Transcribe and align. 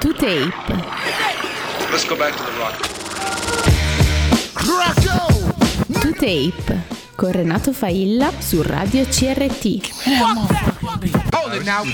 To 0.00 0.12
Tape. 0.12 0.52
Let's 1.90 2.04
go 2.04 2.16
back 2.16 2.36
to 2.36 2.42
the 2.44 2.52
rock. 2.58 2.76
To 6.00 6.12
Tape 6.12 6.82
con 7.16 7.32
Renato 7.32 7.72
Failla 7.72 8.30
su 8.38 8.62
Radio 8.62 9.04
CRT. 9.04 10.06
Hold 11.32 11.54
it 11.54 11.64
now. 11.64 11.84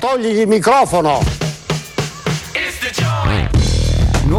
Togli 0.00 0.26
il 0.38 0.48
microfono! 0.48 1.41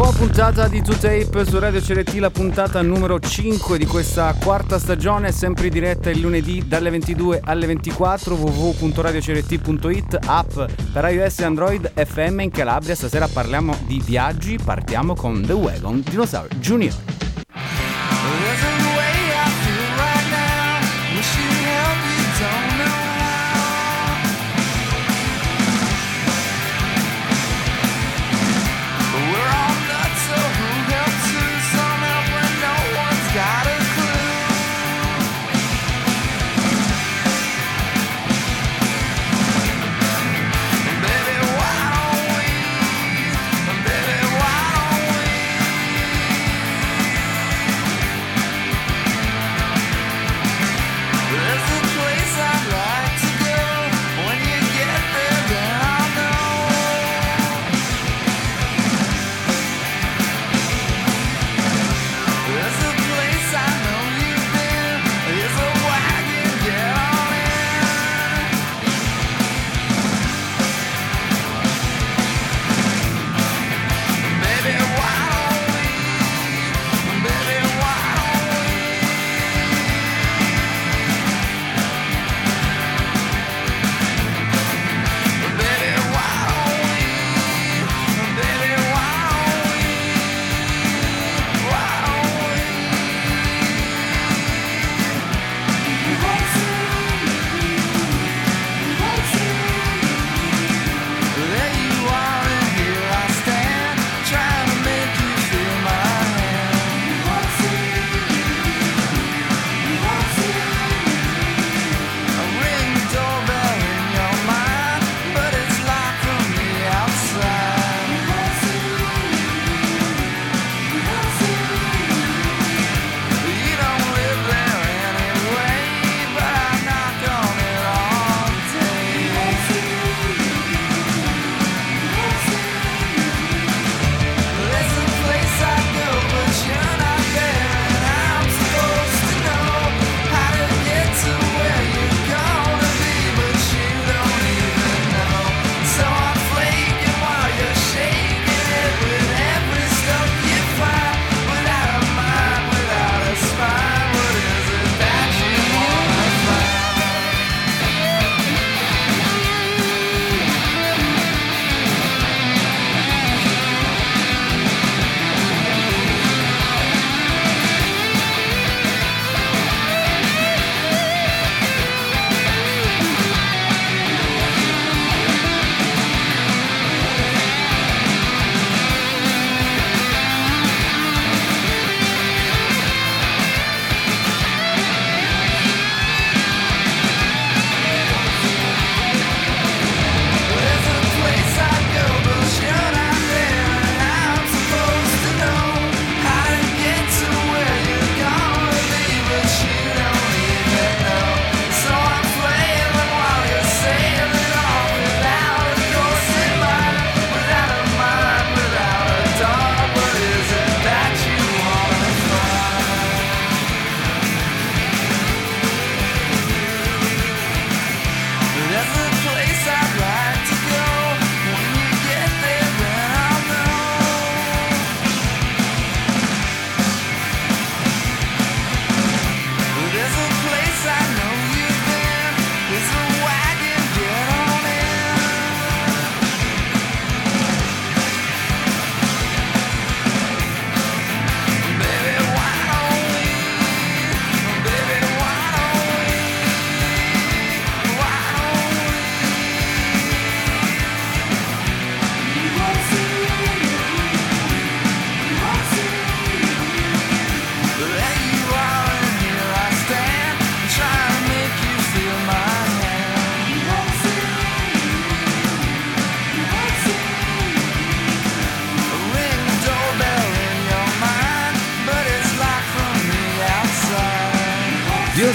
Nuova 0.04 0.18
puntata 0.18 0.68
di 0.68 0.82
2Tape 0.82 1.48
su 1.48 1.58
Radio 1.58 1.80
CRT, 1.80 2.16
la 2.16 2.28
puntata 2.28 2.82
numero 2.82 3.18
5 3.18 3.78
di 3.78 3.86
questa 3.86 4.34
quarta 4.38 4.78
stagione, 4.78 5.32
sempre 5.32 5.68
in 5.68 5.72
diretta 5.72 6.10
il 6.10 6.20
lunedì 6.20 6.62
dalle 6.68 6.90
22 6.90 7.40
alle 7.42 7.64
24, 7.64 8.34
www.radiocrt.it, 8.34 10.18
app 10.26 10.60
per 10.92 11.10
iOS 11.10 11.38
e 11.38 11.44
Android, 11.44 11.90
FM 11.94 12.40
in 12.40 12.50
Calabria. 12.50 12.94
Stasera 12.94 13.28
parliamo 13.28 13.74
di 13.86 13.98
viaggi, 14.04 14.58
partiamo 14.62 15.14
con 15.14 15.40
The 15.40 15.54
Wagon 15.54 16.02
Dinosaur 16.06 16.48
Junior. 16.56 17.23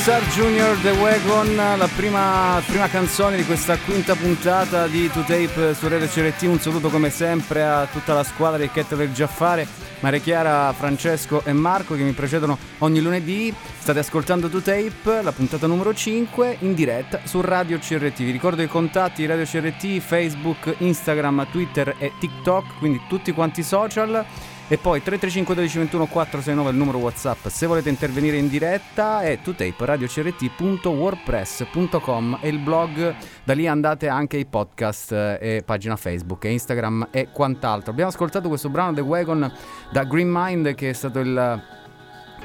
Star 0.09 0.25
Junior 0.29 0.75
The 0.81 0.89
Wagon, 0.89 1.55
la 1.55 1.87
prima, 1.95 2.59
prima, 2.65 2.87
canzone 2.87 3.35
di 3.35 3.45
questa 3.45 3.77
quinta 3.77 4.15
puntata 4.15 4.87
di 4.87 5.05
2Tape 5.05 5.75
su 5.75 5.87
Rete 5.87 6.07
CRT. 6.07 6.41
Un 6.47 6.59
saluto 6.59 6.89
come 6.89 7.11
sempre 7.11 7.63
a 7.63 7.85
tutta 7.85 8.15
la 8.15 8.23
squadra 8.23 8.57
di 8.57 8.71
Kettle 8.71 8.97
del 8.97 9.13
Giaffare, 9.13 9.67
Maria 9.99 10.19
Chiara, 10.19 10.73
Francesco 10.73 11.43
e 11.45 11.53
Marco 11.53 11.93
che 11.93 12.01
mi 12.01 12.13
precedono 12.13 12.57
ogni 12.79 13.01
lunedì. 13.01 13.53
State 13.77 13.99
ascoltando 13.99 14.47
2Tape, 14.47 15.21
la 15.21 15.31
puntata 15.31 15.67
numero 15.67 15.93
5 15.93 16.57
in 16.61 16.73
diretta 16.73 17.19
su 17.25 17.41
Radio 17.41 17.77
CRT. 17.77 18.17
Vi 18.17 18.31
ricordo 18.31 18.63
i 18.63 18.67
contatti 18.67 19.21
di 19.21 19.27
Radio 19.27 19.45
CRT, 19.45 19.99
Facebook, 19.99 20.73
Instagram, 20.79 21.51
Twitter 21.51 21.93
e 21.99 22.13
TikTok, 22.19 22.79
quindi 22.79 22.99
tutti 23.07 23.31
quanti 23.31 23.59
i 23.59 23.63
social. 23.63 24.25
E 24.71 24.77
poi 24.77 25.01
335 25.01 25.55
12 25.55 25.79
21 25.79 26.05
469 26.05 26.69
il 26.69 26.77
numero 26.77 26.99
WhatsApp 26.99 27.47
se 27.47 27.65
volete 27.65 27.89
intervenire 27.89 28.37
in 28.37 28.47
diretta 28.47 29.23
e 29.23 29.41
tutaperadio.crt.wordpress.com 29.41 32.37
e 32.39 32.49
il 32.49 32.59
blog, 32.59 33.15
da 33.43 33.53
lì 33.53 33.65
andate 33.65 34.07
anche 34.07 34.37
ai 34.37 34.45
podcast 34.45 35.11
eh, 35.11 35.39
e 35.41 35.63
pagina 35.65 35.95
Facebook 35.95 36.45
e 36.45 36.51
Instagram 36.51 37.07
e 37.09 37.29
quant'altro. 37.31 37.89
Abbiamo 37.89 38.11
ascoltato 38.11 38.47
questo 38.47 38.69
brano 38.69 38.93
The 38.93 39.01
Wagon 39.01 39.51
da 39.91 40.03
Green 40.03 40.29
Mind 40.31 40.75
che 40.75 40.91
è 40.91 40.93
stato 40.93 41.17
il 41.17 41.78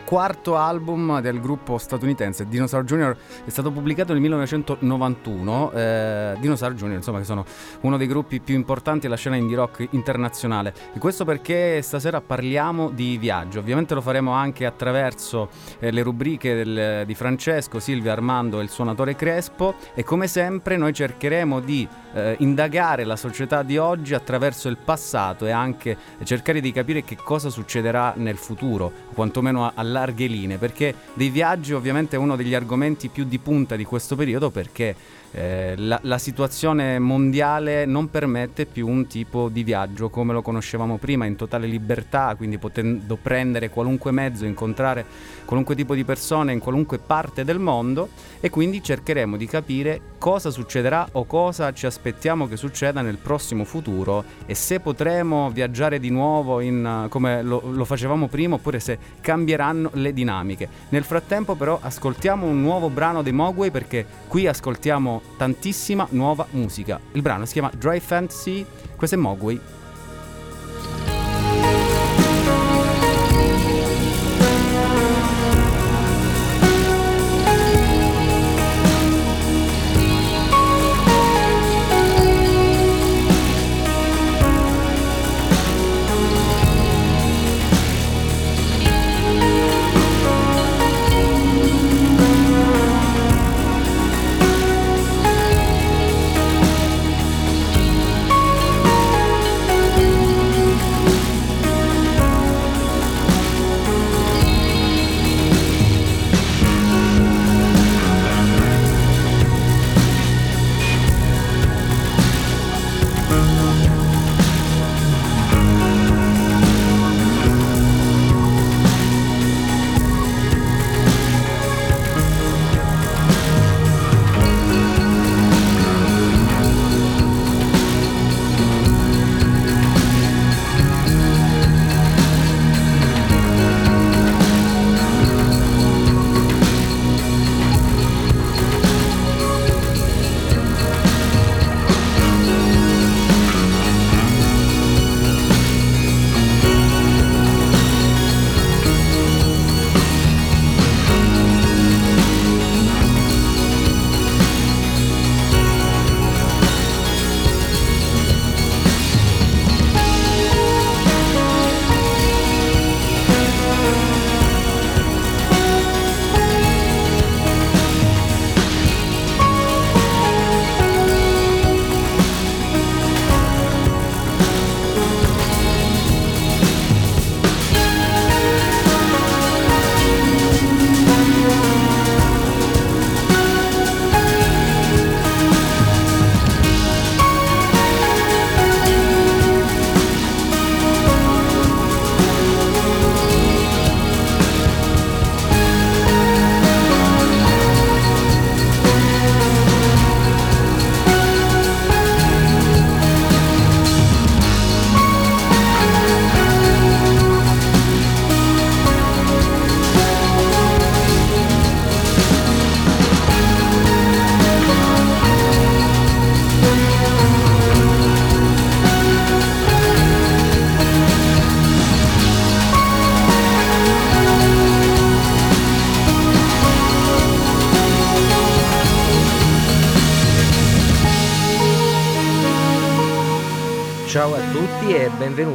quarto 0.04 0.56
album 0.56 1.20
del 1.20 1.40
gruppo 1.40 1.78
statunitense 1.78 2.46
Dinosaur 2.46 2.84
Jr. 2.84 3.16
è 3.44 3.50
stato 3.50 3.70
pubblicato 3.70 4.12
nel 4.12 4.20
1991. 4.22 5.72
Eh, 5.72 6.36
Dinosaur 6.38 6.74
Jr., 6.74 6.92
insomma, 6.92 7.18
che 7.18 7.24
sono 7.24 7.44
uno 7.80 7.96
dei 7.96 8.06
gruppi 8.06 8.40
più 8.40 8.54
importanti 8.54 9.00
della 9.02 9.16
scena 9.16 9.36
indie 9.36 9.56
rock 9.56 9.86
internazionale. 9.90 10.74
E 10.92 10.98
questo 10.98 11.24
perché 11.24 11.80
stasera 11.82 12.20
parliamo 12.20 12.90
di 12.90 13.16
viaggio. 13.18 13.58
Ovviamente 13.58 13.94
lo 13.94 14.00
faremo 14.00 14.32
anche 14.32 14.66
attraverso 14.66 15.48
eh, 15.78 15.90
le 15.90 16.02
rubriche 16.02 16.54
del, 16.54 17.04
di 17.06 17.14
Francesco, 17.14 17.78
Silvia, 17.78 18.12
Armando 18.12 18.60
e 18.60 18.62
il 18.62 18.70
suonatore 18.70 19.16
Crespo. 19.16 19.74
E 19.94 20.04
come 20.04 20.26
sempre, 20.26 20.76
noi 20.76 20.92
cercheremo 20.92 21.60
di 21.60 21.86
eh, 22.14 22.36
indagare 22.38 23.04
la 23.04 23.16
società 23.16 23.62
di 23.62 23.76
oggi 23.76 24.14
attraverso 24.14 24.68
il 24.68 24.76
passato 24.76 25.46
e 25.46 25.50
anche 25.50 25.96
cercare 26.24 26.60
di 26.60 26.72
capire 26.72 27.02
che 27.04 27.16
cosa 27.16 27.50
succederà 27.50 28.14
nel 28.16 28.36
futuro, 28.36 28.90
quantomeno 29.14 29.70
a 29.74 29.82
larghe 29.90 30.26
linee, 30.26 30.58
perché 30.58 30.94
dei 31.14 31.30
viaggi 31.30 31.72
ovviamente 31.72 32.16
è 32.16 32.18
uno 32.18 32.36
degli 32.36 32.54
argomenti 32.54 33.08
più 33.08 33.24
di 33.24 33.38
punta 33.38 33.76
di 33.76 33.84
questo 33.84 34.16
periodo 34.16 34.50
perché 34.50 34.94
eh, 35.34 35.74
la, 35.76 35.98
la, 36.02 36.18
situazione 36.18 37.00
mondiale 37.00 37.86
non 37.86 38.08
permette 38.08 38.66
più 38.66 38.86
un 38.86 39.08
tipo 39.08 39.48
di 39.48 39.64
viaggio 39.64 40.08
come 40.08 40.32
lo 40.32 40.42
conoscevamo 40.42 40.96
prima, 40.96 41.24
in 41.24 41.34
totale 41.34 41.66
libertà, 41.66 42.34
quindi 42.36 42.56
potendo 42.56 43.18
prendere 43.20 43.68
qualunque 43.68 44.12
mezzo, 44.12 44.44
incontrare 44.44 45.04
qualunque 45.44 45.74
tipo 45.74 45.94
di 45.94 46.04
persone 46.04 46.52
in 46.52 46.60
qualunque 46.60 46.98
parte 46.98 47.42
del 47.42 47.58
mondo 47.58 48.10
e 48.40 48.48
quindi 48.48 48.80
cercheremo 48.80 49.36
di 49.36 49.46
capire 49.46 50.00
cosa 50.18 50.50
succederà 50.50 51.08
o 51.12 51.24
cosa 51.24 51.72
ci 51.72 51.86
aspettiamo 51.86 52.46
che 52.46 52.56
succeda 52.56 53.02
nel 53.02 53.16
prossimo 53.16 53.64
futuro 53.64 54.24
e 54.46 54.54
se 54.54 54.78
potremo 54.78 55.50
viaggiare 55.50 55.98
di 55.98 56.10
nuovo 56.10 56.60
in, 56.60 57.06
come 57.08 57.42
lo, 57.42 57.60
lo 57.70 57.84
facevamo 57.84 58.28
prima 58.28 58.54
oppure 58.54 58.78
se 58.78 58.98
cambieranno 59.20 59.90
le 59.94 60.12
dinamiche. 60.12 60.68
Nel 60.90 61.02
frattempo 61.02 61.56
però 61.56 61.78
ascoltiamo 61.82 62.46
un 62.46 62.62
nuovo 62.62 62.88
brano 62.88 63.22
dei 63.22 63.32
Mogwai 63.32 63.72
perché 63.72 64.06
qui 64.28 64.46
ascoltiamo 64.46 65.23
tantissima 65.36 66.06
nuova 66.10 66.46
musica. 66.50 67.00
Il 67.12 67.22
brano 67.22 67.44
si 67.46 67.52
chiama 67.52 67.70
Dry 67.76 68.00
Fantasy, 68.00 68.64
questo 68.96 69.16
è 69.16 69.18
Mogwai 69.18 69.60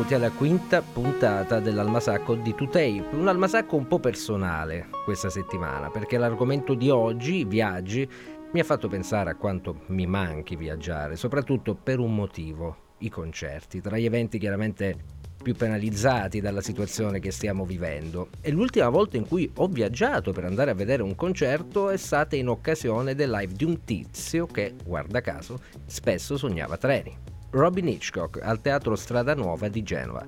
benvenuti 0.10 0.13
alla 0.13 0.32
quinta 0.32 0.82
puntata 0.82 1.60
dell'Almasacco 1.60 2.36
di 2.36 2.56
Tape. 2.56 3.10
Un 3.12 3.28
almasacco 3.28 3.75
un 3.75 3.88
po' 3.88 4.00
personale 4.00 4.88
questa 5.04 5.30
settimana, 5.30 5.89
perché 5.89 6.18
l'argomento 6.18 6.74
di 6.74 6.89
oggi, 6.89 7.46
viaggi, 7.46 8.10
mi 8.51 8.60
ha 8.60 8.63
fatto 8.63 8.88
pensare 8.88 9.30
a 9.30 9.36
quanto 9.36 9.82
mi 9.88 10.08
manchi 10.08 10.56
viaggiare, 10.56 11.16
soprattutto 11.16 11.75
per 11.75 12.00
un 12.00 12.16
motivo, 12.16 12.96
i 13.00 13.10
concerti. 13.10 13.82
Tra 13.82 13.98
gli 13.98 14.06
eventi 14.06 14.39
chiaramente 14.39 14.96
più 15.42 15.56
penalizzati 15.56 16.42
dalla 16.42 16.62
situazione 16.62 17.20
che 17.20 17.32
stiamo 17.32 17.63
vivendo. 17.63 18.30
E 18.42 18.51
l'ultima 18.51 18.89
volta 18.89 19.18
in 19.18 19.28
cui 19.28 19.50
ho 19.58 19.68
viaggiato 19.68 20.32
per 20.32 20.44
andare 20.44 20.72
a 20.72 20.75
vedere 20.75 21.04
un 21.04 21.16
concerto 21.16 21.89
è 21.89 21.98
stata 21.98 22.36
in 22.36 22.48
occasione 22.48 23.13
del 23.13 23.30
live 23.30 23.54
di 23.54 23.63
un 23.63 23.84
tizio 23.84 24.48
che, 24.48 24.74
guarda 24.84 25.22
caso, 25.22 25.60
spesso 25.86 26.36
sognava 26.36 26.78
treni. 26.78 27.29
Robin 27.51 27.88
Hitchcock 27.88 28.39
al 28.41 28.62
Teatro 28.62 28.96
Strada 28.96 29.34
Nuova 29.34 29.68
di 29.70 29.82
Genova. 29.82 30.25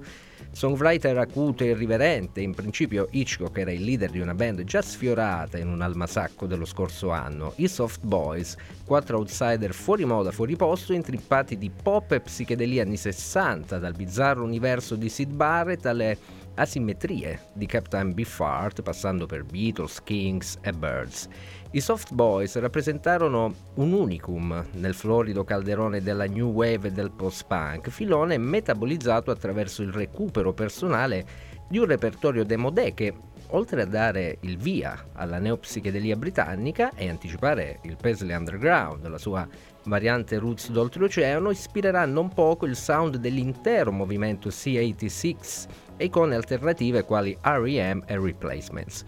Songwriter 0.53 1.17
acuto 1.17 1.63
e 1.63 1.67
irriverente, 1.67 2.41
in 2.41 2.53
principio 2.53 3.07
Hitchcock 3.11 3.57
era 3.57 3.71
il 3.71 3.83
leader 3.83 4.09
di 4.09 4.19
una 4.19 4.33
band 4.33 4.63
già 4.63 4.81
sfiorata 4.81 5.57
in 5.57 5.69
un 5.69 5.81
almasacco 5.81 6.45
dello 6.45 6.65
scorso 6.65 7.11
anno, 7.11 7.53
i 7.57 7.67
Soft 7.67 8.03
Boys, 8.03 8.57
quattro 8.83 9.17
outsider 9.17 9.73
fuori 9.73 10.03
moda, 10.03 10.31
fuori 10.31 10.55
posto, 10.55 10.93
intrippati 10.93 11.57
di 11.57 11.69
pop 11.69 12.11
e 12.11 12.19
psichedelia 12.19 12.83
anni 12.83 12.97
60, 12.97 13.77
dal 13.77 13.93
bizzarro 13.93 14.43
universo 14.43 14.95
di 14.95 15.07
Sid 15.07 15.31
Barrett 15.31 15.85
alle 15.85 16.17
asimmetrie 16.55 17.39
di 17.53 17.65
Captain 17.65 18.13
Beefheart, 18.13 18.81
passando 18.81 19.25
per 19.25 19.43
Beatles, 19.43 20.01
Kings 20.03 20.57
e 20.61 20.71
Birds. 20.71 21.27
I 21.71 21.79
Soft 21.79 22.13
Boys 22.13 22.57
rappresentarono 22.57 23.53
un 23.75 23.93
unicum 23.93 24.65
nel 24.73 24.93
florido 24.93 25.43
calderone 25.43 26.01
della 26.01 26.25
new 26.25 26.51
wave 26.51 26.89
e 26.89 26.91
del 26.91 27.11
post-punk, 27.11 27.89
filone 27.89 28.37
metabolizzato 28.37 29.31
attraverso 29.31 29.81
il 29.81 29.91
recupero 29.91 30.53
personale 30.53 31.25
di 31.69 31.77
un 31.77 31.85
repertorio 31.85 32.43
demodé 32.43 32.93
che, 32.93 33.13
oltre 33.51 33.83
a 33.83 33.85
dare 33.85 34.39
il 34.41 34.57
via 34.57 35.07
alla 35.13 35.39
neopsichedelia 35.39 36.17
britannica 36.17 36.91
e 36.95 37.07
anticipare 37.07 37.79
il 37.83 37.95
Paisley 37.95 38.35
Underground, 38.35 39.07
la 39.07 39.17
sua 39.17 39.47
variante 39.85 40.37
roots 40.37 40.69
d'oltreoceano, 40.69 41.49
ispirerà 41.49 42.05
non 42.05 42.27
poco 42.27 42.65
il 42.65 42.75
sound 42.75 43.15
dell'intero 43.15 43.93
movimento 43.93 44.49
C86 44.49 45.35
e 46.01 46.05
icone 46.05 46.35
alternative 46.35 47.03
quali 47.03 47.37
REM 47.41 48.01
e 48.07 48.19
Replacements. 48.19 49.05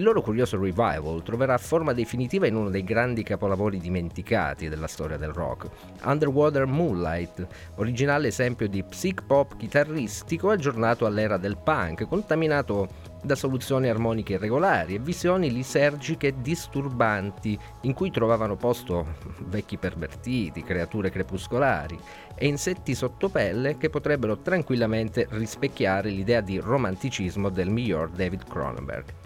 Il 0.00 0.06
loro 0.06 0.22
curioso 0.22 0.58
revival 0.58 1.22
troverà 1.22 1.58
forma 1.58 1.92
definitiva 1.92 2.46
in 2.46 2.56
uno 2.56 2.70
dei 2.70 2.84
grandi 2.84 3.22
capolavori 3.22 3.76
dimenticati 3.76 4.70
della 4.70 4.86
storia 4.86 5.18
del 5.18 5.28
rock, 5.28 5.68
Underwater 6.04 6.64
Moonlight, 6.64 7.46
originale 7.74 8.28
esempio 8.28 8.66
di 8.66 8.82
psych 8.82 9.22
pop 9.26 9.58
chitarristico 9.58 10.48
aggiornato 10.48 11.04
all'era 11.04 11.36
del 11.36 11.58
punk, 11.58 12.08
contaminato 12.08 12.88
da 13.22 13.34
soluzioni 13.34 13.90
armoniche 13.90 14.32
irregolari 14.32 14.94
e 14.94 15.00
visioni 15.00 15.52
lisergiche 15.52 16.40
disturbanti 16.40 17.58
in 17.82 17.92
cui 17.92 18.10
trovavano 18.10 18.56
posto 18.56 19.16
vecchi 19.48 19.76
pervertiti, 19.76 20.64
creature 20.64 21.10
crepuscolari 21.10 21.98
e 22.34 22.46
insetti 22.46 22.94
sottopelle 22.94 23.76
che 23.76 23.90
potrebbero 23.90 24.38
tranquillamente 24.38 25.26
rispecchiare 25.32 26.08
l'idea 26.08 26.40
di 26.40 26.58
romanticismo 26.58 27.50
del 27.50 27.68
miglior 27.68 28.08
David 28.08 28.48
Cronenberg 28.48 29.19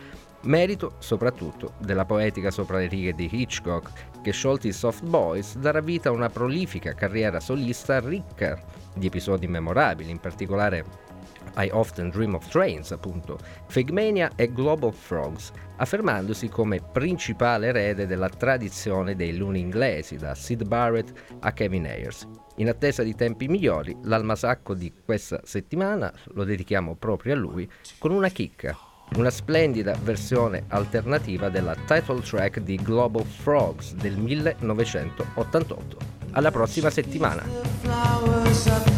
merito 0.45 0.97
soprattutto 0.99 1.75
della 1.79 2.05
poetica 2.05 2.51
sopra 2.51 2.79
le 2.79 2.89
righe 2.89 3.15
di 3.15 3.29
Hitchcock, 3.31 4.21
che 4.23 4.33
sciolti 4.33 4.69
i 4.69 4.73
Soft 4.73 5.05
Boys 5.05 5.57
darà 5.57 5.81
vita 5.81 6.09
a 6.09 6.13
una 6.13 6.29
prolifica 6.29 6.95
carriera 6.95 7.41
solista 7.41 8.01
ricca 8.01 8.61
di 8.95 9.07
episodi 9.07 9.47
memorabili, 9.47 10.11
in 10.11 10.21
particolare 10.21 10.85
I 11.57 11.69
Often 11.73 12.11
Dream 12.11 12.35
of 12.35 12.49
Trains, 12.49 12.91
appunto, 12.91 13.39
Figmania 13.69 14.33
e 14.35 14.53
Globe 14.53 14.87
of 14.87 14.97
Frogs, 14.97 15.53
affermandosi 15.77 16.49
come 16.49 16.81
principale 16.81 17.69
erede 17.69 18.07
della 18.07 18.29
tradizione 18.29 19.15
dei 19.15 19.37
luni 19.37 19.61
inglesi, 19.61 20.17
da 20.17 20.35
Sid 20.35 20.67
Barrett 20.67 21.13
a 21.41 21.53
Kevin 21.53 21.87
Ayers. 21.87 22.27
In 22.57 22.69
attesa 22.69 23.03
di 23.03 23.15
tempi 23.15 23.49
migliori, 23.49 23.97
l'almasacco 24.03 24.75
di 24.75 24.93
questa 25.05 25.41
settimana 25.45 26.13
lo 26.35 26.45
dedichiamo 26.45 26.95
proprio 26.95 27.35
a 27.35 27.37
lui 27.37 27.69
con 27.99 28.13
una 28.13 28.29
chicca 28.29 28.77
una 29.17 29.31
splendida 29.31 29.97
versione 30.03 30.65
alternativa 30.69 31.49
della 31.49 31.75
title 31.87 32.21
track 32.21 32.61
di 32.61 32.77
Global 32.77 33.25
Frogs 33.25 33.95
del 33.95 34.17
1988. 34.17 35.97
Alla 36.33 36.51
prossima 36.51 36.91
settimana! 36.91 38.94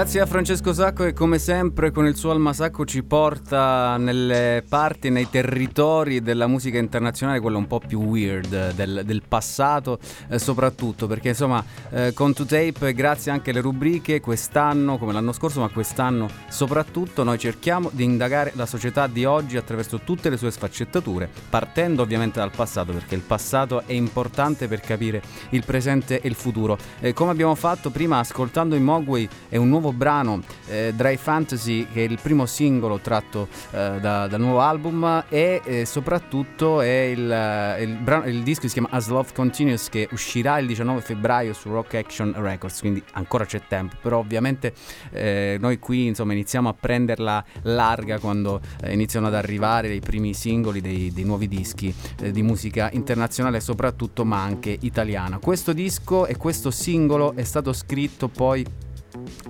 Grazie 0.00 0.22
a 0.22 0.26
Francesco 0.26 0.72
Sacco 0.72 1.04
che 1.04 1.12
come 1.12 1.38
sempre 1.38 1.90
con 1.90 2.06
il 2.06 2.16
suo 2.16 2.30
almasacco 2.30 2.86
ci 2.86 3.02
porta 3.02 3.98
nelle 3.98 4.64
parti, 4.66 5.10
nei 5.10 5.28
territori 5.28 6.22
della 6.22 6.46
musica 6.46 6.78
internazionale, 6.78 7.38
quello 7.38 7.58
un 7.58 7.66
po' 7.66 7.80
più 7.86 8.00
weird 8.00 8.72
del, 8.72 9.02
del 9.04 9.22
passato 9.28 9.98
eh, 10.30 10.38
soprattutto, 10.38 11.06
perché 11.06 11.28
insomma 11.28 11.62
eh, 11.90 12.14
con 12.14 12.30
2Tape 12.30 12.94
grazie 12.94 13.30
anche 13.30 13.50
alle 13.50 13.60
rubriche 13.60 14.20
quest'anno, 14.20 14.96
come 14.96 15.12
l'anno 15.12 15.32
scorso, 15.32 15.60
ma 15.60 15.68
quest'anno 15.68 16.30
soprattutto 16.48 17.22
noi 17.22 17.38
cerchiamo 17.38 17.90
di 17.92 18.02
indagare 18.02 18.52
la 18.54 18.64
società 18.64 19.06
di 19.06 19.26
oggi 19.26 19.58
attraverso 19.58 20.00
tutte 20.00 20.30
le 20.30 20.38
sue 20.38 20.50
sfaccettature, 20.50 21.28
partendo 21.50 22.00
ovviamente 22.00 22.38
dal 22.38 22.52
passato, 22.56 22.94
perché 22.94 23.16
il 23.16 23.20
passato 23.20 23.82
è 23.84 23.92
importante 23.92 24.66
per 24.66 24.80
capire 24.80 25.20
il 25.50 25.62
presente 25.62 26.22
e 26.22 26.28
il 26.28 26.34
futuro. 26.34 26.78
Eh, 27.00 27.12
come 27.12 27.32
abbiamo 27.32 27.54
fatto 27.54 27.90
prima 27.90 28.18
ascoltando 28.18 28.74
i 28.74 28.80
Mogwai 28.80 29.28
è 29.50 29.58
un 29.58 29.68
nuovo 29.68 29.88
brano 29.92 30.42
eh, 30.66 30.92
Dry 30.94 31.16
Fantasy 31.16 31.86
che 31.92 32.04
è 32.04 32.08
il 32.08 32.18
primo 32.20 32.46
singolo 32.46 32.98
tratto 32.98 33.48
eh, 33.70 33.98
da, 34.00 34.26
dal 34.26 34.40
nuovo 34.40 34.60
album 34.60 35.24
e 35.28 35.60
eh, 35.64 35.84
soprattutto 35.84 36.80
è 36.80 37.12
il, 37.14 37.30
eh, 37.30 37.82
il, 37.82 37.96
brano, 37.96 38.26
il, 38.26 38.42
disco 38.42 38.66
si 38.66 38.74
chiama 38.74 38.88
As 38.90 39.08
Love 39.08 39.30
Continues 39.34 39.88
che 39.88 40.08
uscirà 40.12 40.58
il 40.58 40.66
19 40.66 41.00
febbraio 41.00 41.52
su 41.52 41.70
Rock 41.70 41.94
Action 41.94 42.34
Records 42.36 42.80
quindi 42.80 43.02
ancora 43.12 43.44
c'è 43.44 43.62
tempo. 43.66 43.96
Però 44.00 44.18
ovviamente 44.18 44.72
eh, 45.10 45.56
noi 45.60 45.78
qui 45.78 46.06
insomma 46.06 46.32
iniziamo 46.32 46.68
a 46.68 46.74
prenderla 46.74 47.44
larga 47.62 48.18
quando 48.18 48.60
eh, 48.82 48.92
iniziano 48.92 49.26
ad 49.26 49.34
arrivare 49.34 49.92
i 49.92 50.00
primi 50.00 50.34
singoli 50.34 50.80
dei, 50.80 51.12
dei 51.12 51.24
nuovi 51.24 51.48
dischi 51.48 51.94
di 52.30 52.42
musica 52.42 52.90
internazionale 52.92 53.60
soprattutto 53.60 54.24
ma 54.24 54.42
anche 54.42 54.76
italiana. 54.80 55.38
Questo 55.38 55.72
disco 55.72 56.26
e 56.26 56.36
questo 56.36 56.70
singolo 56.70 57.34
è 57.34 57.44
stato 57.44 57.72
scritto 57.72 58.28
poi 58.28 58.64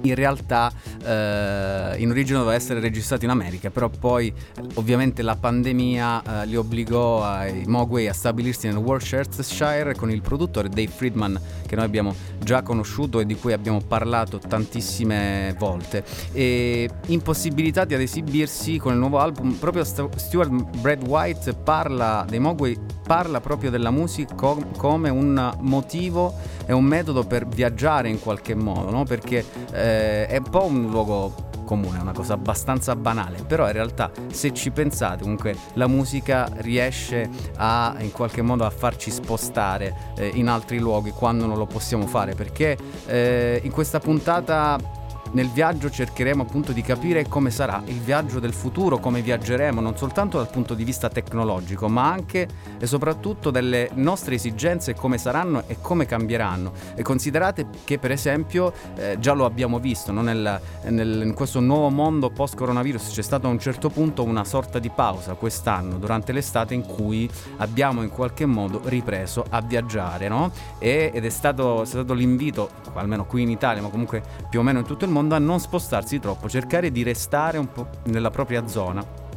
in 0.03 0.15
realtà 0.15 0.73
eh, 1.05 1.95
in 1.99 2.11
origine 2.11 2.39
doveva 2.39 2.55
essere 2.55 2.81
registrato 2.81 3.25
in 3.25 3.31
America, 3.31 3.71
però 3.71 3.89
poi 3.89 4.33
ovviamente 4.75 5.23
la 5.23 5.37
pandemia 5.37 6.43
eh, 6.43 6.47
li 6.47 6.57
obbligò 6.57 7.25
ai 7.25 7.65
Mogwai 7.67 8.09
a 8.09 8.13
stabilirsi 8.13 8.67
nel 8.67 8.77
Worcestershire 8.77 9.95
con 9.95 10.11
il 10.11 10.21
produttore 10.21 10.69
Dave 10.69 10.89
Friedman 10.89 11.41
che 11.67 11.77
noi 11.77 11.85
abbiamo 11.85 12.15
già 12.43 12.63
conosciuto 12.63 13.21
e 13.21 13.27
di 13.27 13.37
cui 13.37 13.53
abbiamo 13.53 13.81
parlato 13.81 14.39
tantissime 14.39 15.55
volte. 15.59 16.05
E 16.33 16.89
impossibilitati 17.07 17.95
ad 17.95 18.01
esibirsi 18.01 18.79
con 18.79 18.93
il 18.93 18.99
nuovo 18.99 19.19
album 19.19 19.53
proprio 19.53 19.85
Stuart 19.85 20.51
Brad 20.79 21.07
White 21.07 21.55
parla 21.55 22.25
dei 22.29 22.39
Mogwai 22.39 22.77
parla 23.11 23.41
proprio 23.41 23.71
della 23.71 23.91
musica 23.91 24.35
com- 24.35 24.77
come 24.77 25.09
un 25.09 25.57
motivo 25.61 26.33
e 26.71 26.73
un 26.73 26.85
metodo 26.85 27.25
per 27.25 27.49
viaggiare 27.49 28.09
in 28.09 28.21
qualche 28.21 28.55
modo, 28.55 28.93
no? 28.93 29.03
perché 29.03 29.45
eh, 29.73 30.29
è 30.29 30.37
un 30.37 30.49
po' 30.49 30.67
un 30.67 30.89
luogo 30.89 31.35
comune, 31.65 31.99
una 31.99 32.13
cosa 32.13 32.35
abbastanza 32.35 32.95
banale, 32.95 33.43
però 33.45 33.67
in 33.67 33.73
realtà 33.73 34.13
se 34.31 34.55
ci 34.55 34.71
pensate 34.71 35.23
comunque 35.23 35.57
la 35.75 35.89
musica 35.89 36.49
riesce 36.59 37.29
a 37.57 37.97
in 37.99 38.13
qualche 38.13 38.43
modo 38.43 38.65
a 38.65 38.71
farci 38.71 39.11
spostare 39.11 40.13
eh, 40.17 40.31
in 40.35 40.47
altri 40.47 40.79
luoghi 40.79 41.11
quando 41.11 41.45
non 41.45 41.59
lo 41.59 41.67
possiamo 41.67 42.07
fare, 42.07 42.37
perché 42.37 42.79
eh, 43.07 43.61
in 43.65 43.73
questa 43.73 43.99
puntata 43.99 44.79
nel 45.33 45.49
viaggio 45.51 45.91
cercheremo 45.91 46.43
appunto 46.43 46.73
di 46.73 46.83
capire 46.83 47.27
come 47.29 47.51
sarà 47.51 47.83
il 47.87 48.01
viaggio 48.01 48.41
del 48.41 48.53
futuro, 48.53 48.99
come 48.99 49.23
viaggeremo, 49.23 49.81
non 49.81 49.97
soltanto 49.97 50.39
dal 50.39 50.51
punto 50.51 50.75
di 50.75 50.85
vista 50.85 51.09
tecnologico, 51.09 51.89
ma 51.89 52.11
anche 52.11 52.49
e 52.79 52.87
soprattutto 52.87 53.51
delle 53.51 53.91
nostre 53.95 54.35
esigenze, 54.35 54.95
come 54.95 55.19
saranno 55.19 55.65
e 55.67 55.77
come 55.81 56.07
cambieranno. 56.07 56.73
E 56.95 57.03
considerate 57.03 57.67
che 57.85 57.99
per 57.99 58.11
esempio, 58.11 58.73
eh, 58.97 59.17
già 59.21 59.33
lo 59.33 59.45
abbiamo 59.45 59.79
visto, 59.79 60.13
no? 60.13 60.23
nel, 60.23 60.61
nel, 60.85 61.23
in 61.25 61.35
questo 61.35 61.61
nuovo 61.61 61.91
mondo 61.91 62.31
post-coronavirus 62.31 63.13
c'è 63.13 63.23
stata 63.23 63.47
a 63.47 63.51
un 63.51 63.59
certo 63.59 63.89
punto 63.91 64.25
una 64.25 64.45
sorta 64.45 64.79
di 64.79 64.91
pausa 64.91 65.35
quest'anno, 65.35 65.99
durante 65.99 66.33
l'estate, 66.33 66.75
in 66.75 66.83
cui 66.83 67.29
abbiamo 67.59 68.03
in 68.03 68.09
qualche 68.09 68.47
modo 68.47 68.81
ripreso 68.85 69.45
a 69.49 69.61
viaggiare, 69.61 70.29
no? 70.29 70.51
e, 70.79 71.11
ed 71.13 71.25
è 71.25 71.31
stato, 71.31 71.83
è 71.83 71.87
stato 71.87 72.15
l'invito, 72.15 72.71
almeno 72.95 73.25
qui 73.25 73.43
in 73.43 73.51
Italia, 73.51 73.83
ma 73.83 73.89
comunque 73.89 74.23
più 74.49 74.61
o 74.61 74.63
meno 74.63 74.79
in 74.81 74.85
tutto 74.85 75.05
il 75.05 75.11
mondo, 75.11 75.20
mondo 75.21 75.35
a 75.35 75.39
non 75.39 75.61
spostarsi 75.61 76.19
troppo, 76.19 76.49
cercare 76.49 76.91
di 76.91 77.03
restare 77.03 77.59
un 77.59 77.71
po' 77.71 77.89
nella 78.05 78.31
propria 78.31 78.67
zona 78.67 79.29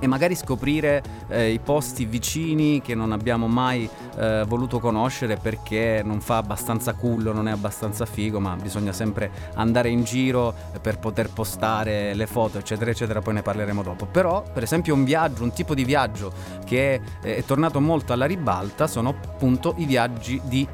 e 0.00 0.06
magari 0.06 0.34
scoprire 0.34 1.02
eh, 1.28 1.50
i 1.50 1.58
posti 1.58 2.04
vicini 2.04 2.80
che 2.80 2.94
non 2.94 3.12
abbiamo 3.12 3.46
mai 3.48 3.88
eh, 4.16 4.44
voluto 4.46 4.78
conoscere 4.80 5.36
perché 5.36 6.02
non 6.04 6.20
fa 6.20 6.36
abbastanza 6.38 6.94
cullo, 6.94 7.32
non 7.32 7.48
è 7.48 7.52
abbastanza 7.52 8.04
figo, 8.04 8.40
ma 8.40 8.56
bisogna 8.56 8.92
sempre 8.92 9.30
andare 9.54 9.88
in 9.90 10.02
giro 10.02 10.54
per 10.80 10.98
poter 10.98 11.30
postare 11.30 12.14
le 12.14 12.26
foto, 12.26 12.58
eccetera, 12.58 12.90
eccetera, 12.90 13.20
poi 13.20 13.34
ne 13.34 13.42
parleremo 13.42 13.82
dopo. 13.82 14.06
Però, 14.06 14.42
per 14.52 14.62
esempio, 14.64 14.94
un 14.94 15.04
viaggio, 15.04 15.42
un 15.42 15.52
tipo 15.52 15.74
di 15.74 15.84
viaggio 15.84 16.32
che 16.64 17.00
è, 17.20 17.36
è 17.36 17.44
tornato 17.44 17.80
molto 17.80 18.12
alla 18.12 18.26
ribalta 18.26 18.86
sono 18.86 19.10
appunto 19.10 19.74
i 19.78 19.84
viaggi 19.84 20.40
di 20.44 20.66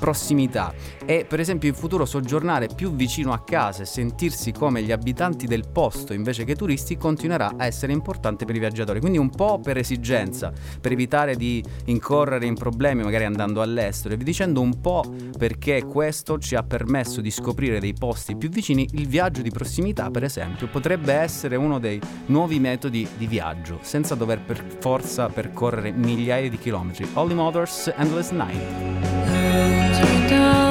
prossimità 0.00 0.72
e 1.04 1.26
per 1.28 1.38
esempio 1.38 1.68
in 1.68 1.74
futuro 1.74 2.06
soggiornare 2.06 2.68
più 2.74 2.92
vicino 2.94 3.32
a 3.32 3.44
casa 3.44 3.82
e 3.82 3.86
sentirsi 3.86 4.50
come 4.50 4.82
gli 4.82 4.90
abitanti 4.90 5.46
del 5.46 5.68
posto 5.70 6.14
invece 6.14 6.44
che 6.44 6.56
turisti 6.56 6.96
continuerà 6.96 7.52
a 7.56 7.66
essere 7.66 7.92
importante 7.92 8.46
per 8.46 8.56
i 8.56 8.58
viaggiatori. 8.58 8.98
Quindi 8.98 9.18
un 9.18 9.28
po' 9.28 9.60
per 9.60 9.76
esigenza, 9.76 10.52
per 10.80 10.92
evitare 10.92 11.36
di 11.36 11.62
incorrere 11.84 12.46
in 12.46 12.54
problemi 12.54 13.02
magari 13.02 13.24
andando 13.24 13.60
all'estero 13.60 14.14
e 14.14 14.16
vi 14.16 14.24
dicendo 14.24 14.60
un 14.62 14.80
po' 14.80 15.04
perché 15.36 15.84
questo 15.84 16.38
ci 16.38 16.54
ha 16.54 16.62
permesso 16.62 17.20
di 17.20 17.30
scoprire 17.30 17.78
dei 17.78 17.92
posti 17.92 18.36
più 18.36 18.48
vicini, 18.48 18.88
il 18.92 19.06
viaggio 19.06 19.42
di 19.42 19.50
prossimità 19.50 20.10
per 20.10 20.24
esempio 20.24 20.66
potrebbe 20.68 21.12
essere 21.12 21.56
uno 21.56 21.78
dei 21.78 22.00
nuovi 22.26 22.58
metodi 22.58 23.06
di 23.16 23.26
viaggio 23.26 23.78
senza 23.82 24.14
dover 24.14 24.40
per 24.40 24.64
forza 24.80 25.28
percorrere 25.28 25.92
migliaia 25.92 26.48
di 26.48 26.58
chilometri. 26.58 27.06
Holy 27.12 27.34
Motors 27.34 27.92
Endless 27.96 28.30
Night. 28.30 29.79
stars. 30.30 30.69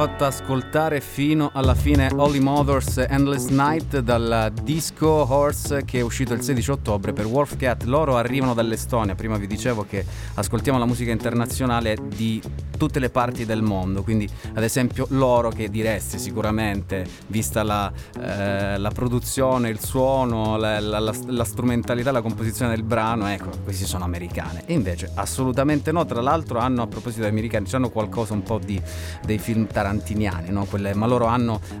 Fatta 0.00 0.28
ascoltare 0.28 0.98
fino 1.02 1.50
alla 1.52 1.74
fine 1.74 2.08
Holly 2.10 2.38
Motors 2.38 3.04
Endless 3.06 3.48
Night 3.48 3.98
dal 3.98 4.50
disco 4.62 5.30
Horse 5.30 5.84
che 5.84 5.98
è 5.98 6.00
uscito 6.00 6.32
il 6.32 6.40
16 6.40 6.70
ottobre 6.70 7.12
per 7.12 7.26
Wolfcat. 7.26 7.82
Loro 7.82 8.16
arrivano 8.16 8.54
dall'Estonia, 8.54 9.14
prima 9.14 9.36
vi 9.36 9.46
dicevo 9.46 9.84
che 9.84 10.02
ascoltiamo 10.36 10.78
la 10.78 10.86
musica 10.86 11.10
internazionale 11.10 11.98
di 12.02 12.40
tutte 12.78 12.98
le 12.98 13.10
parti 13.10 13.44
del 13.44 13.60
mondo, 13.60 14.02
quindi 14.02 14.26
ad 14.54 14.62
esempio 14.62 15.04
loro 15.10 15.50
che 15.50 15.68
direste 15.68 16.16
sicuramente, 16.16 17.06
vista 17.26 17.62
la, 17.62 17.92
eh, 18.30 18.78
la 18.78 18.90
produzione, 18.90 19.68
il 19.68 19.80
suono, 19.80 20.56
la, 20.56 20.78
la, 20.80 21.12
la, 21.26 21.44
strumentalità, 21.44 22.12
la 22.12 22.22
composizione 22.22 22.74
del 22.74 22.84
brano, 22.84 23.26
ecco, 23.26 23.50
questi 23.64 23.84
sono 23.84 24.04
americane. 24.04 24.62
E 24.66 24.72
invece 24.72 25.10
assolutamente 25.14 25.90
no, 25.92 26.04
tra 26.04 26.20
l'altro 26.20 26.58
hanno 26.58 26.82
a 26.82 26.86
proposito 26.86 27.22
degli 27.22 27.30
americani, 27.30 27.66
hanno 27.72 27.90
qualcosa 27.90 28.32
un 28.32 28.42
po' 28.42 28.58
di, 28.58 28.80
dei 29.24 29.38
film 29.38 29.66
tarantiniani, 29.66 30.50
no? 30.50 30.64
Quelle, 30.64 30.94
ma 30.94 31.06
loro 31.06 31.28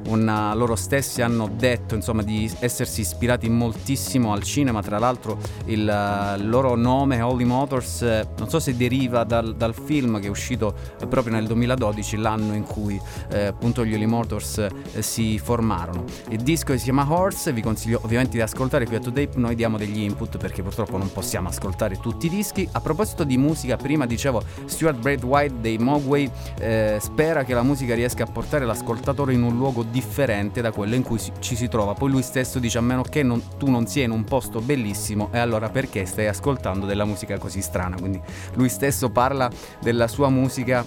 una, 0.06 0.54
loro 0.54 0.76
stessi 0.76 1.22
hanno 1.22 1.48
detto 1.54 1.94
insomma 1.94 2.22
di 2.22 2.50
essersi 2.58 3.00
ispirati 3.00 3.48
moltissimo 3.48 4.32
al 4.32 4.42
cinema, 4.42 4.82
tra 4.82 4.98
l'altro 4.98 5.38
il, 5.66 6.36
il 6.38 6.48
loro 6.48 6.74
nome 6.74 7.20
Holy 7.20 7.44
Motors 7.44 8.02
non 8.38 8.48
so 8.48 8.58
se 8.58 8.76
deriva 8.76 9.24
dal, 9.24 9.54
dal 9.56 9.74
film 9.74 10.20
che 10.20 10.26
è 10.26 10.30
uscito 10.30 10.74
proprio 11.08 11.34
nel 11.34 11.46
2012, 11.46 12.16
l'anno 12.16 12.54
in 12.54 12.64
cui 12.64 13.00
eh, 13.30 13.46
appunto 13.46 13.84
gli 13.84 13.94
Holy 13.94 14.06
Motors 14.06 14.58
eh, 14.58 15.02
si 15.02 15.38
formarono. 15.38 16.04
Il 16.40 16.46
disco 16.46 16.74
si 16.78 16.84
chiama 16.84 17.04
Horse, 17.06 17.52
vi 17.52 17.60
consiglio 17.60 18.00
ovviamente 18.02 18.38
di 18.38 18.40
ascoltare 18.40 18.86
qui 18.86 18.96
a 18.96 18.98
Today, 18.98 19.28
noi 19.34 19.54
diamo 19.54 19.76
degli 19.76 20.00
input 20.00 20.38
perché 20.38 20.62
purtroppo 20.62 20.96
non 20.96 21.12
possiamo 21.12 21.48
ascoltare 21.48 21.98
tutti 21.98 22.26
i 22.26 22.28
dischi. 22.30 22.66
A 22.72 22.80
proposito 22.80 23.24
di 23.24 23.36
musica, 23.36 23.76
prima 23.76 24.06
dicevo 24.06 24.42
Stuart 24.64 24.98
Braithwaite 24.98 25.60
dei 25.60 25.76
Mogwai 25.76 26.30
eh, 26.58 26.96
spera 26.98 27.44
che 27.44 27.52
la 27.52 27.62
musica 27.62 27.94
riesca 27.94 28.24
a 28.24 28.26
portare 28.26 28.64
l'ascoltatore 28.64 29.34
in 29.34 29.42
un 29.42 29.54
luogo 29.54 29.82
differente 29.82 30.62
da 30.62 30.72
quello 30.72 30.94
in 30.94 31.02
cui 31.02 31.20
ci 31.40 31.54
si 31.54 31.68
trova. 31.68 31.92
Poi 31.92 32.10
lui 32.10 32.22
stesso 32.22 32.58
dice 32.58 32.78
a 32.78 32.80
meno 32.80 33.02
che 33.02 33.22
non, 33.22 33.42
tu 33.58 33.68
non 33.68 33.86
sia 33.86 34.04
in 34.04 34.10
un 34.10 34.24
posto 34.24 34.62
bellissimo 34.62 35.28
e 35.32 35.38
allora 35.38 35.68
perché 35.68 36.06
stai 36.06 36.26
ascoltando 36.26 36.86
della 36.86 37.04
musica 37.04 37.36
così 37.36 37.60
strana? 37.60 37.96
Quindi 37.96 38.18
lui 38.54 38.70
stesso 38.70 39.10
parla 39.10 39.50
della 39.82 40.08
sua 40.08 40.30
musica 40.30 40.86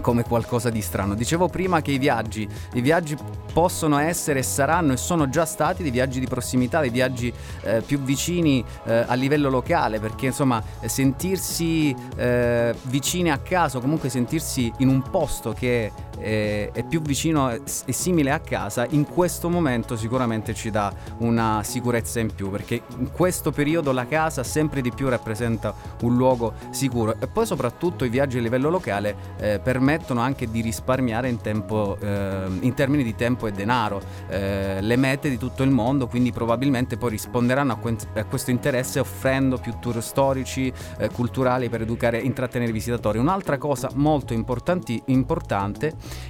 come 0.00 0.24
qualcosa 0.24 0.70
di 0.70 0.80
strano. 0.80 1.14
Dicevo 1.14 1.48
prima 1.48 1.82
che 1.82 1.92
i 1.92 1.98
viaggi, 1.98 2.48
i 2.74 2.80
viaggi 2.80 3.16
possono 3.52 3.98
essere 3.98 4.42
saranno 4.42 4.92
e 4.92 4.96
sono 4.96 5.28
già 5.28 5.44
stati 5.44 5.82
dei 5.82 5.90
viaggi 5.90 6.20
di 6.20 6.26
prossimità, 6.26 6.80
dei 6.80 6.90
viaggi 6.90 7.32
eh, 7.62 7.82
più 7.82 8.00
vicini 8.00 8.64
eh, 8.84 9.04
a 9.06 9.14
livello 9.14 9.50
locale, 9.50 10.00
perché 10.00 10.26
insomma 10.26 10.62
sentirsi 10.84 11.94
eh, 12.16 12.74
vicini 12.84 13.30
a 13.30 13.38
casa 13.38 13.78
comunque 13.80 14.08
sentirsi 14.08 14.72
in 14.78 14.88
un 14.88 15.02
posto 15.02 15.52
che 15.52 15.92
eh, 16.22 16.70
è 16.72 16.84
più 16.84 17.00
vicino 17.02 17.50
e 17.50 17.92
simile 17.92 18.30
a 18.30 18.40
casa, 18.40 18.86
in 18.90 19.04
questo 19.06 19.48
momento 19.48 19.96
sicuramente 19.96 20.54
ci 20.54 20.70
dà 20.70 20.92
una 21.18 21.62
sicurezza 21.62 22.20
in 22.20 22.32
più, 22.34 22.50
perché 22.50 22.82
in 22.98 23.10
questo 23.10 23.50
periodo 23.50 23.92
la 23.92 24.06
casa 24.06 24.42
sempre 24.42 24.80
di 24.80 24.90
più 24.92 25.08
rappresenta 25.08 25.74
un 26.02 26.16
luogo 26.16 26.54
sicuro 26.70 27.16
e 27.18 27.26
poi 27.26 27.46
soprattutto 27.46 28.04
i 28.04 28.08
viaggi 28.08 28.38
a 28.38 28.40
livello 28.40 28.70
locale 28.70 29.16
eh, 29.38 29.60
permettono 29.62 30.20
anche 30.20 30.50
di 30.50 30.60
risparmiare 30.60 31.28
in, 31.28 31.40
tempo, 31.40 31.96
eh, 32.00 32.46
in 32.60 32.74
termini 32.74 33.02
di 33.02 33.14
tempo 33.14 33.46
e 33.46 33.52
denaro. 33.52 34.00
Eh, 34.28 34.80
le 34.80 34.96
mete 34.96 35.28
di 35.28 35.38
tutto 35.38 35.62
il 35.62 35.70
mondo, 35.70 36.06
quindi 36.06 36.32
probabilmente 36.32 36.96
poi 36.96 37.10
risponderanno 37.10 37.72
a, 37.72 37.76
que- 37.76 37.96
a 38.14 38.24
questo 38.24 38.50
interesse 38.50 39.00
offrendo 39.00 39.58
più 39.58 39.74
tour 39.80 40.02
storici, 40.02 40.72
eh, 40.98 41.08
culturali 41.10 41.68
per 41.68 41.82
educare 41.82 42.20
e 42.20 42.24
intrattenere 42.24 42.70
i 42.70 42.74
visitatori. 42.74 43.18
Un'altra 43.18 43.58
cosa 43.58 43.90
molto 43.94 44.32
importante 44.32 45.82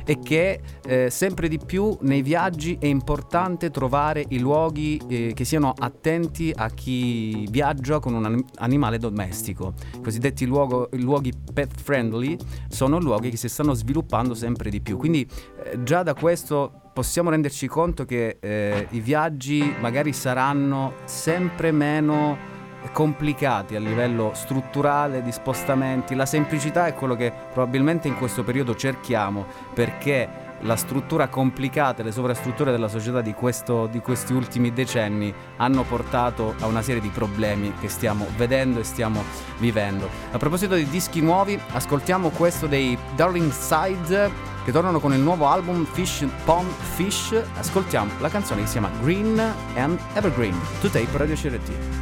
è 0.05 0.19
che 0.19 0.61
eh, 0.85 1.11
sempre 1.11 1.49
di 1.49 1.59
più 1.59 1.97
nei 2.03 2.23
viaggi 2.23 2.77
è 2.81 2.87
importante 2.87 3.71
trovare 3.71 4.25
i 4.29 4.39
luoghi 4.39 5.01
eh, 5.09 5.33
che 5.35 5.45
siano 5.45 5.73
attenti 5.77 6.53
a 6.55 6.69
chi 6.71 7.47
viaggia 7.51 7.99
con 7.99 8.15
un 8.15 8.25
anim- 8.25 8.49
animale 8.57 8.99
domestico. 8.99 9.75
I 9.95 10.01
cosiddetti 10.01 10.47
luogo- 10.47 10.89
luoghi 10.93 11.33
pet 11.53 11.73
friendly 11.81 12.37
sono 12.69 12.99
luoghi 12.99 13.31
che 13.31 13.37
si 13.37 13.49
stanno 13.49 13.75
sviluppando 13.75 14.35
sempre 14.35 14.71
di 14.71 14.81
più. 14.81 14.97
Quindi 14.97 15.27
eh, 15.65 15.83
già 15.83 16.03
da 16.03 16.15
questo 16.15 16.73
possiamo 16.93 17.31
renderci 17.31 17.67
conto 17.67 18.05
che 18.05 18.37
eh, 18.41 18.87
i 18.91 19.01
viaggi 19.01 19.75
magari 19.81 20.13
saranno 20.13 20.95
sempre 21.05 21.73
meno 21.73 22.52
complicati 22.91 23.77
a 23.77 23.81
livello 23.81 24.33
strutturale 24.35 25.23
di 25.23 25.33
spostamenti. 25.33 26.15
La 26.15 26.27
semplicità 26.27 26.87
è 26.87 26.95
quello 26.95 27.15
che 27.15 27.33
probabilmente 27.53 28.09
in 28.09 28.17
questo 28.17 28.43
periodo 28.43 28.75
cerchiamo 28.75 29.47
perché 29.73 30.51
la 30.63 30.77
struttura 30.77 31.29
complicata, 31.29 32.03
le 32.03 32.13
sovrastrutture 32.13 32.71
della 32.71 32.89
società 32.89 33.21
di, 33.21 33.35
questo, 33.35 33.87
di, 33.87 34.01
questi 34.01 34.33
ultimi 34.33 34.73
decenni 34.73 35.33
hanno 35.57 35.83
portato 35.83 36.55
a 36.61 36.67
una 36.67 36.83
serie 36.83 37.01
di 37.01 37.09
problemi 37.09 37.73
che 37.81 37.89
stiamo 37.89 38.27
vedendo 38.37 38.81
e 38.81 38.85
stiamo 38.85 39.23
vivendo. 39.59 40.09
A 40.31 40.39
proposito 40.39 40.75
di 40.75 40.89
dischi 40.89 41.21
nuovi, 41.21 41.59
ascoltiamo 41.73 42.31
questo 42.31 42.67
dei 42.67 42.97
Darling 43.15 43.51
Side 43.51 44.51
che 44.65 44.71
tornano 44.71 45.01
con 45.01 45.13
il 45.13 45.21
nuovo 45.21 45.49
album 45.49 45.85
Fish 45.85 46.25
Pond 46.45 46.71
Fish. 46.95 47.41
Ascoltiamo 47.59 48.13
la 48.21 48.29
canzone 48.29 48.61
che 48.61 48.67
si 48.67 48.79
chiama 48.79 48.91
Green 49.01 49.39
and 49.75 49.99
Evergreen. 50.15 50.57
To 50.81 50.89
tape 50.89 51.17
Radio 51.17 51.35
CRT. 51.35 52.02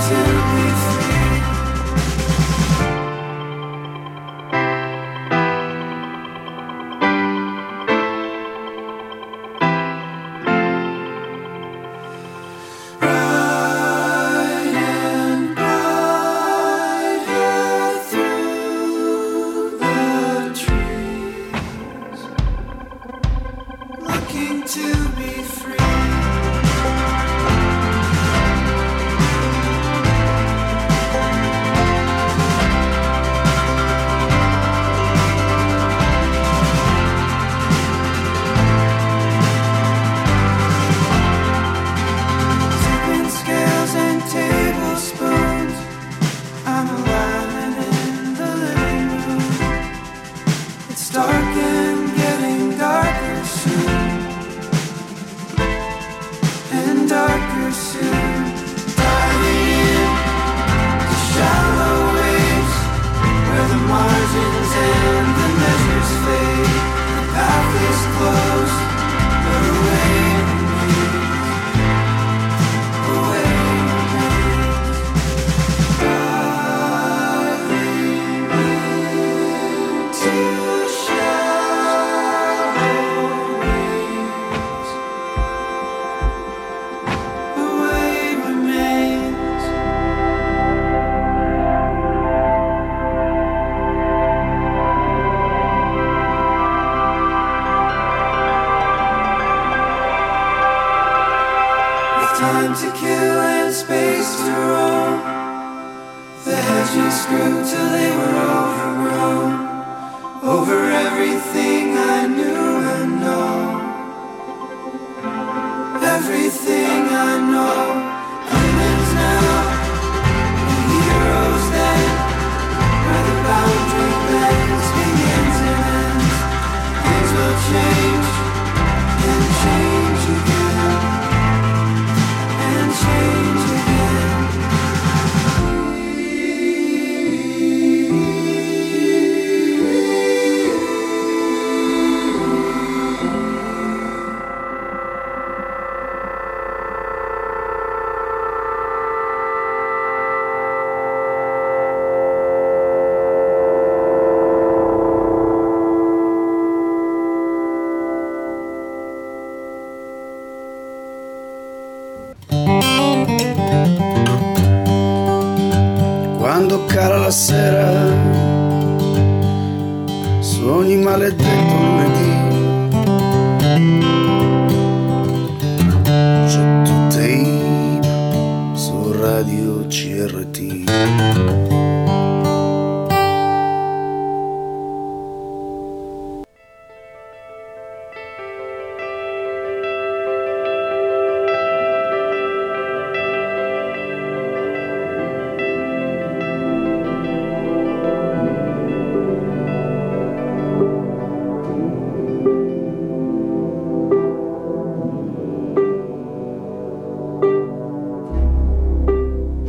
to 0.00 0.27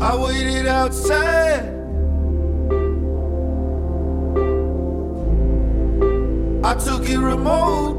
I 0.01 0.15
waited 0.15 0.65
outside. 0.65 1.65
I 6.63 6.73
took 6.75 7.09
it 7.09 7.19
remote. 7.19 7.97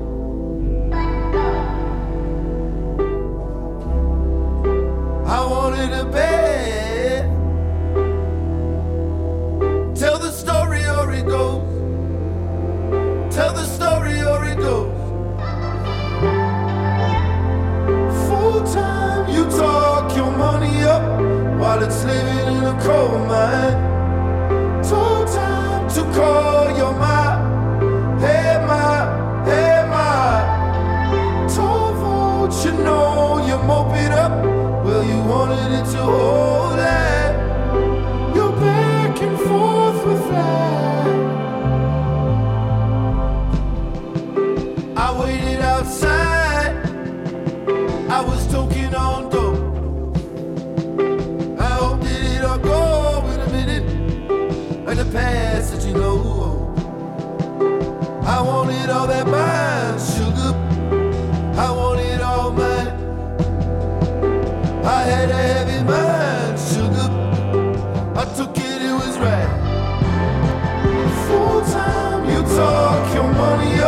I 5.26 5.46
wanted 5.46 5.92
a 5.92 6.04
bed. 6.06 6.49
It's 21.82 22.04
living 22.04 22.56
in 22.56 22.64
a 22.64 22.76
coal 22.82 23.18
mine. 23.26 23.76
Told 24.82 25.28
time 25.28 25.88
to 25.90 26.02
call 26.16 26.76
your 26.76 26.92
ma. 26.92 28.18
Hey 28.18 28.58
ma, 28.66 29.44
hey 29.44 29.86
ma. 29.88 31.46
Told 31.54 31.96
vote 31.96 32.64
you 32.64 32.72
know 32.84 33.44
you 33.46 33.56
mope 33.62 33.94
it 33.96 34.12
up. 34.12 34.32
Well, 34.84 35.04
you 35.04 35.18
wanted 35.22 35.72
it 35.78 35.86
to 35.92 36.02
hold 36.02 36.59
your 73.14 73.32
money 73.32 73.79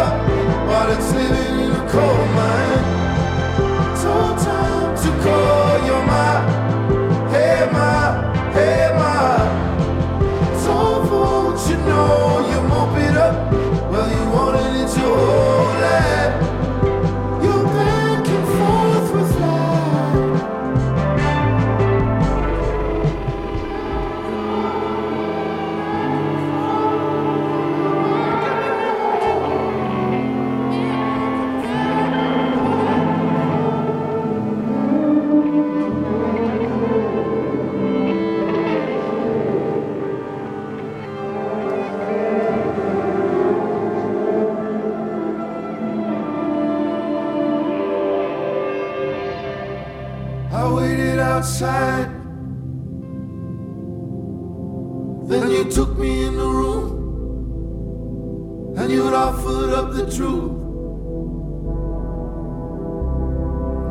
the 60.05 60.17
truth. 60.17 60.53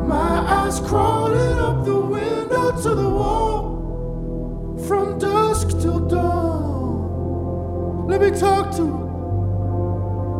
My 0.06 0.40
eyes 0.58 0.80
crawling 0.80 1.58
up 1.58 1.84
the 1.84 2.00
window 2.00 2.72
to 2.82 2.94
the 2.94 3.08
wall 3.08 4.76
from 4.86 5.18
dusk 5.18 5.68
till 5.80 6.00
dawn. 6.00 8.06
Let 8.08 8.20
me 8.20 8.30
talk 8.30 8.74
to 8.76 8.86
her. 8.86 9.08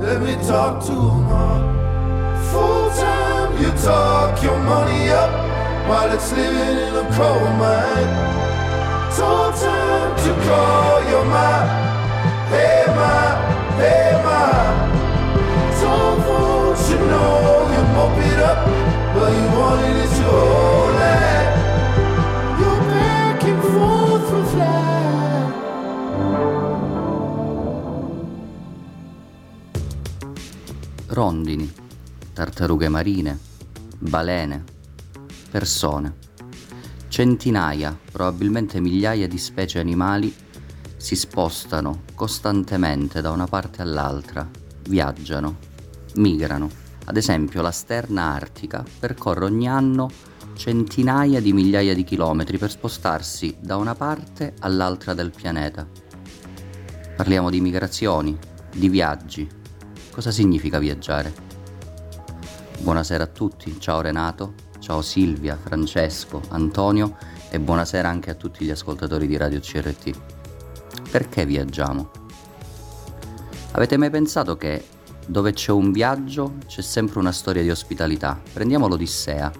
Let 0.06 0.20
me 0.20 0.34
talk 0.46 0.84
to 0.86 0.92
ma. 0.92 1.72
Full 2.50 2.90
time, 2.90 3.62
you 3.62 3.70
talk 3.82 4.42
your 4.42 4.58
money 4.58 5.08
up 5.08 5.30
while 5.88 6.12
it's 6.12 6.32
living 6.32 6.78
in 6.86 6.94
a 6.96 7.04
coal 7.16 7.46
mine. 7.62 8.10
Told 9.16 9.54
time 9.54 10.16
to 10.24 10.32
call 10.46 11.02
your 11.10 11.24
ma. 11.24 11.52
Hey 12.52 12.84
ma, 12.88 13.14
hey 13.78 14.11
rondini, 31.12 31.70
tartarughe 32.32 32.88
marine, 32.88 33.38
balene, 33.98 34.64
persone. 35.50 36.14
Centinaia, 37.08 37.96
probabilmente 38.10 38.80
migliaia 38.80 39.28
di 39.28 39.38
specie 39.38 39.78
animali 39.78 40.34
si 40.96 41.14
spostano 41.14 42.02
costantemente 42.14 43.20
da 43.20 43.30
una 43.30 43.46
parte 43.46 43.82
all'altra, 43.82 44.48
viaggiano, 44.88 45.58
migrano. 46.16 46.68
Ad 47.04 47.16
esempio 47.16 47.62
la 47.62 47.70
sterna 47.70 48.32
artica 48.32 48.84
percorre 48.98 49.44
ogni 49.44 49.68
anno 49.68 50.10
centinaia 50.54 51.40
di 51.40 51.52
migliaia 51.52 51.94
di 51.94 52.04
chilometri 52.04 52.58
per 52.58 52.70
spostarsi 52.70 53.56
da 53.58 53.76
una 53.76 53.94
parte 53.94 54.54
all'altra 54.60 55.14
del 55.14 55.30
pianeta. 55.30 55.86
Parliamo 57.16 57.50
di 57.50 57.60
migrazioni, 57.60 58.38
di 58.72 58.88
viaggi. 58.88 59.48
Cosa 60.10 60.30
significa 60.30 60.78
viaggiare? 60.78 61.32
Buonasera 62.80 63.24
a 63.24 63.28
tutti, 63.28 63.78
ciao 63.78 64.00
Renato, 64.00 64.54
ciao 64.78 65.02
Silvia, 65.02 65.56
Francesco, 65.56 66.42
Antonio 66.48 67.16
e 67.50 67.60
buonasera 67.60 68.08
anche 68.08 68.30
a 68.30 68.34
tutti 68.34 68.64
gli 68.64 68.70
ascoltatori 68.70 69.26
di 69.26 69.36
Radio 69.36 69.60
CRT. 69.60 70.10
Perché 71.10 71.46
viaggiamo? 71.46 72.10
Avete 73.72 73.96
mai 73.96 74.10
pensato 74.10 74.56
che 74.56 74.84
dove 75.26 75.52
c'è 75.52 75.72
un 75.72 75.92
viaggio 75.92 76.54
c'è 76.66 76.82
sempre 76.82 77.18
una 77.18 77.32
storia 77.32 77.62
di 77.62 77.70
ospitalità? 77.70 78.40
Prendiamo 78.52 78.88
l'Odissea. 78.88 79.50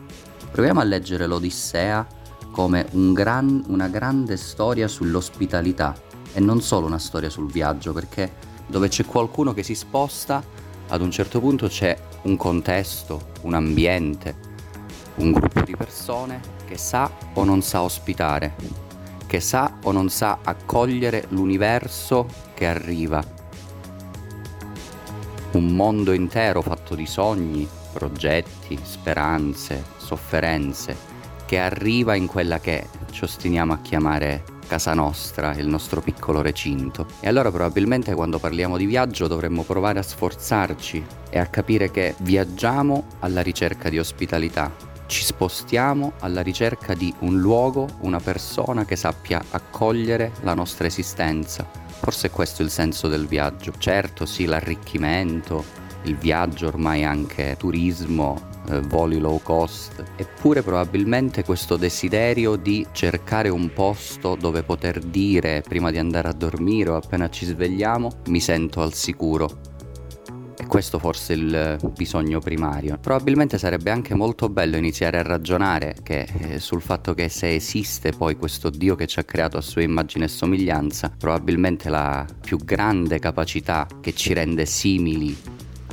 Proviamo 0.51 0.81
a 0.81 0.85
leggere 0.85 1.27
l'Odissea 1.27 2.07
come 2.51 2.87
un 2.93 3.13
gran, 3.13 3.65
una 3.69 3.89
grande 3.89 4.37
storia 4.37 4.87
sull'ospitalità 4.87 5.95
e 6.35 6.41
non 6.41 6.61
solo 6.61 6.87
una 6.87 6.99
storia 6.99 7.31
sul 7.31 7.51
viaggio, 7.51 7.93
perché 7.93 8.33
dove 8.67 8.89
c'è 8.89 9.05
qualcuno 9.05 9.53
che 9.55 9.63
si 9.63 9.75
sposta, 9.75 10.43
ad 10.89 11.01
un 11.01 11.11
certo 11.11 11.41
punto 11.41 11.69
c'è 11.69 11.97
un 12.23 12.37
contesto, 12.37 13.31
un 13.43 13.55
ambiente, 13.55 14.37
un 15.17 15.33
gruppo 15.33 15.63
di 15.63 15.75
persone 15.77 16.41
che 16.67 16.77
sa 16.77 17.11
o 17.35 17.45
non 17.45 17.63
sa 17.63 17.83
ospitare, 17.83 18.55
che 19.27 19.41
sa 19.41 19.79
o 19.83 19.93
non 19.93 20.11
sa 20.11 20.39
accogliere 20.43 21.27
l'universo 21.31 22.27
che 22.55 22.67
arriva. 22.67 23.42
Un 25.53 25.67
mondo 25.77 26.13
intero 26.13 26.63
fatto 26.63 26.95
di 26.95 27.05
sogni, 27.05 27.69
progetti, 27.93 28.79
speranze, 28.83 29.85
sofferenze, 29.99 30.97
che 31.45 31.59
arriva 31.59 32.15
in 32.15 32.27
quella 32.27 32.59
che 32.59 32.87
ci 33.11 33.25
ostiniamo 33.25 33.75
a 33.75 33.79
chiamare 33.83 34.45
casa 34.67 34.95
nostra, 34.95 35.55
il 35.57 35.67
nostro 35.67 36.01
piccolo 36.01 36.41
recinto. 36.41 37.07
E 37.21 37.29
allora 37.29 37.51
probabilmente 37.51 38.15
quando 38.15 38.39
parliamo 38.39 38.79
di 38.79 38.87
viaggio 38.87 39.27
dovremmo 39.27 39.63
provare 39.63 39.99
a 39.99 40.03
sforzarci 40.03 41.05
e 41.29 41.39
a 41.39 41.47
capire 41.47 41.91
che 41.91 42.15
viaggiamo 42.21 43.05
alla 43.19 43.43
ricerca 43.43 43.91
di 43.91 43.99
ospitalità, 43.99 44.73
ci 45.05 45.23
spostiamo 45.23 46.13
alla 46.21 46.41
ricerca 46.41 46.95
di 46.95 47.13
un 47.19 47.39
luogo, 47.39 47.87
una 48.01 48.21
persona 48.21 48.87
che 48.87 48.97
sappia 48.97 49.45
accogliere 49.51 50.33
la 50.41 50.55
nostra 50.55 50.87
esistenza. 50.87 51.82
Forse 52.03 52.31
questo 52.31 52.63
è 52.63 52.65
il 52.65 52.71
senso 52.73 53.07
del 53.07 53.29
viaggio. 53.29 53.73
Certo, 53.79 54.27
sì, 54.27 54.45
l'arricchimento, 54.45 55.65
il 56.03 56.17
viaggio 56.17 56.67
ormai 56.67 57.05
anche 57.05 57.55
turismo, 57.57 58.51
eh, 58.71 58.81
voli 58.81 59.21
low 59.21 59.41
cost, 59.41 60.03
eppure 60.17 60.63
probabilmente 60.63 61.45
questo 61.45 61.77
desiderio 61.77 62.57
di 62.57 62.85
cercare 62.91 63.51
un 63.51 63.73
posto 63.73 64.35
dove 64.35 64.65
poter 64.65 64.99
dire 64.99 65.63
prima 65.63 65.93
di 65.93 65.99
andare 65.99 66.27
a 66.27 66.33
dormire 66.33 66.91
o 66.91 66.97
appena 66.97 67.31
ci 67.31 67.47
svegliamo 67.47 68.11
mi 68.27 68.41
sento 68.41 68.83
al 68.83 68.95
sicuro. 68.95 69.72
E 70.57 70.67
questo 70.67 70.99
forse 70.99 71.35
è 71.35 71.37
il 71.37 71.93
bisogno 71.97 72.39
primario. 72.39 72.99
Probabilmente 72.99 73.59
sarebbe 73.59 73.91
anche 73.91 74.15
molto 74.15 74.49
bello 74.49 74.77
iniziare 74.77 75.19
a 75.19 75.23
ragionare 75.23 75.97
che, 76.03 76.27
eh, 76.39 76.59
sul 76.61 76.83
fatto 76.83 77.15
che 77.15 77.29
se 77.29 77.55
esiste 77.55 78.13
poi 78.13 78.37
questo 78.37 78.71
Dio 78.71 78.95
che 78.95 79.07
ci 79.07 79.19
ha 79.19 79.25
creato 79.25 79.57
a 79.57 79.63
sua 79.63 79.83
immagine 79.83 80.27
e 80.27 80.29
somiglianza, 80.29 81.13
probabilmente 81.17 81.89
la 81.89 82.27
più 82.41 82.59
grande 82.59 83.19
capacità 83.19 83.87
che 84.01 84.15
ci 84.15 84.33
rende 84.33 84.67
simili 84.67 85.37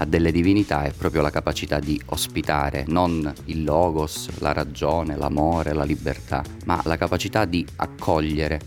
a 0.01 0.05
delle 0.05 0.31
divinità 0.31 0.83
è 0.83 0.93
proprio 0.93 1.21
la 1.21 1.29
capacità 1.29 1.79
di 1.79 2.01
ospitare 2.07 2.85
non 2.87 3.31
il 3.45 3.63
logos, 3.63 4.39
la 4.39 4.53
ragione, 4.53 5.17
l'amore, 5.17 5.73
la 5.73 5.83
libertà, 5.83 6.41
ma 6.65 6.81
la 6.85 6.95
capacità 6.95 7.43
di 7.43 7.65
accogliere, 7.75 8.61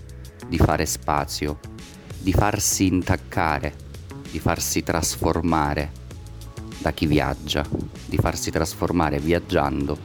di 0.47 0.59
fare 0.59 0.85
spazio, 0.85 1.59
di 2.19 2.33
farsi 2.33 2.87
intaccare, 2.87 3.73
di 4.33 4.41
farsi 4.41 4.83
trasformare 4.83 5.93
da 6.79 6.91
chi 6.93 7.07
viaggia, 7.07 7.65
di 8.07 8.17
farsi 8.17 8.51
trasformare 8.51 9.19
viaggiando 9.21 9.97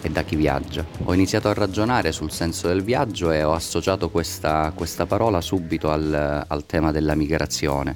e 0.00 0.08
da 0.08 0.24
chi 0.24 0.34
viaggia. 0.34 0.84
Ho 1.04 1.12
iniziato 1.12 1.48
a 1.48 1.52
ragionare 1.52 2.10
sul 2.10 2.32
senso 2.32 2.68
del 2.68 2.82
viaggio 2.82 3.30
e 3.30 3.44
ho 3.44 3.52
associato 3.52 4.08
questa, 4.08 4.72
questa 4.74 5.04
parola 5.04 5.40
subito 5.40 5.90
al, 5.90 6.44
al 6.48 6.66
tema 6.66 6.90
della 6.90 7.14
migrazione 7.14 7.94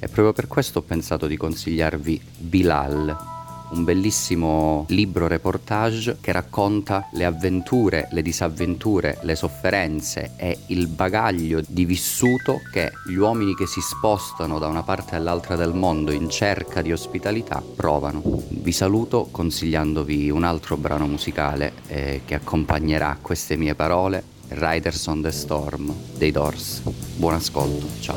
e 0.00 0.06
proprio 0.06 0.32
per 0.32 0.46
questo 0.46 0.78
ho 0.78 0.82
pensato 0.82 1.26
di 1.26 1.36
consigliarvi 1.36 2.20
Bilal, 2.38 3.37
un 3.70 3.84
bellissimo 3.84 4.84
libro 4.88 5.26
reportage 5.26 6.18
che 6.20 6.32
racconta 6.32 7.08
le 7.12 7.24
avventure, 7.24 8.08
le 8.12 8.22
disavventure, 8.22 9.18
le 9.22 9.34
sofferenze 9.34 10.32
e 10.36 10.58
il 10.66 10.86
bagaglio 10.86 11.60
di 11.66 11.84
vissuto 11.84 12.60
che 12.72 12.92
gli 13.06 13.14
uomini 13.14 13.54
che 13.54 13.66
si 13.66 13.80
spostano 13.80 14.58
da 14.58 14.66
una 14.66 14.82
parte 14.82 15.16
all'altra 15.16 15.56
del 15.56 15.74
mondo 15.74 16.12
in 16.12 16.28
cerca 16.28 16.82
di 16.82 16.92
ospitalità 16.92 17.62
provano. 17.76 18.22
Vi 18.48 18.72
saluto 18.72 19.28
consigliandovi 19.30 20.30
un 20.30 20.44
altro 20.44 20.76
brano 20.76 21.06
musicale 21.06 21.72
eh, 21.86 22.22
che 22.24 22.34
accompagnerà 22.34 23.18
queste 23.20 23.56
mie 23.56 23.74
parole 23.74 24.36
Riders 24.48 25.06
on 25.06 25.20
the 25.22 25.30
Storm 25.30 25.92
dei 26.16 26.30
Doors. 26.30 26.80
Buon 27.16 27.34
ascolto, 27.34 27.86
ciao. 28.00 28.16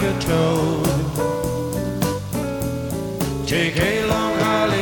like 0.00 0.14
a 0.14 0.18
toad. 0.20 0.86
Take 3.46 3.76
a 3.76 4.06
long 4.06 4.38
holiday. 4.38 4.79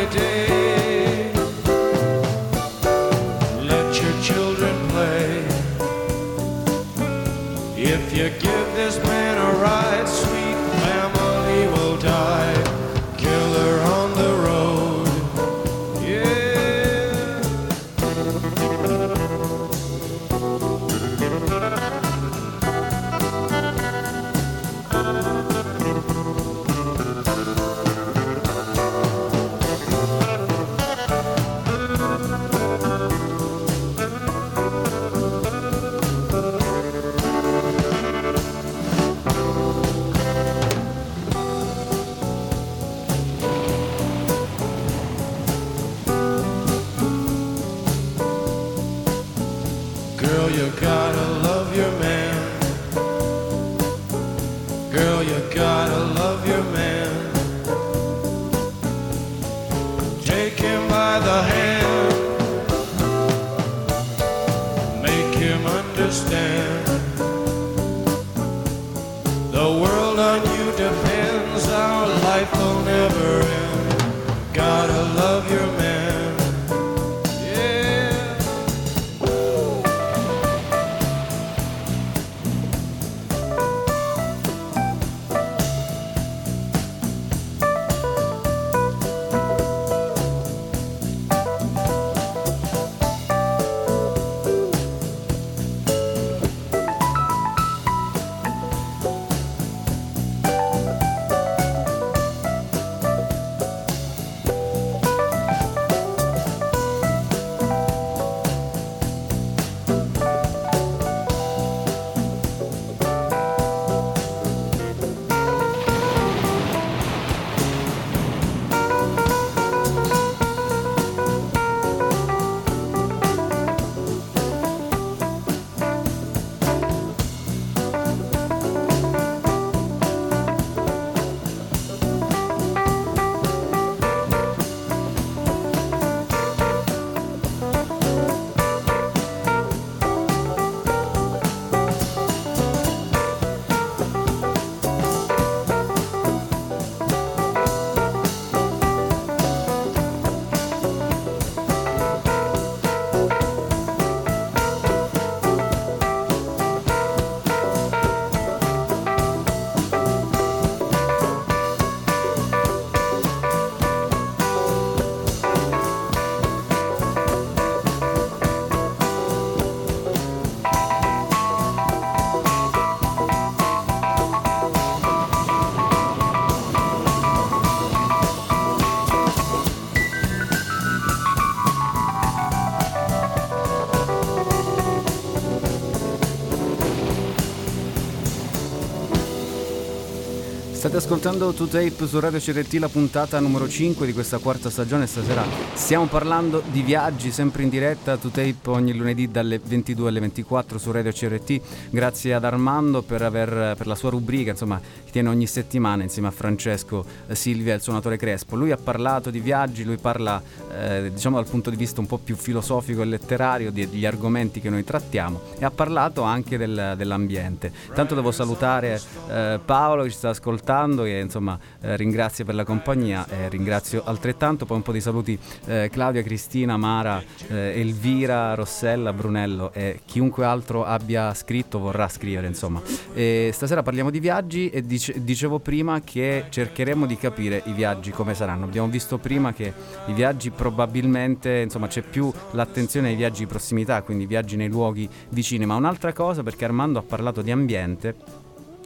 Ascoltando 191.09 191.55
To 191.55 191.65
Tape 191.67 192.07
su 192.07 192.21
Radio 192.21 192.39
CRT, 192.39 192.75
la 192.75 192.89
puntata 192.91 193.41
numero 193.41 193.67
5 193.67 194.05
di 194.05 194.13
questa 194.13 194.37
quarta 194.37 194.69
stagione. 194.69 195.07
Stasera 195.07 195.43
stiamo 195.73 196.05
parlando 196.05 196.63
di 196.71 196.83
viaggi, 196.83 197.31
sempre 197.31 197.63
in 197.63 197.71
diretta 197.71 198.19
To 198.19 198.29
Tape 198.29 198.69
ogni 198.69 198.95
lunedì 198.95 199.31
dalle 199.31 199.59
22 199.59 200.07
alle 200.11 200.21
24 200.21 200.77
su 200.77 200.91
Radio 200.91 201.11
CRT. 201.11 201.61
Grazie 201.89 202.35
ad 202.35 202.45
Armando 202.45 203.01
per, 203.01 203.23
aver, 203.23 203.75
per 203.75 203.87
la 203.87 203.95
sua 203.95 204.11
rubrica, 204.11 204.51
insomma, 204.51 204.79
che 204.79 205.11
tiene 205.11 205.31
ogni 205.31 205.47
settimana 205.47 206.03
insieme 206.03 206.29
a 206.29 206.31
Francesco 206.31 207.03
eh, 207.27 207.35
Silvia, 207.35 207.73
il 207.73 207.81
suonatore 207.81 208.19
Crespo. 208.19 208.55
Lui 208.55 208.71
ha 208.71 208.77
parlato 208.77 209.31
di 209.31 209.41
viaggi, 209.41 209.85
lui 209.85 209.97
parla, 209.97 210.43
eh, 210.79 211.11
diciamo, 211.11 211.37
dal 211.37 211.49
punto 211.49 211.71
di 211.71 211.77
vista 211.77 212.01
un 212.01 212.07
po' 212.07 212.19
più 212.19 212.37
filosofico 212.37 213.01
e 213.01 213.07
letterario 213.07 213.73
degli 213.73 214.05
argomenti 214.05 214.61
che 214.61 214.69
noi 214.69 214.85
trattiamo 214.85 215.41
e 215.59 215.65
ha 215.65 215.71
parlato 215.71 216.21
anche 216.21 216.59
del, 216.59 216.93
dell'ambiente. 216.99 217.73
Tanto 217.95 218.15
devo 218.15 218.31
salutare 218.31 219.01
eh, 219.31 219.59
Paolo 219.65 220.03
che 220.03 220.11
ci 220.11 220.17
sta 220.17 220.29
ascoltando 220.29 220.97
e 221.05 221.21
insomma 221.21 221.59
eh, 221.81 221.97
ringrazio 221.97 222.45
per 222.45 222.55
la 222.55 222.65
compagnia 222.65 223.27
e 223.29 223.49
ringrazio 223.49 224.03
altrettanto 224.05 224.67
poi 224.67 224.77
un 224.77 224.83
po' 224.83 224.93
di 224.93 225.01
saluti 225.01 225.39
eh, 225.67 225.89
Claudia, 225.91 226.23
Cristina, 226.23 226.77
Mara, 226.77 227.23
eh, 227.49 227.81
Elvira, 227.81 228.55
Rossella, 228.55 229.13
Brunello 229.13 229.73
e 229.73 230.01
chiunque 230.05 230.45
altro 230.45 230.85
abbia 230.85 231.33
scritto 231.35 231.79
vorrà 231.79 232.09
scrivere 232.09 232.47
insomma. 232.47 232.81
E 233.15 233.51
stasera 233.53 233.83
parliamo 233.83 234.11
di 234.11 234.21
viaggi 234.21 234.71
e 234.71 234.83
dice, 234.83 235.23
dicevo 235.23 235.59
prima 235.59 236.01
che 236.01 236.45
cercheremo 236.49 237.07
di 237.07 237.17
capire 237.17 237.63
i 237.67 237.73
viaggi 237.73 238.11
come 238.11 238.35
saranno. 238.35 238.65
Abbiamo 238.65 238.89
visto 238.89 239.19
prima 239.19 239.53
che 239.53 239.73
i 240.07 240.13
viaggi 240.13 240.51
probabilmente 240.51 241.59
insomma 241.59 241.87
c'è 241.87 242.03
più 242.03 242.33
l'attenzione 242.53 243.09
ai 243.09 243.17
viaggi 243.17 243.41
di 243.41 243.47
prossimità, 243.47 244.03
quindi 244.03 244.27
viaggi 244.27 244.57
nei 244.57 244.69
luoghi 244.69 245.09
vicini, 245.31 245.67
ma 245.67 245.77
un'altra 245.77 246.13
cosa 246.13 246.43
perché 246.43 246.65
Armando 246.65 246.99
ha 246.99 247.03
parlato 247.03 247.43
di 247.43 247.51
ambiente 247.51 248.15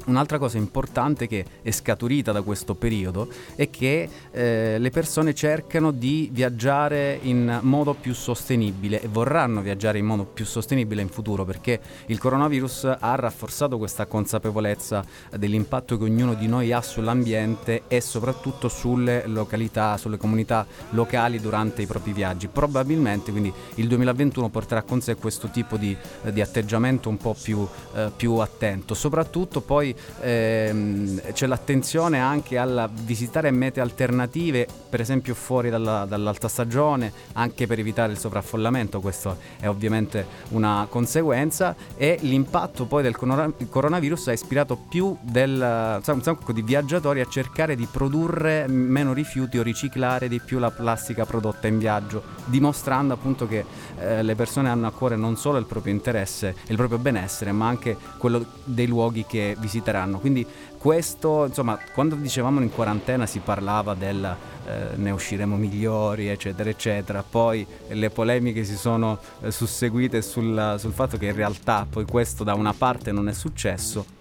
Un'altra 0.07 0.38
cosa 0.38 0.59
importante 0.59 1.28
che 1.28 1.44
è 1.62 1.70
scaturita 1.70 2.32
da 2.32 2.42
questo 2.42 2.74
periodo 2.74 3.28
è 3.55 3.70
che 3.70 4.09
eh, 4.32 4.76
le 4.78 4.90
persone 4.90 5.32
cercano 5.32 5.92
di 5.92 6.28
viaggiare 6.32 7.18
in 7.22 7.61
modo 7.62 7.94
più 7.94 8.12
sostenibile 8.12 9.00
e 9.00 9.09
vorranno 9.09 9.61
viaggiare 9.61 9.98
in 9.98 10.07
modo 10.07 10.24
più 10.24 10.44
sostenibile 10.44 11.03
in 11.03 11.09
futuro 11.09 11.44
perché 11.44 11.80
il 12.07 12.18
coronavirus 12.18 12.96
ha 12.98 13.14
rafforzato 13.14 13.78
questa 13.78 14.07
consapevolezza 14.07 15.05
dell'impatto 15.36 15.96
che 15.96 16.05
ognuno 16.05 16.34
di 16.34 16.48
noi 16.48 16.72
ha 16.72 16.82
sull'ambiente 16.82 17.82
e 17.86 18.00
soprattutto 18.00 18.68
sulle 18.68 19.26
località, 19.26 19.96
sulle 19.98 20.16
comunità 20.16 20.66
locali 20.90 21.40
durante 21.40 21.82
i 21.82 21.86
propri 21.86 22.12
viaggi. 22.12 22.48
Probabilmente 22.48 23.30
quindi 23.30 23.53
il 23.76 23.86
2021 23.86 24.48
porterà 24.48 24.82
con 24.82 25.00
sé 25.00 25.14
questo 25.14 25.48
tipo 25.48 25.76
di, 25.76 25.96
di 26.32 26.40
atteggiamento 26.40 27.09
un 27.09 27.18
po' 27.18 27.36
più, 27.40 27.64
eh, 27.94 28.11
più 28.16 28.34
attento, 28.34 28.94
soprattutto 28.94 29.61
poi 29.61 29.91
ehm, 30.20 31.32
c'è 31.32 31.47
l'attenzione 31.47 32.20
anche 32.20 32.59
a 32.59 32.88
visitare 32.93 33.51
mete 33.51 33.80
alternative, 33.80 34.66
per 34.88 35.01
esempio 35.01 35.34
fuori 35.34 35.70
dalla, 35.70 36.05
dall'alta 36.05 36.49
stagione, 36.49 37.12
anche 37.34 37.66
per 37.66 37.78
evitare 37.78 38.12
il 38.12 38.18
sovraffollamento, 38.18 39.01
questo 39.01 39.36
è 39.61 39.68
ovviamente 39.68 40.26
una 40.51 40.86
conseguenza. 40.88 41.74
E 41.97 42.18
l'impatto 42.22 42.86
poi 42.86 43.03
del 43.03 43.16
coronavirus 43.16 44.28
ha 44.28 44.32
ispirato 44.32 44.76
più 44.76 45.16
del, 45.20 46.01
un 46.05 46.22
sacco 46.22 46.53
di 46.53 46.62
viaggiatori 46.62 47.20
a 47.20 47.26
cercare 47.26 47.76
di 47.76 47.86
produrre 47.90 48.66
meno 48.66 49.12
rifiuti 49.12 49.59
o 49.59 49.62
riciclare 49.62 50.28
di 50.28 50.40
più 50.40 50.59
la 50.59 50.70
plastica 50.70 51.24
prodotta 51.24 51.66
in 51.66 51.78
viaggio, 51.78 52.22
dimostrando 52.47 53.14
appunto 53.14 53.47
che 53.47 53.64
eh, 53.99 54.22
le 54.22 54.34
persone 54.34 54.68
hanno 54.68 54.86
a 54.86 54.93
cuore 54.93 55.16
non 55.16 55.36
solo 55.36 55.59
il 55.59 55.66
proprio 55.66 55.93
interesse, 55.93 56.55
il 56.68 56.76
proprio 56.76 56.99
benessere, 56.99 57.53
ma 57.53 57.66
anche 57.66 57.97
quello 58.18 58.45
dei 58.64 58.86
luoghi 58.86 59.24
che 59.26 59.57
visitano 59.59 59.82
visiteranno. 59.83 60.18
Quindi 60.18 60.47
questo, 60.78 61.47
insomma, 61.47 61.78
quando 61.93 62.14
dicevamo 62.14 62.61
in 62.61 62.70
quarantena 62.70 63.26
si 63.26 63.41
parlava 63.41 63.95
del 63.95 64.37
eh, 64.66 64.97
ne 64.97 65.11
usciremo 65.11 65.57
migliori, 65.57 66.28
eccetera, 66.28 66.70
eccetera. 66.70 67.22
Poi 67.28 67.66
le 67.89 68.11
polemiche 68.11 68.64
si 68.64 68.76
sono 68.76 69.18
eh, 69.41 69.51
susseguite 69.51 70.22
sul, 70.22 70.76
sul 70.78 70.93
fatto 70.93 71.18
che 71.18 71.26
in 71.26 71.35
realtà 71.35 71.87
poi 71.89 72.05
questo 72.05 72.45
da 72.45 72.55
una 72.55 72.72
parte 72.72 73.12
non 73.12 73.28
è 73.28 73.33
successo 73.33 74.20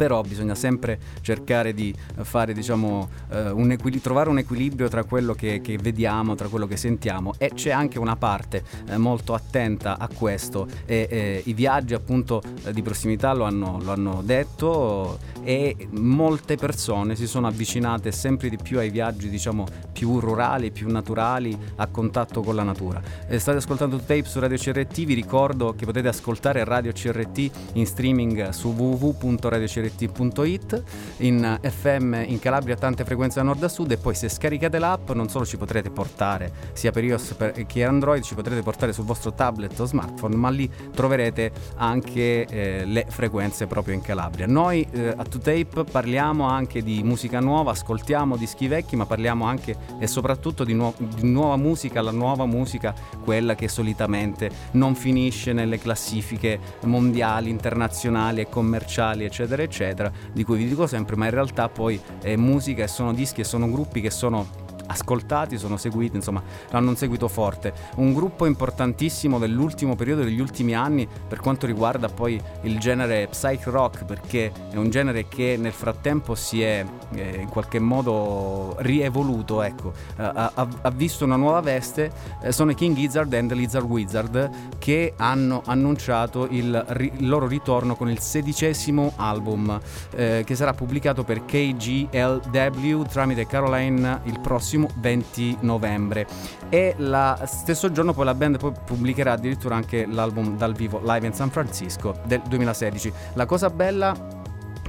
però 0.00 0.22
bisogna 0.22 0.54
sempre 0.54 0.98
cercare 1.20 1.74
di 1.74 1.94
fare, 2.22 2.54
diciamo, 2.54 3.06
uh, 3.28 3.36
un 3.54 3.72
equil- 3.72 4.00
trovare 4.00 4.30
un 4.30 4.38
equilibrio 4.38 4.88
tra 4.88 5.04
quello 5.04 5.34
che, 5.34 5.60
che, 5.60 5.76
vediamo, 5.76 6.34
tra 6.34 6.48
quello 6.48 6.66
che 6.66 6.78
sentiamo. 6.78 7.34
E 7.36 7.50
c'è 7.52 7.68
anche 7.68 7.98
una 7.98 8.16
parte 8.16 8.64
eh, 8.86 8.96
molto 8.96 9.34
attenta 9.34 9.98
a 9.98 10.08
questo. 10.08 10.66
E 10.86 11.06
eh, 11.10 11.42
i 11.44 11.52
viaggi 11.52 11.92
appunto 11.92 12.40
eh, 12.64 12.72
di 12.72 12.80
prossimità 12.80 13.34
lo 13.34 13.44
hanno, 13.44 13.78
lo 13.82 13.92
hanno 13.92 14.22
detto 14.24 15.18
e 15.42 15.88
molte 15.90 16.56
persone 16.56 17.16
si 17.16 17.26
sono 17.26 17.46
avvicinate 17.46 18.12
sempre 18.12 18.48
di 18.48 18.56
più 18.56 18.78
ai 18.78 18.90
viaggi 18.90 19.28
diciamo 19.28 19.66
più 19.92 20.18
rurali, 20.18 20.70
più 20.70 20.90
naturali, 20.90 21.56
a 21.76 21.86
contatto 21.88 22.40
con 22.42 22.54
la 22.54 22.62
natura. 22.62 23.02
Eh, 23.28 23.38
state 23.38 23.58
ascoltando 23.58 23.98
Tape 23.98 24.24
su 24.24 24.38
Radio 24.40 24.56
CRT, 24.56 25.04
vi 25.04 25.14
ricordo 25.14 25.74
che 25.74 25.84
potete 25.84 26.08
ascoltare 26.08 26.64
Radio 26.64 26.92
CRT 26.92 27.50
in 27.74 27.86
streaming 27.86 28.48
su 28.48 28.68
www.radiocrt 28.68 29.89
radiocrt.it, 29.90 30.82
in 31.18 31.58
FM 31.62 32.24
in 32.26 32.38
Calabria 32.38 32.76
tante 32.76 33.04
frequenze 33.04 33.40
da 33.40 33.44
nord 33.44 33.62
a 33.62 33.68
sud 33.68 33.90
e 33.90 33.96
poi 33.96 34.14
se 34.14 34.28
scaricate 34.28 34.78
l'app 34.78 35.10
non 35.10 35.28
solo 35.28 35.44
ci 35.44 35.56
potrete 35.56 35.90
portare 35.90 36.52
sia 36.72 36.90
per 36.90 37.04
iOS 37.04 37.36
che 37.66 37.84
Android, 37.84 38.22
ci 38.22 38.34
potrete 38.34 38.62
portare 38.62 38.92
sul 38.92 39.04
vostro 39.04 39.32
tablet 39.32 39.78
o 39.80 39.84
smartphone, 39.84 40.36
ma 40.36 40.50
lì 40.50 40.70
troverete 40.94 41.52
anche 41.76 42.46
eh, 42.46 42.84
le 42.84 43.06
frequenze 43.08 43.66
proprio 43.66 43.94
in 43.94 44.00
Calabria. 44.00 44.46
Noi 44.46 44.86
eh, 44.92 45.08
a 45.08 45.22
2Tape 45.22 45.84
parliamo 45.90 46.44
anche 46.44 46.82
di 46.82 47.02
musica 47.02 47.40
nuova, 47.40 47.72
ascoltiamo 47.72 48.36
dischi 48.36 48.68
vecchi, 48.68 48.96
ma 48.96 49.06
parliamo 49.06 49.44
anche 49.44 49.76
e 49.98 50.06
soprattutto 50.06 50.64
di, 50.64 50.74
nu- 50.74 50.94
di 50.96 51.28
nuova 51.28 51.56
musica, 51.56 52.00
la 52.00 52.10
nuova 52.10 52.46
musica, 52.46 52.94
quella 53.22 53.54
che 53.54 53.68
solitamente 53.68 54.50
non 54.72 54.94
finisce 54.94 55.52
nelle 55.52 55.78
classifiche 55.78 56.58
mondiali, 56.84 57.50
internazionali 57.50 58.40
e 58.40 58.48
commerciali, 58.48 59.24
eccetera, 59.24 59.62
eccetera 59.62 59.79
eccetera, 59.84 60.12
di 60.32 60.44
cui 60.44 60.58
vi 60.58 60.68
dico 60.68 60.86
sempre, 60.86 61.16
ma 61.16 61.24
in 61.24 61.30
realtà 61.30 61.68
poi 61.68 62.00
è 62.22 62.36
musica 62.36 62.84
e 62.84 62.88
sono 62.88 63.12
dischi 63.12 63.40
e 63.40 63.44
sono 63.44 63.70
gruppi 63.70 64.00
che 64.00 64.10
sono 64.10 64.46
ascoltati, 64.90 65.56
sono 65.56 65.76
seguiti, 65.76 66.16
insomma, 66.16 66.42
l'hanno 66.70 66.90
un 66.90 66.96
seguito 66.96 67.28
forte. 67.28 67.72
Un 67.96 68.12
gruppo 68.12 68.46
importantissimo 68.46 69.38
dell'ultimo 69.38 69.94
periodo, 69.94 70.24
degli 70.24 70.40
ultimi 70.40 70.74
anni, 70.74 71.06
per 71.28 71.40
quanto 71.40 71.66
riguarda 71.66 72.08
poi 72.08 72.40
il 72.62 72.78
genere 72.78 73.28
psych 73.28 73.66
rock, 73.66 74.04
perché 74.04 74.52
è 74.70 74.76
un 74.76 74.90
genere 74.90 75.28
che 75.28 75.56
nel 75.58 75.72
frattempo 75.72 76.34
si 76.34 76.62
è 76.62 76.84
eh, 77.14 77.40
in 77.40 77.48
qualche 77.48 77.78
modo 77.78 78.74
rievoluto, 78.78 79.62
ecco, 79.62 79.92
ha, 80.16 80.52
ha, 80.54 80.68
ha, 80.82 80.90
visto 80.90 81.24
una 81.24 81.36
nuova 81.36 81.60
veste, 81.60 82.10
eh, 82.42 82.52
sono 82.52 82.72
i 82.72 82.74
King 82.74 82.96
Gizzard 82.96 83.32
and 83.32 83.48
the 83.48 83.54
Lizard 83.54 83.86
Wizard 83.86 84.50
che 84.78 85.14
hanno 85.16 85.62
annunciato 85.64 86.46
il, 86.50 86.84
ri, 86.88 87.12
il 87.16 87.28
loro 87.28 87.46
ritorno 87.46 87.94
con 87.94 88.10
il 88.10 88.18
sedicesimo 88.18 89.12
album 89.16 89.78
eh, 90.14 90.42
che 90.44 90.54
sarà 90.54 90.72
pubblicato 90.72 91.24
per 91.24 91.44
KGLW 91.44 93.02
tramite 93.02 93.46
Caroline 93.46 94.20
il 94.24 94.40
prossimo 94.40 94.79
prossimo 94.80 94.88
20 94.96 95.58
novembre 95.60 96.26
e 96.68 96.94
lo 96.96 97.38
stesso 97.44 97.90
giorno 97.90 98.12
poi 98.12 98.24
la 98.24 98.34
band 98.34 98.58
poi 98.58 98.72
pubblicherà 98.84 99.32
addirittura 99.32 99.74
anche 99.74 100.06
l'album 100.06 100.56
dal 100.56 100.74
vivo 100.74 101.00
live 101.04 101.26
in 101.26 101.32
San 101.34 101.50
Francisco 101.50 102.18
del 102.24 102.40
2016. 102.48 103.12
La 103.34 103.46
cosa 103.46 103.68
bella 103.70 104.38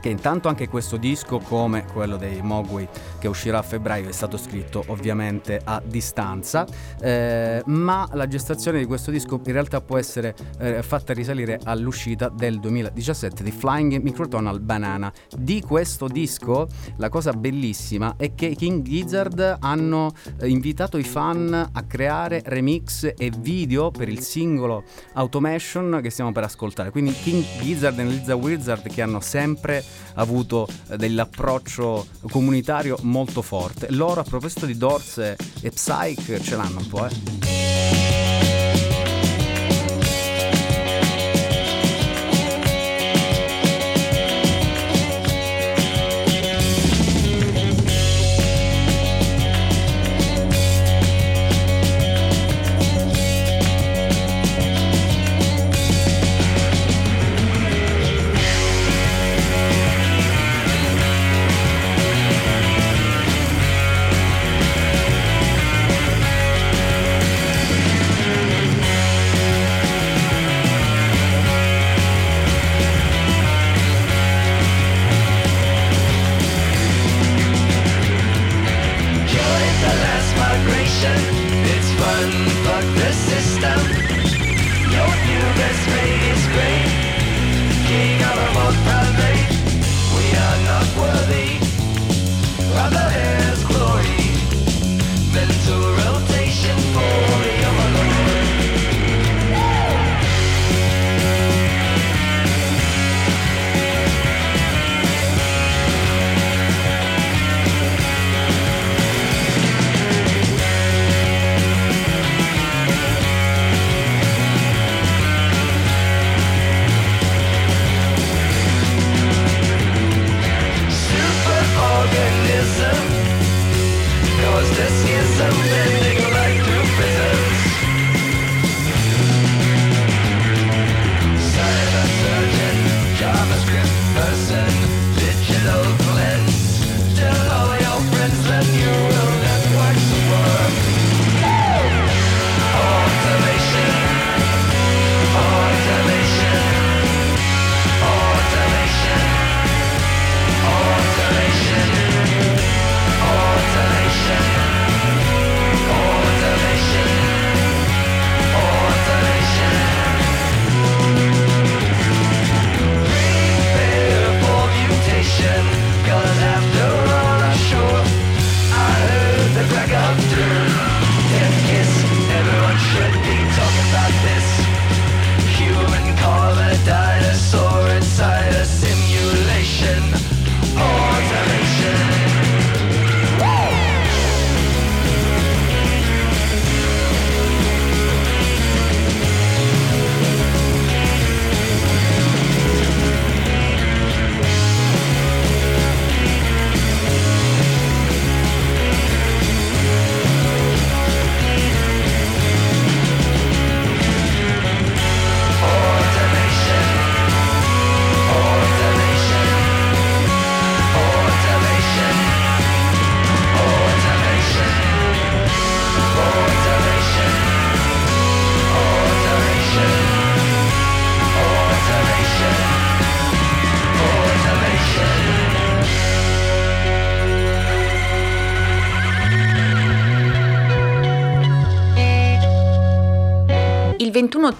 che 0.02 0.10
intanto 0.10 0.50
anche 0.50 0.68
questo 0.68 0.98
disco 0.98 1.38
come 1.38 1.86
quello 1.86 2.18
dei 2.18 2.42
Mogwai 2.42 2.88
che 3.20 3.28
uscirà 3.28 3.60
a 3.60 3.62
febbraio 3.62 4.10
è 4.10 4.12
stato 4.12 4.36
scritto 4.36 4.84
ovviamente 4.88 5.62
a 5.64 5.82
distanza. 5.86 6.66
Eh, 7.00 7.62
ma 7.68 8.10
la 8.14 8.28
gestazione 8.28 8.80
di 8.80 8.86
questo 8.86 9.12
disco 9.12 9.40
in 9.46 9.52
realtà 9.54 9.80
può 9.80 9.98
essere 9.98 10.36
eh, 10.60 10.82
fatta 10.82 11.14
risalire 11.14 11.60
all'uscita 11.64 12.30
del 12.30 12.60
2017 12.60 13.44
di 13.44 13.52
Flying 13.52 14.02
Microtonal 14.02 14.60
Banana. 14.60 15.14
Di 15.38 15.62
questo 15.62 16.08
disco 16.08 16.68
la 16.98 17.10
cosa 17.10 17.32
bellissima 17.32 18.16
è 18.18 18.34
che 18.34 18.56
King 18.56 18.82
Gizzard 18.82 19.58
hanno 19.60 20.12
eh, 20.40 20.50
invitato 20.50 20.98
i 20.98 21.04
fan 21.04 21.70
a 21.72 21.84
creare 21.84 22.42
remix 22.44 23.14
e 23.16 23.32
video 23.38 23.92
per 23.92 24.10
il 24.10 24.22
singolo 24.22 24.84
Automation 25.14 26.00
che 26.02 26.10
stiamo 26.10 26.32
per 26.32 26.44
ascoltare. 26.44 26.90
Quindi 26.90 27.14
King 27.14 27.44
Gizzard 27.62 28.00
e 28.00 28.04
Lizard 28.04 28.42
Wizard 28.42 28.90
che 28.90 29.02
hanno 29.04 29.20
sempre 29.20 29.84
avuto 30.16 30.68
eh, 30.90 30.98
dell'approccio 30.98 32.08
comunitario 32.30 32.98
molto 33.02 33.42
forte. 33.42 33.88
Loro 33.92 34.22
a 34.22 34.24
proposito 34.24 34.66
di 34.66 34.78
Dorse 34.78 35.38
e 35.62 35.70
Psyche 35.70 36.42
ce 36.42 36.56
l'hanno 36.56 36.80
un 36.80 36.88
po', 36.88 37.08
eh. 37.08 38.01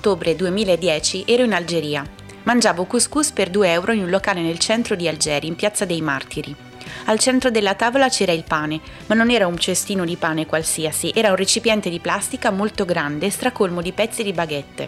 Ottobre 0.02 0.36
2010 0.36 1.26
ero 1.28 1.44
in 1.44 1.54
Algeria. 1.54 2.04
Mangiavo 2.42 2.86
couscous 2.86 3.30
per 3.30 3.52
2 3.52 3.72
euro 3.72 3.92
in 3.92 4.02
un 4.02 4.10
locale 4.10 4.42
nel 4.42 4.58
centro 4.58 4.96
di 4.96 5.08
Algeri, 5.08 5.46
in 5.46 5.56
piazza 5.56 5.86
dei 5.86 6.02
Martiri. 6.02 6.56
Al 7.06 7.20
centro 7.20 7.52
della 7.52 7.76
tavola 7.76 8.10
c'era 8.10 8.32
il 8.32 8.44
pane, 8.44 8.80
ma 9.06 9.14
non 9.14 9.30
era 9.30 9.46
un 9.46 9.60
cestino 9.60 10.04
di 10.04 10.16
pane 10.16 10.48
qualsiasi, 10.48 11.12
era 11.14 11.30
un 11.30 11.36
recipiente 11.36 11.92
di 11.92 12.00
plastica 12.00 12.50
molto 12.50 12.84
grande, 12.84 13.30
stracolmo 13.30 13.80
di 13.80 13.92
pezzi 13.92 14.24
di 14.24 14.34
baguette. 14.34 14.88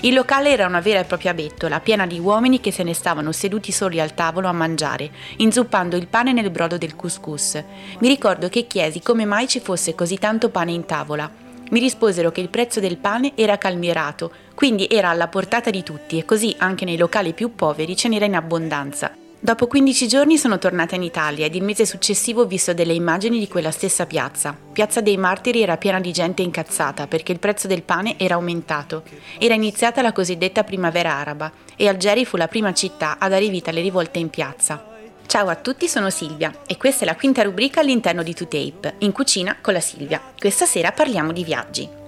Il 0.00 0.14
locale 0.14 0.50
era 0.50 0.64
una 0.64 0.80
vera 0.80 1.00
e 1.00 1.04
propria 1.04 1.34
bettola, 1.34 1.80
piena 1.80 2.06
di 2.06 2.18
uomini 2.18 2.58
che 2.58 2.72
se 2.72 2.82
ne 2.82 2.94
stavano 2.94 3.32
seduti 3.32 3.72
soli 3.72 4.00
al 4.00 4.14
tavolo 4.14 4.48
a 4.48 4.52
mangiare, 4.52 5.10
inzuppando 5.36 5.96
il 5.96 6.06
pane 6.06 6.32
nel 6.32 6.50
brodo 6.50 6.78
del 6.78 6.96
couscous. 6.96 7.62
Mi 7.98 8.08
ricordo 8.08 8.48
che 8.48 8.66
chiesi 8.66 9.02
come 9.02 9.26
mai 9.26 9.48
ci 9.48 9.60
fosse 9.60 9.94
così 9.94 10.16
tanto 10.16 10.48
pane 10.48 10.72
in 10.72 10.86
tavola. 10.86 11.44
Mi 11.68 11.80
risposero 11.80 12.30
che 12.30 12.40
il 12.40 12.48
prezzo 12.48 12.78
del 12.78 12.96
pane 12.96 13.32
era 13.34 13.58
calmierato, 13.58 14.30
quindi 14.56 14.88
era 14.90 15.10
alla 15.10 15.28
portata 15.28 15.68
di 15.68 15.82
tutti 15.82 16.16
e 16.18 16.24
così 16.24 16.56
anche 16.58 16.86
nei 16.86 16.96
locali 16.96 17.34
più 17.34 17.54
poveri 17.54 17.94
ce 17.94 18.08
n'era 18.08 18.24
in 18.24 18.34
abbondanza. 18.34 19.14
Dopo 19.38 19.66
15 19.66 20.08
giorni 20.08 20.38
sono 20.38 20.58
tornata 20.58 20.94
in 20.94 21.02
Italia 21.02 21.44
ed 21.44 21.54
il 21.54 21.62
mese 21.62 21.84
successivo 21.84 22.40
ho 22.40 22.46
visto 22.46 22.72
delle 22.72 22.94
immagini 22.94 23.38
di 23.38 23.48
quella 23.48 23.70
stessa 23.70 24.06
piazza. 24.06 24.56
Piazza 24.72 25.02
dei 25.02 25.18
Martiri 25.18 25.60
era 25.60 25.76
piena 25.76 26.00
di 26.00 26.10
gente 26.10 26.40
incazzata 26.40 27.06
perché 27.06 27.32
il 27.32 27.38
prezzo 27.38 27.68
del 27.68 27.82
pane 27.82 28.18
era 28.18 28.36
aumentato. 28.36 29.02
Era 29.38 29.52
iniziata 29.52 30.00
la 30.00 30.12
cosiddetta 30.12 30.64
primavera 30.64 31.12
araba 31.12 31.52
e 31.76 31.86
Algeri 31.86 32.24
fu 32.24 32.38
la 32.38 32.48
prima 32.48 32.72
città 32.72 33.18
a 33.18 33.28
dare 33.28 33.48
vita 33.48 33.70
alle 33.70 33.82
rivolte 33.82 34.18
in 34.18 34.30
piazza. 34.30 34.94
Ciao 35.26 35.48
a 35.48 35.56
tutti, 35.56 35.86
sono 35.86 36.08
Silvia 36.08 36.62
e 36.66 36.78
questa 36.78 37.04
è 37.04 37.06
la 37.06 37.14
quinta 37.14 37.42
rubrica 37.42 37.80
all'interno 37.80 38.22
di 38.22 38.32
2Tape, 38.32 38.94
in 39.00 39.12
cucina 39.12 39.58
con 39.60 39.74
la 39.74 39.80
Silvia. 39.80 40.20
Questa 40.38 40.64
sera 40.64 40.92
parliamo 40.92 41.32
di 41.32 41.44
viaggi. 41.44 42.04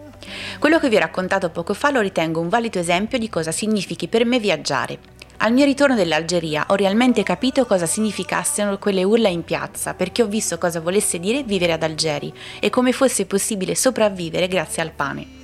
Quello 0.59 0.79
che 0.79 0.89
vi 0.89 0.97
ho 0.97 1.01
raccontato 1.01 1.51
poco 1.51 1.74
fa 1.74 1.91
lo 1.91 2.01
ritengo 2.01 2.41
un 2.41 2.49
valido 2.49 2.79
esempio 2.79 3.18
di 3.18 3.29
cosa 3.29 3.53
significhi 3.53 4.09
per 4.09 4.24
me 4.24 4.39
viaggiare. 4.39 4.99
Al 5.39 5.53
mio 5.53 5.64
ritorno 5.64 5.95
dall'Algeria 5.95 6.66
ho 6.68 6.74
realmente 6.74 7.22
capito 7.22 7.64
cosa 7.64 7.87
significassero 7.87 8.76
quelle 8.79 9.05
urla 9.05 9.29
in 9.29 9.45
piazza, 9.45 9.95
perché 9.95 10.22
ho 10.22 10.26
visto 10.26 10.59
cosa 10.59 10.81
volesse 10.81 11.20
dire 11.20 11.45
vivere 11.45 11.72
ad 11.72 11.85
Algeri 11.85 12.33
e 12.59 12.70
come 12.70 12.91
fosse 12.91 13.24
possibile 13.24 13.76
sopravvivere 13.76 14.49
grazie 14.49 14.83
al 14.83 14.91
pane. 14.91 15.38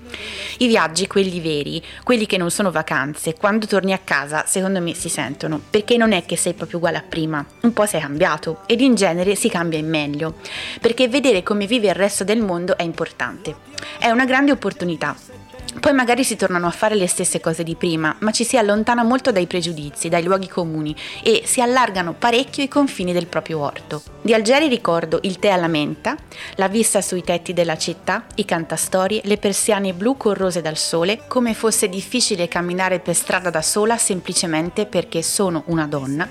I 0.59 0.67
viaggi, 0.67 1.07
quelli 1.07 1.41
veri, 1.41 1.83
quelli 2.03 2.27
che 2.27 2.37
non 2.37 2.51
sono 2.51 2.71
vacanze, 2.71 3.35
quando 3.35 3.67
torni 3.67 3.93
a 3.93 4.01
casa, 4.03 4.45
secondo 4.47 4.81
me 4.81 4.95
si 4.95 5.09
sentono, 5.09 5.61
perché 5.71 5.97
non 5.97 6.13
è 6.13 6.25
che 6.25 6.37
sei 6.37 6.55
proprio 6.55 6.79
uguale 6.79 6.99
a 6.99 7.05
prima, 7.07 7.45
un 7.63 7.73
po' 7.73 7.87
sei 7.87 8.01
cambiato 8.01 8.61
ed 8.67 8.81
in 8.81 8.95
genere 8.95 9.35
si 9.35 9.49
cambia 9.49 9.79
in 9.79 9.89
meglio, 9.89 10.35
perché 10.81 11.09
vedere 11.09 11.43
come 11.43 11.67
vive 11.67 11.89
il 11.89 11.95
resto 11.95 12.25
del 12.25 12.41
mondo 12.41 12.77
è 12.77 12.83
importante. 12.83 13.57
È 13.99 14.11
una 14.11 14.25
grande 14.25 14.53
opportunità, 14.53 15.17
poi 15.81 15.93
magari 15.93 16.25
si 16.25 16.37
tornano 16.37 16.67
a 16.67 16.71
fare 16.71 16.95
le 16.95 17.09
stesse 17.09 17.41
cose 17.41 17.65
di 17.65 17.75
prima, 17.75 18.15
ma 18.21 18.31
ci 18.31 18.45
si 18.45 18.57
allontana 18.57 19.03
molto 19.03 19.33
dai 19.33 19.47
pregiudizi, 19.47 20.09
dai 20.09 20.23
luoghi 20.23 20.49
comuni 20.49 20.95
e 21.23 21.43
si 21.45 21.61
allargano 21.61 22.15
parecchio 22.15 22.63
i 22.63 22.69
confini 22.69 23.13
del 23.13 23.27
proprio 23.27 23.61
orto. 23.61 24.14
Di 24.25 24.33
Algeri 24.33 24.69
ricordo 24.69 25.19
il 25.25 25.39
tè 25.39 25.51
alla 25.51 25.67
menta, 25.67 26.17
la 26.55 26.69
vista 26.69 27.03
sui 27.03 27.23
tetti 27.23 27.53
della 27.53 27.77
città, 27.77 28.25
i 28.37 28.47
cantastorie, 28.47 29.21
le 29.25 29.37
persiane 29.37 29.93
blu 29.93 30.17
corrose 30.17 30.63
dal 30.63 30.79
sole, 30.79 31.25
come 31.29 31.53
fosse 31.53 31.91
difficile 31.91 32.49
camminare 32.49 33.01
per 33.01 33.15
strada 33.15 33.51
da 33.51 33.61
sola 33.61 33.99
semplicemente 33.99 34.87
perché 34.87 35.21
sono 35.21 35.65
una 35.67 35.87
donna, 35.87 36.27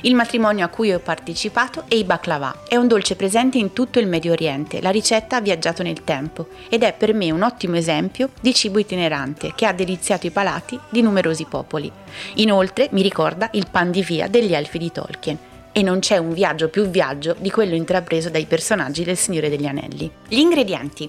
il 0.00 0.14
matrimonio 0.14 0.64
a 0.64 0.68
cui 0.68 0.94
ho 0.94 0.98
partecipato 0.98 1.84
e 1.88 1.98
i 1.98 2.04
baklava. 2.04 2.62
È 2.66 2.76
un 2.76 2.88
dolce 2.88 3.16
presente 3.16 3.58
in 3.58 3.74
tutto 3.74 3.98
il 3.98 4.06
Medio 4.06 4.32
Oriente, 4.32 4.80
la 4.80 4.88
ricetta 4.88 5.36
ha 5.36 5.42
viaggiato 5.42 5.82
nel 5.82 6.04
tempo 6.04 6.48
ed 6.70 6.84
è 6.84 6.94
per 6.94 7.12
me 7.12 7.30
un 7.30 7.42
ottimo 7.42 7.76
esempio 7.76 8.30
di 8.40 8.54
cibo 8.54 8.78
itinerante 8.78 9.52
che 9.54 9.66
ha 9.66 9.74
deliziato 9.74 10.26
i 10.26 10.30
palati 10.30 10.80
di 10.88 11.02
numerosi 11.02 11.44
popoli. 11.44 11.92
Inoltre 12.36 12.88
mi 12.92 13.02
ricorda 13.02 13.50
il 13.52 13.66
pan 13.70 13.90
di 13.90 14.00
via 14.00 14.26
degli 14.26 14.54
elfi 14.54 14.78
di 14.78 14.90
Tolkien 14.90 15.38
e 15.76 15.82
non 15.82 15.98
c'è 15.98 16.16
un 16.16 16.32
viaggio 16.32 16.70
più 16.70 16.86
viaggio 16.86 17.36
di 17.38 17.50
quello 17.50 17.74
intrapreso 17.74 18.30
dai 18.30 18.46
personaggi 18.46 19.04
del 19.04 19.18
Signore 19.18 19.50
degli 19.50 19.66
Anelli. 19.66 20.10
Gli 20.26 20.38
ingredienti: 20.38 21.06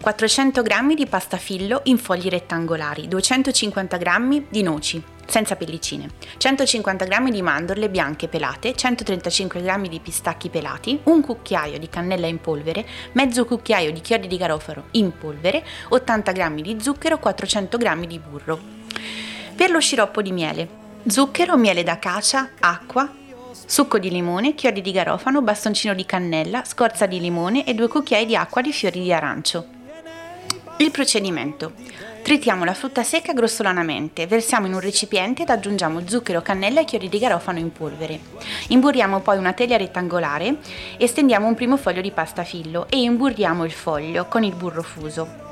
400 0.00 0.62
g 0.62 0.94
di 0.94 1.04
pasta 1.04 1.36
fillo 1.36 1.82
in 1.84 1.98
fogli 1.98 2.28
rettangolari, 2.28 3.08
250 3.08 3.96
g 3.98 4.42
di 4.48 4.62
noci, 4.62 5.02
senza 5.26 5.54
pellicine, 5.56 6.08
150 6.38 7.04
g 7.04 7.28
di 7.28 7.42
mandorle 7.42 7.90
bianche 7.90 8.26
pelate, 8.26 8.74
135 8.74 9.60
g 9.60 9.88
di 9.88 10.00
pistacchi 10.00 10.48
pelati, 10.48 10.98
un 11.02 11.20
cucchiaio 11.20 11.78
di 11.78 11.90
cannella 11.90 12.26
in 12.26 12.40
polvere, 12.40 12.86
mezzo 13.12 13.44
cucchiaio 13.44 13.92
di 13.92 14.00
chiodi 14.00 14.28
di 14.28 14.38
garofano 14.38 14.84
in 14.92 15.12
polvere, 15.14 15.62
80 15.90 16.32
g 16.32 16.62
di 16.62 16.78
zucchero, 16.80 17.18
400 17.18 17.76
g 17.76 18.06
di 18.06 18.18
burro. 18.18 18.58
Per 19.54 19.70
lo 19.70 19.78
sciroppo 19.78 20.22
di 20.22 20.32
miele, 20.32 20.68
zucchero, 21.06 21.58
miele 21.58 21.82
d'acacia, 21.82 22.52
acqua, 22.60 23.24
succo 23.64 23.98
di 23.98 24.10
limone, 24.10 24.54
chiodi 24.54 24.80
di 24.82 24.92
garofano, 24.92 25.40
bastoncino 25.40 25.94
di 25.94 26.04
cannella, 26.04 26.64
scorza 26.64 27.06
di 27.06 27.20
limone 27.20 27.64
e 27.64 27.74
due 27.74 27.88
cucchiai 27.88 28.26
di 28.26 28.36
acqua 28.36 28.60
di 28.60 28.72
fiori 28.72 29.00
di 29.00 29.12
arancio. 29.12 29.66
Il 30.78 30.90
procedimento. 30.90 31.72
Tritiamo 32.22 32.64
la 32.64 32.74
frutta 32.74 33.04
secca 33.04 33.32
grossolanamente, 33.32 34.26
versiamo 34.26 34.66
in 34.66 34.74
un 34.74 34.80
recipiente 34.80 35.42
ed 35.42 35.48
aggiungiamo 35.48 36.06
zucchero, 36.06 36.42
cannella 36.42 36.80
e 36.80 36.84
chiodi 36.84 37.08
di 37.08 37.18
garofano 37.18 37.60
in 37.60 37.72
polvere. 37.72 38.18
Imburriamo 38.68 39.20
poi 39.20 39.38
una 39.38 39.52
teglia 39.52 39.76
rettangolare 39.76 40.56
e 40.98 41.06
stendiamo 41.06 41.46
un 41.46 41.54
primo 41.54 41.76
foglio 41.76 42.00
di 42.00 42.10
pasta 42.10 42.42
fillo 42.42 42.86
e 42.90 43.00
imburriamo 43.00 43.64
il 43.64 43.70
foglio 43.70 44.26
con 44.26 44.42
il 44.42 44.54
burro 44.54 44.82
fuso. 44.82 45.44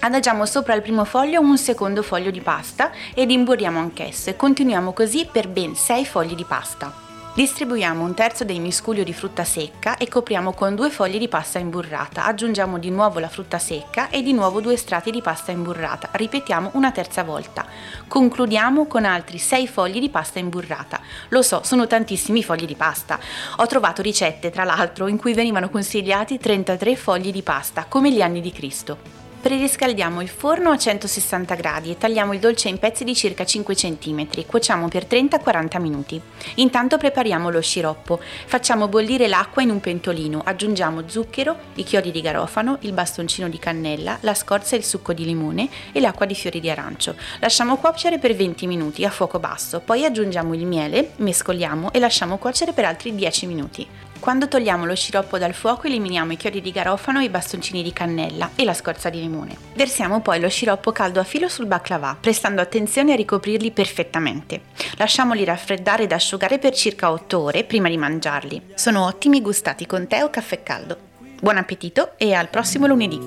Adagiamo 0.00 0.46
sopra 0.46 0.74
il 0.74 0.82
primo 0.82 1.04
foglio 1.04 1.40
un 1.40 1.58
secondo 1.58 2.02
foglio 2.02 2.30
di 2.30 2.40
pasta 2.40 2.92
ed 3.12 3.30
imburriamo 3.30 3.78
anch'esso 3.78 4.30
e 4.30 4.36
continuiamo 4.36 4.92
così 4.92 5.28
per 5.30 5.48
ben 5.48 5.74
6 5.74 6.06
fogli 6.06 6.34
di 6.34 6.44
pasta. 6.44 7.03
Distribuiamo 7.34 8.04
un 8.04 8.14
terzo 8.14 8.44
dei 8.44 8.60
miscuglio 8.60 9.02
di 9.02 9.12
frutta 9.12 9.42
secca 9.42 9.96
e 9.96 10.06
copriamo 10.06 10.52
con 10.52 10.76
due 10.76 10.88
foglie 10.88 11.18
di 11.18 11.26
pasta 11.26 11.58
imburrata. 11.58 12.26
Aggiungiamo 12.26 12.78
di 12.78 12.90
nuovo 12.90 13.18
la 13.18 13.28
frutta 13.28 13.58
secca 13.58 14.08
e 14.08 14.22
di 14.22 14.32
nuovo 14.32 14.60
due 14.60 14.76
strati 14.76 15.10
di 15.10 15.20
pasta 15.20 15.50
imburrata. 15.50 16.10
Ripetiamo 16.12 16.70
una 16.74 16.92
terza 16.92 17.24
volta. 17.24 17.66
Concludiamo 18.06 18.86
con 18.86 19.04
altri 19.04 19.38
6 19.38 19.66
fogli 19.66 19.98
di 19.98 20.10
pasta 20.10 20.38
imburrata. 20.38 21.00
Lo 21.30 21.42
so, 21.42 21.62
sono 21.64 21.88
tantissimi 21.88 22.44
fogli 22.44 22.66
di 22.66 22.76
pasta. 22.76 23.18
Ho 23.56 23.66
trovato 23.66 24.00
ricette, 24.00 24.50
tra 24.50 24.62
l'altro, 24.62 25.08
in 25.08 25.16
cui 25.16 25.34
venivano 25.34 25.70
consigliati 25.70 26.38
33 26.38 26.94
fogli 26.94 27.32
di 27.32 27.42
pasta, 27.42 27.86
come 27.88 28.12
gli 28.12 28.22
anni 28.22 28.40
di 28.40 28.52
Cristo. 28.52 29.23
Preriscaldiamo 29.44 30.22
il 30.22 30.30
forno 30.30 30.70
a 30.70 30.78
160 30.78 31.54
gradi 31.54 31.90
e 31.90 31.98
tagliamo 31.98 32.32
il 32.32 32.40
dolce 32.40 32.70
in 32.70 32.78
pezzi 32.78 33.04
di 33.04 33.14
circa 33.14 33.44
5 33.44 33.74
cm. 33.74 34.46
Cuociamo 34.46 34.88
per 34.88 35.04
30-40 35.04 35.80
minuti. 35.82 36.18
Intanto 36.54 36.96
prepariamo 36.96 37.50
lo 37.50 37.60
sciroppo. 37.60 38.18
Facciamo 38.46 38.88
bollire 38.88 39.28
l'acqua 39.28 39.60
in 39.60 39.68
un 39.68 39.80
pentolino. 39.80 40.40
Aggiungiamo 40.42 41.06
zucchero, 41.08 41.58
i 41.74 41.84
chiodi 41.84 42.10
di 42.10 42.22
garofano, 42.22 42.78
il 42.80 42.94
bastoncino 42.94 43.50
di 43.50 43.58
cannella, 43.58 44.16
la 44.22 44.32
scorza 44.32 44.76
e 44.76 44.78
il 44.78 44.84
succo 44.84 45.12
di 45.12 45.26
limone 45.26 45.68
e 45.92 46.00
l'acqua 46.00 46.24
di 46.24 46.34
fiori 46.34 46.58
di 46.58 46.70
arancio. 46.70 47.14
Lasciamo 47.40 47.76
cuocere 47.76 48.18
per 48.18 48.34
20 48.34 48.66
minuti 48.66 49.04
a 49.04 49.10
fuoco 49.10 49.38
basso. 49.38 49.80
Poi 49.80 50.06
aggiungiamo 50.06 50.54
il 50.54 50.64
miele, 50.64 51.10
mescoliamo 51.16 51.92
e 51.92 51.98
lasciamo 51.98 52.38
cuocere 52.38 52.72
per 52.72 52.86
altri 52.86 53.14
10 53.14 53.46
minuti. 53.46 53.86
Quando 54.24 54.48
togliamo 54.48 54.86
lo 54.86 54.94
sciroppo 54.94 55.36
dal 55.36 55.52
fuoco 55.52 55.86
eliminiamo 55.86 56.32
i 56.32 56.38
chiodi 56.38 56.62
di 56.62 56.70
garofano, 56.70 57.20
i 57.20 57.28
bastoncini 57.28 57.82
di 57.82 57.92
cannella 57.92 58.52
e 58.54 58.64
la 58.64 58.72
scorza 58.72 59.10
di 59.10 59.20
limone. 59.20 59.54
Versiamo 59.74 60.22
poi 60.22 60.40
lo 60.40 60.48
sciroppo 60.48 60.92
caldo 60.92 61.20
a 61.20 61.24
filo 61.24 61.46
sul 61.46 61.66
baklava, 61.66 62.16
prestando 62.18 62.62
attenzione 62.62 63.12
a 63.12 63.16
ricoprirli 63.16 63.70
perfettamente. 63.70 64.62
Lasciamoli 64.96 65.44
raffreddare 65.44 66.04
ed 66.04 66.12
asciugare 66.12 66.58
per 66.58 66.72
circa 66.74 67.12
8 67.12 67.38
ore 67.38 67.64
prima 67.64 67.90
di 67.90 67.98
mangiarli. 67.98 68.62
Sono 68.76 69.04
ottimi 69.04 69.42
gustati 69.42 69.84
con 69.84 70.06
tè 70.06 70.24
o 70.24 70.30
caffè 70.30 70.62
caldo. 70.62 70.96
Buon 71.38 71.58
appetito 71.58 72.12
e 72.16 72.32
al 72.32 72.48
prossimo 72.48 72.86
lunedì! 72.86 73.20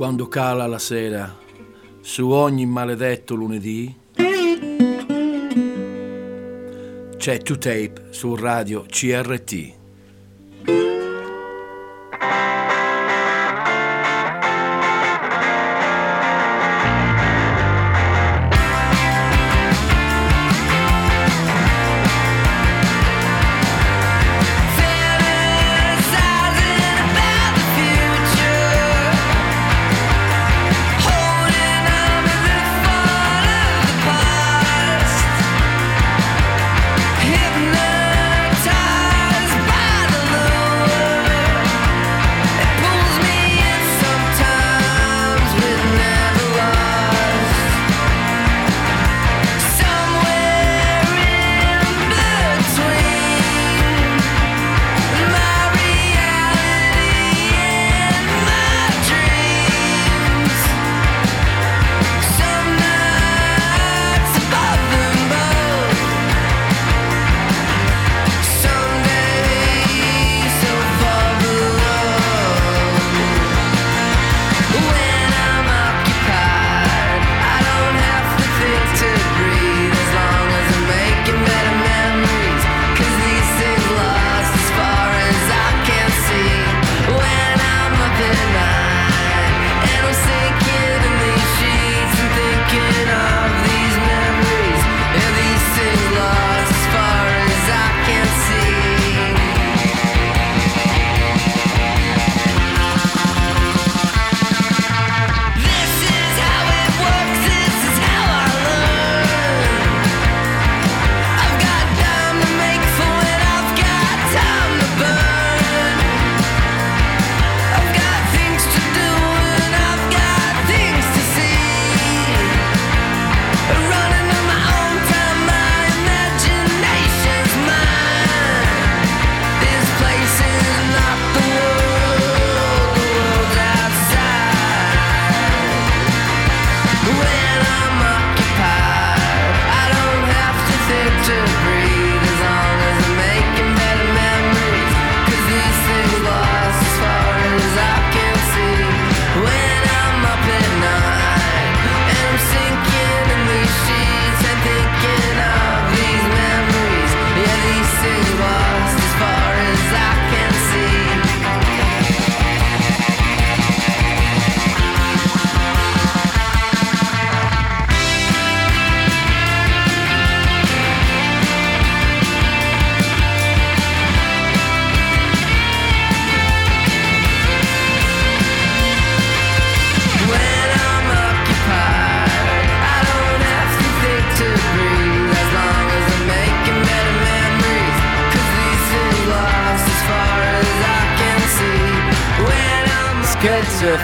Quando 0.00 0.28
cala 0.28 0.66
la 0.66 0.78
sera 0.78 1.36
su 2.00 2.30
ogni 2.30 2.64
maledetto 2.64 3.34
lunedì 3.34 3.94
c'è 7.18 7.36
2Tape 7.36 8.08
su 8.08 8.34
radio 8.34 8.86
CRT. 8.88 9.79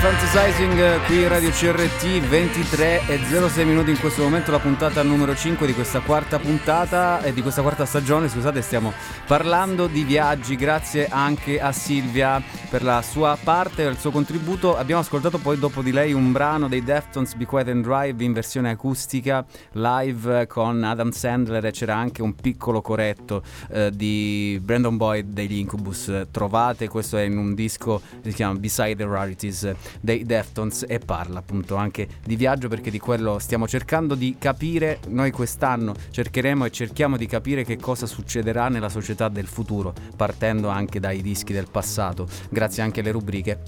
Fantasizing 0.07 1.05
qui 1.07 1.23
in 1.23 1.29
Radio 1.29 1.51
CRT 1.51 2.21
23 2.29 3.09
e 3.09 3.19
06 3.19 3.65
minuti 3.65 3.91
in 3.91 3.99
questo 3.99 4.23
momento 4.23 4.53
la 4.53 4.61
puntata 4.61 5.03
numero 5.03 5.35
5 5.35 5.67
di 5.67 5.75
questa 5.75 5.99
quarta 5.99 6.39
puntata 6.39 7.21
e 7.23 7.33
di 7.33 7.43
questa 7.43 7.61
quarta 7.61 7.85
stagione 7.85 8.29
scusate 8.29 8.63
stiamo 8.63 8.93
parlando 9.27 9.89
di 9.89 10.05
viaggi. 10.05 10.55
Grazie 10.55 11.09
anche 11.09 11.61
a 11.61 11.73
Silvia 11.73 12.41
per 12.71 12.85
la 12.85 13.03
sua 13.03 13.37
parte 13.43 13.83
e 13.83 13.89
il 13.89 13.99
suo 13.99 14.13
contributo. 14.13 14.77
Abbiamo 14.77 15.01
ascoltato 15.01 15.39
poi 15.39 15.59
dopo 15.59 15.83
di 15.83 15.91
lei 15.91 16.13
un 16.13 16.31
brano 16.31 16.69
dei 16.69 16.85
Deftones 16.85 17.35
Be 17.35 17.45
Quiet 17.45 17.67
and 17.67 17.83
Drive 17.83 18.23
in 18.23 18.33
versione 18.33 18.71
acustica 18.71 19.45
live 19.73 20.47
con 20.47 20.85
Adam 20.85 21.11
Sandler 21.11 21.65
e 21.65 21.73
c'era 21.73 21.97
anche 21.97 22.23
un 22.23 22.37
piccolo 22.37 22.81
corretto 22.81 23.43
eh, 23.71 23.91
di 23.93 24.57
Brandon 24.63 24.97
Boyd 24.97 25.33
degli 25.33 25.57
Incubus. 25.57 26.29
Trovate 26.31 26.87
questo 26.87 27.17
è 27.17 27.23
in 27.23 27.39
un 27.39 27.55
disco 27.55 28.01
che 28.23 28.31
si 28.31 28.37
chiama 28.37 28.55
Beside 28.55 28.95
the 28.95 29.05
Rarities 29.05 29.75
dei 30.01 30.24
Deftones 30.24 30.84
e 30.88 30.99
parla 30.99 31.38
appunto 31.38 31.76
anche 31.76 32.09
di 32.24 32.36
viaggio 32.36 32.68
perché 32.68 32.90
di 32.90 32.99
quello 32.99 33.38
stiamo 33.38 33.66
cercando 33.66 34.14
di 34.14 34.36
capire. 34.38 34.99
Noi 35.09 35.30
quest'anno 35.30 35.94
cercheremo 36.11 36.64
e 36.64 36.70
cerchiamo 36.70 37.16
di 37.16 37.26
capire 37.26 37.64
che 37.64 37.76
cosa 37.76 38.07
succederà 38.07 38.68
nella 38.68 38.88
società 38.88 39.28
del 39.28 39.47
futuro 39.47 39.94
partendo 40.16 40.68
anche 40.68 41.01
dai 41.01 41.22
dischi 41.22 41.53
del 41.53 41.68
passato 41.70 42.26
grazie 42.51 42.82
anche 42.82 43.01
alle 43.01 43.11
rubriche 43.11 43.61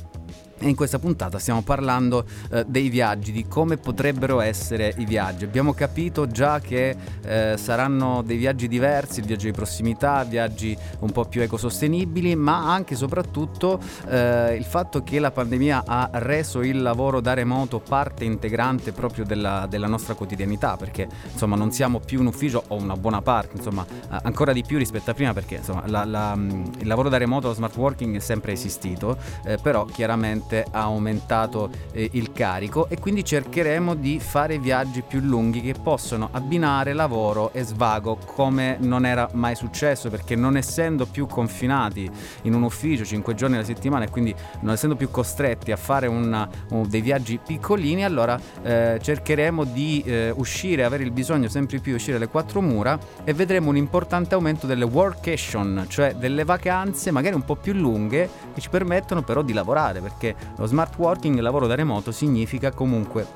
e 0.59 0.69
in 0.69 0.75
questa 0.75 0.99
puntata 0.99 1.39
stiamo 1.39 1.63
parlando 1.63 2.25
eh, 2.51 2.65
dei 2.67 2.89
viaggi, 2.89 3.33
di 3.33 3.47
come 3.47 3.77
potrebbero 3.77 4.41
essere 4.41 4.95
i 4.99 5.05
viaggi. 5.05 5.45
Abbiamo 5.45 5.73
capito 5.73 6.27
già 6.27 6.61
che 6.61 6.97
eh, 7.23 7.55
saranno 7.57 8.23
dei 8.23 8.37
viaggi 8.37 8.69
diversi, 8.69 9.21
il 9.21 9.27
viaggio 9.27 9.47
di 9.47 9.53
prossimità, 9.53 10.25
viaggi 10.25 10.77
un 11.01 11.11
po' 11.11 11.25
più 11.25 11.43
ecosostenibili, 11.43 12.35
ma 12.35 12.73
anche 12.73 12.95
e 12.95 12.97
soprattutto 12.97 13.81
eh, 14.09 14.55
il 14.55 14.65
fatto 14.65 15.03
che 15.03 15.19
la 15.19 15.31
pandemia 15.31 15.85
ha 15.87 16.11
reso 16.15 16.63
il 16.63 16.83
lavoro 16.83 17.21
da 17.21 17.35
remoto 17.35 17.81
parte 17.81 18.25
integrante 18.25 18.93
proprio 18.93 19.25
della, 19.25 19.67
della 19.69 19.87
nostra 19.87 20.15
quotidianità, 20.15 20.77
perché 20.77 21.09
insomma 21.31 21.57
non 21.57 21.71
siamo 21.71 22.01
più 22.01 22.21
in 22.21 22.27
ufficio 22.27 22.65
o 22.69 22.77
una 22.77 22.97
buona 22.97 23.23
parte, 23.23 23.57
insomma 23.57 23.87
ancora 24.23 24.53
di 24.53 24.65
più 24.65 24.79
rispetto 24.79 25.11
a 25.11 25.15
prima, 25.15 25.33
perché 25.33 25.57
insomma 25.57 25.83
la, 25.87 26.05
la, 26.05 26.33
il 26.37 26.87
lavoro 26.87 27.09
da 27.09 27.17
remoto, 27.17 27.49
lo 27.49 27.55
smart 27.55 27.77
working 27.77 28.17
è 28.17 28.21
sempre 28.21 28.53
esistito, 28.53 29.17
eh, 29.45 29.59
però 29.61 29.85
chiaramente 29.85 30.48
ha 30.57 30.81
aumentato 30.81 31.71
eh, 31.93 32.09
il 32.13 32.33
carico 32.33 32.89
e 32.89 32.99
quindi 32.99 33.25
cercheremo 33.25 33.95
di 33.95 34.21
fare 34.21 34.59
viaggi 34.59 35.03
più 35.03 35.21
lunghi 35.21 35.61
che 35.61 35.75
possono 35.81 36.29
abbinare 36.33 36.93
lavoro 36.93 37.53
e 37.53 37.63
svago 37.63 38.19
come 38.25 38.77
non 38.81 39.05
era 39.05 39.29
mai 39.33 39.55
successo 39.55 40.11
perché 40.11 40.35
non 40.35 40.57
essendo 40.57 41.07
più 41.07 41.27
confinati 41.27 42.11
in 42.43 42.55
un 42.55 42.63
ufficio 42.63 43.05
5 43.05 43.35
giorni 43.35 43.57
alla 43.57 43.65
settimana 43.65 44.05
e 44.05 44.11
quindi 44.11 44.35
non 44.61 44.75
essendo 44.75 44.97
più 44.97 45.11
costretti 45.11 45.73
a 45.73 45.77
fare 45.77 46.07
una, 46.07 46.49
un, 46.71 46.89
dei 46.89 47.01
viaggi 47.01 47.39
piccolini 47.45 48.05
allora 48.05 48.39
eh, 48.63 48.99
cercheremo 49.01 49.65
di 49.65 50.03
eh, 50.05 50.33
uscire 50.35 50.85
avere 50.85 51.03
il 51.03 51.11
bisogno 51.11 51.49
sempre 51.49 51.79
più 51.79 51.93
di 51.93 51.97
uscire 51.97 52.17
alle 52.17 52.29
quattro 52.29 52.61
mura 52.61 52.99
e 53.25 53.33
vedremo 53.33 53.71
un 53.71 53.77
importante 53.77 54.35
aumento 54.35 54.67
delle 54.67 54.85
workation 54.85 55.87
cioè 55.89 56.15
delle 56.15 56.45
vacanze 56.45 57.11
magari 57.11 57.35
un 57.35 57.45
po' 57.45 57.57
più 57.57 57.73
lunghe 57.73 58.29
che 58.55 58.61
ci 58.61 58.69
permettono 58.69 59.23
però 59.23 59.43
di 59.43 59.53
lavorare 59.53 60.01
perché 60.01 60.35
lo 60.57 60.67
smart 60.67 60.97
working, 60.99 61.37
il 61.37 61.43
lavoro 61.43 61.67
da 61.67 61.75
remoto, 61.75 62.13
significa 62.13 62.73
comunque 62.73 63.27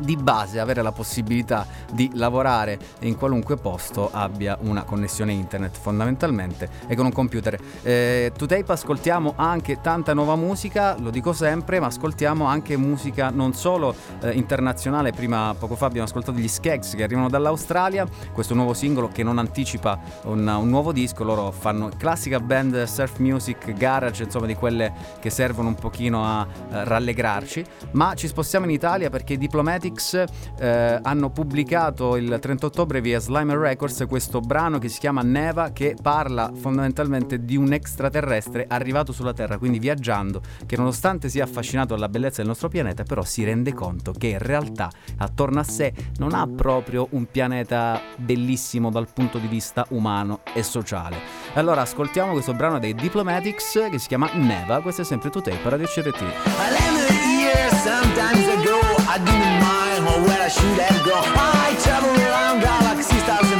di 0.00 0.16
base 0.16 0.60
avere 0.60 0.82
la 0.82 0.92
possibilità 0.92 1.66
di 1.92 2.10
lavorare 2.14 2.78
in 3.00 3.16
qualunque 3.16 3.56
posto 3.56 4.10
abbia 4.12 4.56
una 4.60 4.82
connessione 4.84 5.32
internet 5.32 5.76
fondamentalmente 5.76 6.68
e 6.86 6.94
con 6.94 7.04
un 7.04 7.12
computer. 7.12 7.58
Eh, 7.82 8.32
tape 8.34 8.72
ascoltiamo 8.72 9.34
anche 9.36 9.80
tanta 9.80 10.14
nuova 10.14 10.36
musica, 10.36 10.96
lo 10.98 11.10
dico 11.10 11.32
sempre, 11.32 11.78
ma 11.80 11.86
ascoltiamo 11.86 12.44
anche 12.44 12.76
musica 12.76 13.30
non 13.30 13.52
solo 13.52 13.94
eh, 14.20 14.32
internazionale, 14.32 15.12
prima 15.12 15.54
poco 15.58 15.76
fa 15.76 15.86
abbiamo 15.86 16.06
ascoltato 16.06 16.38
gli 16.38 16.48
Skeggs 16.48 16.94
che 16.94 17.02
arrivano 17.02 17.28
dall'Australia, 17.28 18.06
questo 18.32 18.54
nuovo 18.54 18.74
singolo 18.74 19.08
che 19.08 19.22
non 19.22 19.38
anticipa 19.38 19.98
un, 20.24 20.46
un 20.46 20.68
nuovo 20.68 20.92
disco, 20.92 21.24
loro 21.24 21.50
fanno 21.50 21.90
classica 21.96 22.40
band 22.40 22.82
surf 22.84 23.18
music, 23.18 23.72
garage, 23.72 24.24
insomma 24.24 24.46
di 24.46 24.54
quelle 24.54 24.92
che 25.20 25.30
servono 25.30 25.68
un 25.68 25.74
pochino 25.74 26.24
a 26.24 26.46
eh, 26.48 26.84
rallegrarci, 26.84 27.64
ma 27.92 28.14
ci 28.14 28.26
spostiamo 28.26 28.64
in 28.64 28.72
Italia 28.72 29.10
perché 29.10 29.36
Diplomatic 29.36 29.89
X 29.92 30.24
eh, 30.58 30.98
hanno 31.02 31.30
pubblicato 31.30 32.16
il 32.16 32.38
30 32.40 32.66
ottobre 32.66 33.00
via 33.00 33.18
Slimer 33.18 33.56
Records 33.56 34.04
questo 34.08 34.40
brano 34.40 34.78
che 34.78 34.88
si 34.88 34.98
chiama 34.98 35.22
Neva 35.22 35.70
che 35.70 35.96
parla 36.00 36.50
fondamentalmente 36.54 37.44
di 37.44 37.56
un 37.56 37.72
extraterrestre 37.72 38.66
arrivato 38.68 39.12
sulla 39.12 39.32
Terra, 39.32 39.58
quindi 39.58 39.78
viaggiando, 39.78 40.40
che 40.66 40.76
nonostante 40.76 41.28
sia 41.28 41.44
affascinato 41.44 41.94
dalla 41.94 42.08
bellezza 42.08 42.38
del 42.38 42.46
nostro 42.46 42.68
pianeta, 42.68 43.02
però 43.02 43.22
si 43.22 43.44
rende 43.44 43.72
conto 43.72 44.12
che 44.12 44.28
in 44.28 44.38
realtà 44.38 44.90
attorno 45.18 45.60
a 45.60 45.64
sé 45.64 45.92
non 46.18 46.34
ha 46.34 46.46
proprio 46.46 47.08
un 47.10 47.26
pianeta 47.26 48.00
bellissimo 48.16 48.90
dal 48.90 49.08
punto 49.12 49.38
di 49.38 49.46
vista 49.46 49.86
umano 49.90 50.40
e 50.54 50.62
sociale. 50.62 51.16
Allora 51.54 51.82
ascoltiamo 51.82 52.32
questo 52.32 52.54
brano 52.54 52.78
dei 52.78 52.94
Diplomatics 52.94 53.88
che 53.90 53.98
si 53.98 54.08
chiama 54.08 54.30
Neva, 54.34 54.80
questo 54.80 55.02
è 55.02 55.04
sempre 55.04 55.30
tu 55.30 55.40
tape 55.40 55.68
Radio 55.68 55.86
CRT. 55.86 56.24
I 59.20 59.32
didn't 59.32 59.60
mind 59.60 60.02
or 60.08 60.28
where 60.28 60.42
I 60.42 60.48
should 60.48 60.78
have 60.78 61.04
gone. 61.04 61.24
I 61.36 61.76
travel 61.82 62.10
around 62.10 62.60
galaxies, 62.60 63.22
thousand 63.24 63.59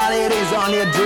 are 0.00 0.12
free, 0.12 0.12
but 0.12 0.12
it 0.12 0.32
is 0.32 0.52
only 0.52 0.78
a 0.80 0.99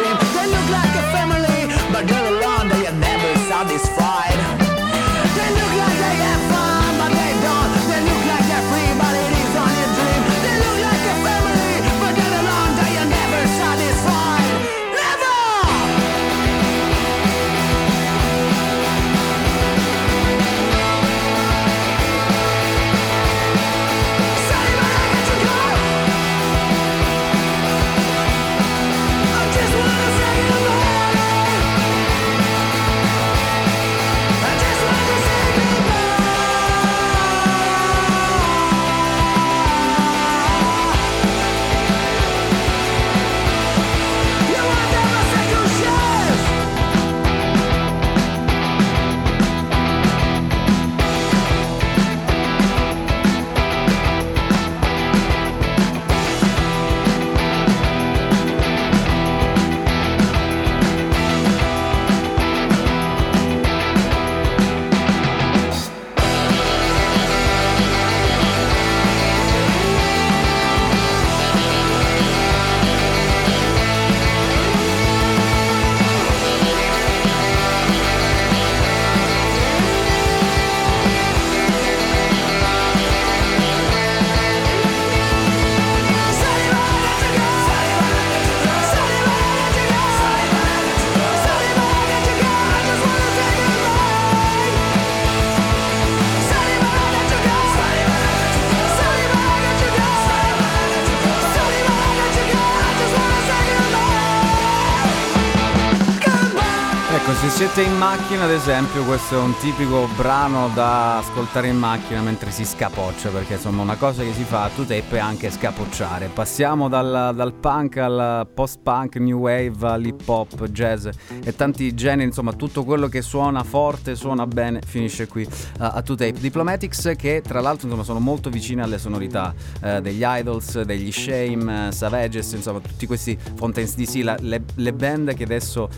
siete 107.55 107.83
in 107.83 107.97
macchina, 107.99 108.45
ad 108.45 108.51
esempio, 108.51 109.05
questo 109.05 109.37
è 109.37 109.39
un 109.39 109.57
tipico 109.61 110.09
brano 110.17 110.71
da 110.75 111.19
ascoltare 111.19 111.69
in 111.69 111.77
macchina 111.77 112.21
mentre 112.21 112.51
si 112.51 112.65
scapoccia, 112.65 113.29
perché 113.29 113.53
insomma 113.55 113.83
una 113.83 113.95
cosa 113.95 114.25
che 114.25 114.33
si 114.33 114.43
fa 114.43 114.65
a 114.65 114.71
two 114.71 114.85
tape 114.85 115.17
è 115.17 115.19
anche 115.21 115.53
scapocciare. 115.53 116.31
Passiamo 116.35 116.89
dal, 116.89 117.31
dal 117.33 117.55
punk 117.55 117.99
al 117.99 118.49
post-punk, 118.53 119.15
new 119.17 119.39
wave, 119.39 119.87
all'hip 119.87 120.29
hop, 120.29 120.65
jazz 120.67 121.07
e 121.45 121.55
tanti 121.55 121.95
generi, 121.95 122.25
insomma 122.25 122.55
tutto 122.55 122.83
quello 122.83 123.07
che 123.07 123.23
suona 123.23 123.63
forte, 123.63 124.17
suona 124.17 124.49
bene, 124.49 124.81
finisce 124.85 125.29
qui 125.29 125.45
uh, 125.45 125.49
a 125.79 126.03
two 126.03 126.17
tape. 126.17 126.41
Diplomatics 126.41 127.13
che 127.17 127.41
tra 127.41 127.61
l'altro 127.61 127.87
insomma, 127.87 128.03
sono 128.03 128.19
molto 128.19 128.51
vicine 128.51 128.83
alle 128.83 128.99
sonorità 128.99 129.55
uh, 129.81 130.01
degli 130.01 130.25
Idols, 130.25 130.81
degli 130.81 131.13
Shame, 131.13 131.87
uh, 131.87 131.91
Savages, 131.93 132.51
insomma 132.51 132.81
tutti 132.81 133.07
questi 133.07 133.39
Fontaines 133.55 133.95
DC, 133.95 134.25
la, 134.25 134.37
le, 134.41 134.65
le 134.75 134.93
band 134.93 135.35
che 135.35 135.45
adesso 135.45 135.89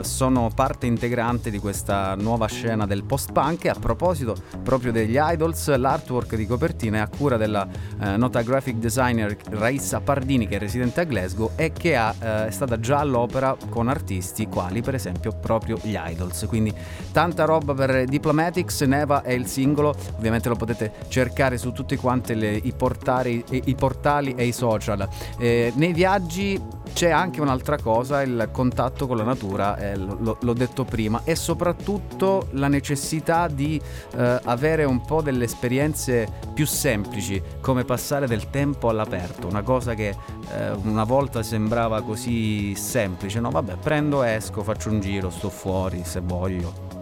sono 0.00 0.50
parte 0.54 0.92
integrante 0.94 1.50
di 1.50 1.58
questa 1.58 2.14
nuova 2.14 2.46
scena 2.46 2.86
del 2.86 3.04
post-punk. 3.04 3.64
E 3.64 3.68
a 3.68 3.74
proposito 3.74 4.36
proprio 4.62 4.92
degli 4.92 5.16
idols 5.18 5.74
l'artwork 5.74 6.36
di 6.36 6.46
copertina 6.46 6.98
è 6.98 7.00
a 7.00 7.08
cura 7.08 7.36
della 7.36 7.66
eh, 8.00 8.16
nota 8.16 8.42
graphic 8.42 8.76
designer 8.76 9.36
Raissa 9.50 10.00
Pardini 10.00 10.46
che 10.46 10.56
è 10.56 10.58
residente 10.58 11.00
a 11.00 11.04
Glasgow 11.04 11.50
e 11.56 11.72
che 11.72 11.96
ha, 11.96 12.14
eh, 12.18 12.46
è 12.46 12.50
stata 12.50 12.78
già 12.80 13.00
all'opera 13.00 13.56
con 13.68 13.88
artisti 13.88 14.46
quali 14.46 14.80
per 14.80 14.94
esempio 14.94 15.32
proprio 15.32 15.78
gli 15.82 15.96
idols. 15.98 16.46
Quindi 16.48 16.72
tanta 17.12 17.44
roba 17.44 17.74
per 17.74 18.04
Diplomatics 18.04 18.82
Neva 18.82 19.22
è 19.22 19.32
il 19.32 19.46
singolo. 19.46 19.94
Ovviamente 20.16 20.48
lo 20.48 20.56
potete 20.56 20.92
cercare 21.08 21.58
su 21.58 21.72
tutti 21.72 21.96
quanti 21.96 22.34
le, 22.34 22.52
i, 22.52 22.72
portali, 22.76 23.44
i, 23.50 23.62
i, 23.66 23.74
portali 23.74 24.34
e 24.36 24.46
i 24.46 24.52
social. 24.52 25.08
Eh, 25.38 25.72
nei 25.76 25.92
viaggi 25.92 26.60
c'è 26.94 27.10
anche 27.10 27.40
un'altra 27.40 27.76
cosa, 27.76 28.22
il 28.22 28.48
contatto 28.52 29.08
con 29.08 29.16
la 29.16 29.24
natura, 29.24 29.76
eh, 29.76 29.96
lo, 29.96 30.38
l'ho 30.40 30.52
detto 30.52 30.84
prima, 30.84 31.22
e 31.24 31.34
soprattutto 31.34 32.46
la 32.52 32.68
necessità 32.68 33.48
di 33.48 33.80
eh, 34.16 34.40
avere 34.44 34.84
un 34.84 35.04
po' 35.04 35.20
delle 35.20 35.44
esperienze 35.44 36.28
più 36.54 36.66
semplici, 36.66 37.42
come 37.60 37.84
passare 37.84 38.28
del 38.28 38.48
tempo 38.48 38.88
all'aperto, 38.88 39.48
una 39.48 39.62
cosa 39.62 39.94
che 39.94 40.10
eh, 40.10 40.70
una 40.84 41.04
volta 41.04 41.42
sembrava 41.42 42.00
così 42.02 42.76
semplice, 42.76 43.40
no 43.40 43.50
vabbè 43.50 43.74
prendo, 43.82 44.22
esco, 44.22 44.62
faccio 44.62 44.88
un 44.90 45.00
giro, 45.00 45.30
sto 45.30 45.50
fuori 45.50 46.02
se 46.04 46.20
voglio 46.20 46.93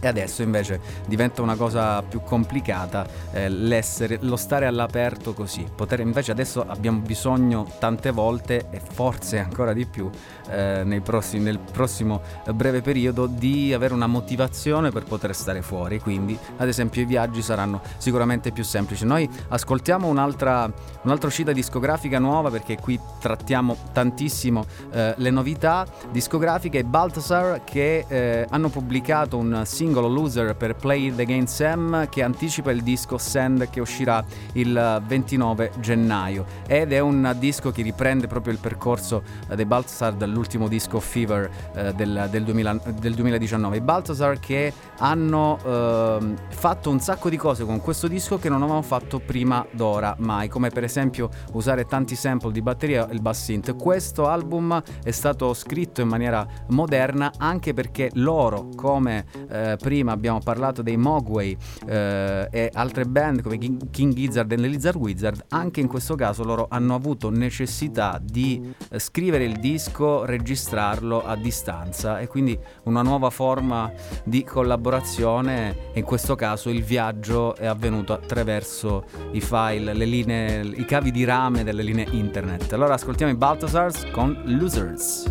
E 0.00 0.06
adesso 0.06 0.42
invece 0.42 0.80
diventa 1.06 1.42
una 1.42 1.56
cosa 1.56 2.02
più 2.02 2.20
complicata 2.22 3.06
eh, 3.32 3.48
lo 3.48 4.36
stare 4.36 4.66
all'aperto 4.66 5.34
così. 5.34 5.66
Poter, 5.74 6.00
invece 6.00 6.30
adesso 6.30 6.64
abbiamo 6.66 7.00
bisogno 7.00 7.68
tante 7.78 8.10
volte 8.10 8.66
e 8.70 8.80
forse 8.80 9.38
ancora 9.38 9.72
di 9.72 9.86
più 9.86 10.10
eh, 10.50 11.00
prossimi, 11.02 11.44
nel 11.44 11.58
prossimo 11.58 12.20
breve 12.52 12.80
periodo 12.80 13.26
di 13.26 13.72
avere 13.72 13.94
una 13.94 14.06
motivazione 14.06 14.90
per 14.90 15.04
poter 15.04 15.34
stare 15.34 15.62
fuori. 15.62 16.00
Quindi 16.00 16.38
ad 16.56 16.68
esempio 16.68 17.02
i 17.02 17.04
viaggi 17.04 17.42
saranno 17.42 17.80
sicuramente 17.98 18.50
più 18.52 18.64
semplici. 18.64 19.04
Noi 19.04 19.28
ascoltiamo 19.48 20.06
un'altra, 20.06 20.70
un'altra 21.02 21.28
uscita 21.28 21.52
discografica 21.52 22.18
nuova 22.18 22.50
perché 22.50 22.76
qui 22.76 22.98
trattiamo 23.20 23.76
tantissimo 23.92 24.64
eh, 24.92 25.14
le 25.16 25.30
novità 25.30 25.86
discografiche. 26.10 26.84
Baltasar 26.84 27.64
che 27.64 28.04
eh, 28.08 28.46
hanno 28.48 28.68
pubblicato 28.68 29.36
un 29.36 29.62
singolo 29.64 30.08
Loser 30.08 30.56
per 30.56 30.74
Play 30.74 31.14
the 31.14 31.24
Game 31.24 31.46
Sam 31.46 32.08
che 32.08 32.22
anticipa 32.22 32.70
il 32.70 32.82
disco 32.82 33.18
Sand 33.18 33.68
che 33.70 33.80
uscirà 33.80 34.24
il 34.52 35.02
29 35.06 35.72
gennaio 35.80 36.44
ed 36.66 36.92
è 36.92 36.98
un 36.98 37.34
disco 37.38 37.70
che 37.70 37.82
riprende 37.82 38.26
proprio 38.26 38.52
il 38.52 38.58
percorso 38.58 39.22
eh, 39.48 39.56
dei 39.56 39.64
Balthazar 39.64 40.14
dall'ultimo 40.38 40.68
disco 40.68 41.00
Fever 41.00 41.50
eh, 41.74 41.92
del, 41.94 42.28
del, 42.30 42.44
2000, 42.44 42.80
del, 43.00 43.14
2019. 43.14 43.76
I 43.76 43.80
Balthazar 43.80 44.38
che 44.38 44.72
hanno 44.98 45.58
eh, 45.64 46.34
fatto 46.50 46.90
un 46.90 47.00
sacco 47.00 47.28
di 47.28 47.36
cose 47.36 47.64
con 47.64 47.80
questo 47.80 48.06
disco 48.06 48.38
che 48.38 48.48
non 48.48 48.62
avevano 48.62 48.82
fatto 48.82 49.18
prima 49.18 49.66
d'ora 49.72 50.14
mai, 50.18 50.48
come 50.48 50.70
per 50.70 50.84
esempio 50.84 51.28
usare 51.52 51.86
tanti 51.86 52.14
sample 52.14 52.52
di 52.52 52.62
batteria 52.62 53.08
e 53.08 53.14
il 53.14 53.20
bass 53.20 53.44
synth. 53.44 53.74
Questo 53.76 54.28
album 54.28 54.80
è 55.02 55.10
stato 55.10 55.52
scritto 55.54 56.00
in 56.00 56.08
maniera 56.08 56.46
moderna 56.68 57.32
anche 57.36 57.74
perché 57.74 58.10
loro 58.14 58.68
come 58.76 59.24
eh, 59.50 59.76
prima 59.80 60.12
abbiamo 60.12 60.38
parlato 60.38 60.82
dei 60.82 60.96
Mogwai 60.96 61.56
eh, 61.86 62.48
e 62.50 62.70
altre 62.72 63.04
band 63.04 63.42
come 63.42 63.58
King, 63.58 63.90
King 63.90 64.14
Gizzard 64.14 64.52
e 64.52 64.56
Lizard 64.56 64.96
Wizard, 64.96 65.46
anche 65.48 65.80
in 65.80 65.88
questo 65.88 66.14
caso 66.14 66.44
loro 66.44 66.66
hanno 66.70 66.94
avuto 66.94 67.30
necessità 67.30 68.20
di 68.22 68.74
eh, 68.90 68.98
scrivere 68.98 69.44
il 69.48 69.58
disco, 69.58 70.24
registrarlo 70.28 71.24
a 71.24 71.34
distanza 71.36 72.20
e 72.20 72.26
quindi 72.26 72.58
una 72.84 73.02
nuova 73.02 73.30
forma 73.30 73.90
di 74.22 74.44
collaborazione 74.44 75.92
e 75.92 75.98
in 76.00 76.04
questo 76.04 76.34
caso 76.34 76.70
il 76.70 76.82
viaggio 76.82 77.56
è 77.56 77.66
avvenuto 77.66 78.12
attraverso 78.12 79.04
i 79.32 79.40
file, 79.40 79.94
le 79.94 80.04
linee, 80.04 80.60
i 80.64 80.84
cavi 80.84 81.10
di 81.10 81.24
rame 81.24 81.64
delle 81.64 81.82
linee 81.82 82.06
internet. 82.10 82.72
Allora 82.72 82.94
ascoltiamo 82.94 83.32
i 83.32 83.36
Balthazars 83.36 84.06
con 84.10 84.40
Losers. 84.44 85.24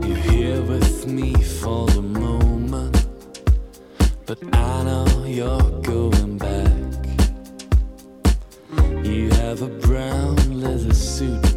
You're 0.00 0.20
here 0.30 0.60
with 0.60 1.04
me 1.06 1.32
for 1.42 1.90
the 1.92 2.00
moment 2.00 3.04
but 4.26 4.38
I 4.54 4.82
know 4.82 5.24
you're 5.24 5.80
going 5.82 6.38
back. 6.38 6.70
You 9.04 9.28
have 9.30 9.62
a 9.62 9.68
brown 9.68 10.60
leather 10.60 10.94
suitcase. 10.94 11.53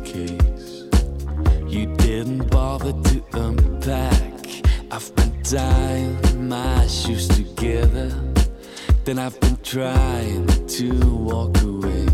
You 1.77 1.85
didn't 1.97 2.49
bother 2.49 2.91
to 2.91 3.23
unpack. 3.33 4.33
I've 4.89 5.15
been 5.15 5.43
tying 5.43 6.49
my 6.49 6.87
shoes 6.87 7.27
together. 7.27 8.09
Then 9.03 9.19
I've 9.19 9.39
been 9.39 9.57
trying 9.57 10.47
to 10.47 10.89
walk 11.15 11.55
away. 11.61 12.07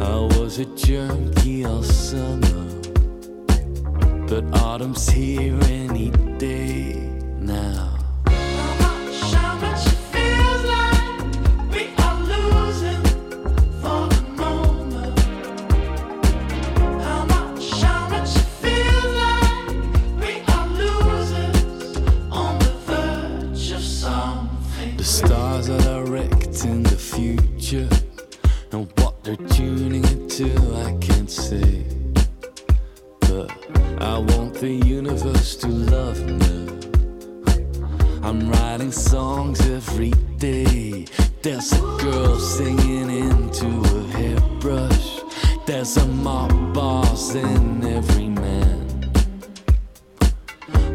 I 0.00 0.16
was 0.38 0.60
a 0.60 0.66
junkie 0.76 1.64
all 1.64 1.82
summer, 1.82 2.66
but 4.28 4.44
autumn's 4.62 5.08
here 5.08 5.58
any 5.64 6.10
day 6.38 6.93
future 27.64 27.88
and 28.72 28.90
what 28.98 29.22
they're 29.24 29.36
tuning 29.36 30.04
into, 30.04 30.50
I 30.84 30.92
can't 31.00 31.30
say. 31.30 31.84
But 33.20 33.50
I 34.00 34.18
want 34.18 34.54
the 34.54 34.70
universe 34.70 35.56
to 35.56 35.68
love 35.68 36.20
me. 36.20 36.68
I'm 38.22 38.50
writing 38.50 38.92
songs 38.92 39.60
every 39.70 40.10
day. 40.36 41.06
There's 41.42 41.72
a 41.72 41.80
girl 42.02 42.38
singing 42.38 43.10
into 43.10 43.66
a 43.66 44.02
hairbrush. 44.18 45.20
There's 45.66 45.96
a 45.96 46.06
mob 46.06 46.74
boss 46.74 47.34
in 47.34 47.84
every 47.84 48.28
man. 48.28 49.12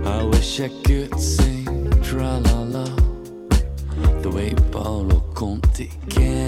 I 0.05 0.23
wish 0.23 0.59
I 0.59 0.69
could 0.83 1.19
sing 1.19 1.89
tra 2.03 2.39
la 2.39 2.59
la 2.61 2.85
the 4.21 4.29
way 4.29 4.53
Paolo 4.71 5.19
Conte 5.33 5.87
can. 6.09 6.38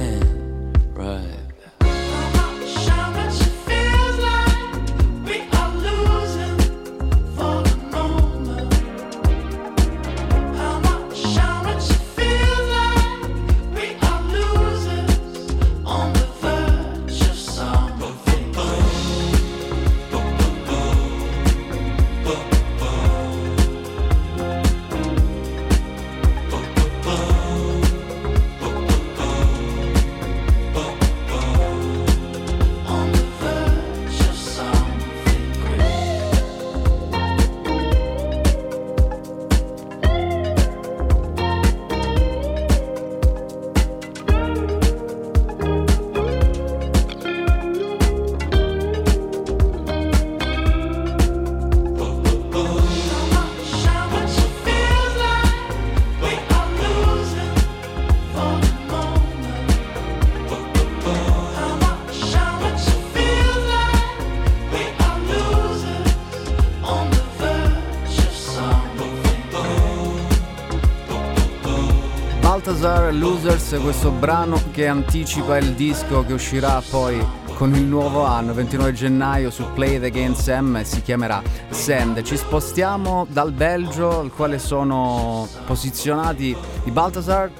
Losers, 73.22 73.78
questo 73.84 74.10
brano 74.10 74.60
che 74.72 74.88
anticipa 74.88 75.56
il 75.60 75.74
disco 75.74 76.26
che 76.26 76.34
uscirà 76.34 76.82
poi 76.90 77.24
con 77.54 77.76
il 77.76 77.84
nuovo 77.84 78.24
anno, 78.24 78.52
29 78.52 78.94
gennaio 78.94 79.52
su 79.52 79.64
Play 79.76 80.00
the 80.00 80.10
Game 80.10 80.34
Sam 80.34 80.82
si 80.82 81.04
chiamerà 81.04 81.40
Sand. 81.70 82.24
Ci 82.24 82.36
spostiamo 82.36 83.28
dal 83.30 83.52
Belgio, 83.52 84.22
al 84.22 84.32
quale 84.32 84.58
sono 84.58 85.48
posizionati 85.68 86.58
i 86.86 86.90
Balthazar, 86.90 87.52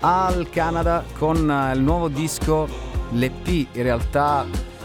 al 0.00 0.50
Canada 0.50 1.04
con 1.16 1.36
il 1.72 1.80
nuovo 1.80 2.08
disco, 2.08 2.66
l'EP 3.10 3.46
in 3.46 3.82
realtà 3.84 4.44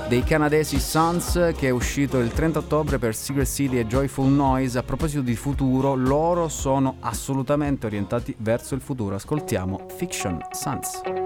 dei 0.10 0.23
canadesi 0.23 0.80
Suns 0.80 1.53
che 1.56 1.68
è 1.68 1.69
uscito 1.69 2.18
il 2.18 2.31
30 2.31 2.60
ottobre 2.60 2.98
per 2.98 3.14
Secret 3.14 3.45
City 3.45 3.77
e 3.77 3.86
Joyful 3.86 4.27
Noise. 4.27 4.80
A 4.80 4.84
proposito 4.84 5.22
di 5.22 5.36
futuro, 5.36 5.94
loro 5.94 6.48
sono 6.48 6.95
assolutamente 7.02 7.86
orientati 7.86 8.34
verso 8.40 8.73
il 8.73 8.81
futuro. 8.81 9.14
Ascoltiamo 9.14 9.86
Fiction 9.95 10.40
Suns. 10.49 11.19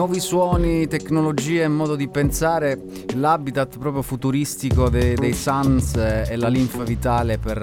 Nuovi 0.00 0.18
suoni, 0.18 0.86
tecnologie 0.86 1.64
e 1.64 1.68
modo 1.68 1.94
di 1.94 2.08
pensare, 2.08 2.80
l'habitat 3.16 3.76
proprio 3.76 4.00
futuristico 4.00 4.88
dei, 4.88 5.14
dei 5.14 5.34
Suns 5.34 5.94
e 5.94 6.36
la 6.36 6.48
linfa 6.48 6.84
vitale 6.84 7.36
per 7.36 7.58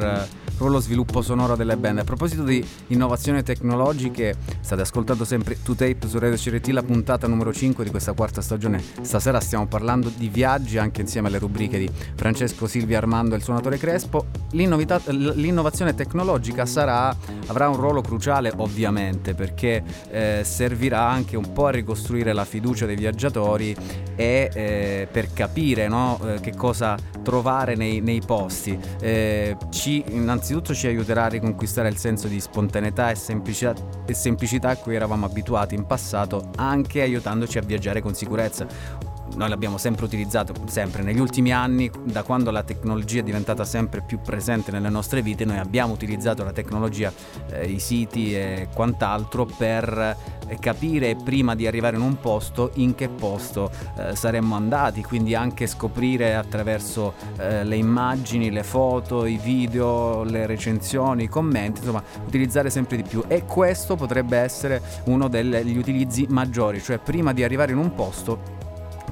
proprio 0.58 0.78
lo 0.78 0.80
sviluppo 0.80 1.22
sonoro 1.22 1.56
delle 1.56 1.78
band. 1.78 2.00
A 2.00 2.04
proposito 2.04 2.44
di 2.44 2.64
innovazioni 2.88 3.42
tecnologiche, 3.42 4.36
state 4.60 4.82
ascoltando 4.82 5.24
sempre 5.24 5.58
2Tape 5.64 6.08
su 6.08 6.20
Radio 6.20 6.36
CRT, 6.36 6.68
la 6.68 6.84
puntata 6.84 7.28
numero 7.28 7.54
5 7.54 7.84
di 7.84 7.90
questa 7.90 8.14
quarta 8.14 8.42
stagione. 8.42 8.84
Stasera 9.02 9.40
stiamo 9.40 9.68
parlando 9.68 10.12
di 10.16 10.30
viaggi 10.30 10.78
anche 10.78 11.02
insieme 11.02 11.30
alle 11.30 11.40
rubriche 11.40 11.78
di 11.78 11.90
Francesco 12.16 12.68
Silvia 12.68 12.98
Armando 13.00 13.34
e 13.34 13.38
il 13.38 13.44
suonatore 13.44 13.78
Crespo. 13.78 14.26
L'innovazione 14.52 15.94
tecnologica 15.94 16.66
sarà, 16.66 17.16
avrà 17.48 17.69
un 17.69 17.76
ruolo 17.76 18.02
cruciale 18.02 18.52
ovviamente 18.57 19.34
perché 19.34 19.84
eh, 20.10 20.41
servirà 20.44 21.07
anche 21.07 21.36
un 21.36 21.52
po' 21.53 21.68
a 21.68 21.72
ricostruire 21.72 22.34
la 22.34 22.45
fiducia 22.45 22.86
dei 22.86 22.95
viaggiatori 22.95 23.76
e 24.15 24.49
eh, 24.53 25.07
per 25.11 25.34
capire 25.34 25.88
no, 25.88 26.19
eh, 26.26 26.40
che 26.40 26.56
cosa 26.56 26.98
trovare 27.24 27.76
nei, 27.76 27.99
nei 27.99 28.22
posti. 28.26 28.78
Eh, 28.99 29.57
ci, 29.69 30.03
innanzitutto 30.10 30.74
ci 30.74 30.88
aiuterà 30.88 31.26
a 31.26 31.30
riconquistare 31.30 31.90
il 31.90 31.98
senso 31.98 32.28
di 32.28 32.40
spontaneità 32.40 33.11
e 33.11 33.15
semplicità, 33.15 33.74
e 34.06 34.14
semplicità 34.14 34.69
a 34.69 34.76
cui 34.78 34.95
eravamo 34.95 35.26
abituati 35.26 35.76
in 35.76 35.86
passato, 35.86 36.49
anche 36.56 37.02
aiutandoci 37.02 37.57
a 37.57 37.61
viaggiare 37.61 38.02
con 38.02 38.14
sicurezza 38.14 39.15
noi 39.36 39.49
l'abbiamo 39.49 39.78
sempre 39.78 40.06
utilizzato, 40.06 40.54
sempre. 40.66 41.04
Negli 41.04 41.20
ultimi 41.20 41.52
anni, 41.52 41.90
da 42.04 42.24
quando 42.24 42.52
la 42.52 42.64
tecnologia 42.64 43.20
è 43.20 43.24
diventata 43.24 43.66
sempre 43.66 44.02
più 44.02 44.20
presente 44.20 44.72
nelle 44.72 44.90
nostre 44.90 45.22
vite, 45.22 45.45
noi 45.45 45.58
abbiamo 45.58 45.94
utilizzato 45.94 46.44
la 46.44 46.52
tecnologia, 46.52 47.12
eh, 47.52 47.66
i 47.66 47.80
siti 47.80 48.36
e 48.36 48.68
quant'altro 48.74 49.45
per 49.45 50.16
eh, 50.48 50.58
capire 50.60 51.16
prima 51.16 51.56
di 51.56 51.68
arrivare 51.68 51.98
in 51.98 52.02
un 52.02 52.20
posto 52.20 52.72
in 52.76 52.95
che 52.95 53.10
posto 53.10 53.70
eh, 53.98 54.16
saremmo 54.16 54.56
andati, 54.56 55.04
quindi 55.04 55.36
anche 55.36 55.68
scoprire 55.68 56.36
attraverso 56.36 57.14
eh, 57.38 57.64
le 57.64 57.76
immagini, 57.76 58.49
le 58.49 58.64
foto, 58.64 59.26
i 59.26 59.38
video, 59.38 60.24
le 60.24 60.45
recensioni, 60.45 61.24
i 61.24 61.30
commenti, 61.30 61.80
insomma 61.80 62.04
utilizzare 62.26 62.70
sempre 62.70 62.98
di 62.98 63.04
più. 63.04 63.24
E 63.28 63.45
questo 63.45 63.95
potrebbe 63.95 64.38
essere 64.38 64.82
uno 65.06 65.28
degli 65.28 65.78
utilizzi 65.78 66.26
maggiori, 66.30 66.82
cioè 66.82 66.98
prima 66.98 67.34
di 67.34 67.44
arrivare 67.44 67.72
in 67.72 67.78
un 67.78 67.94
posto 67.94 68.56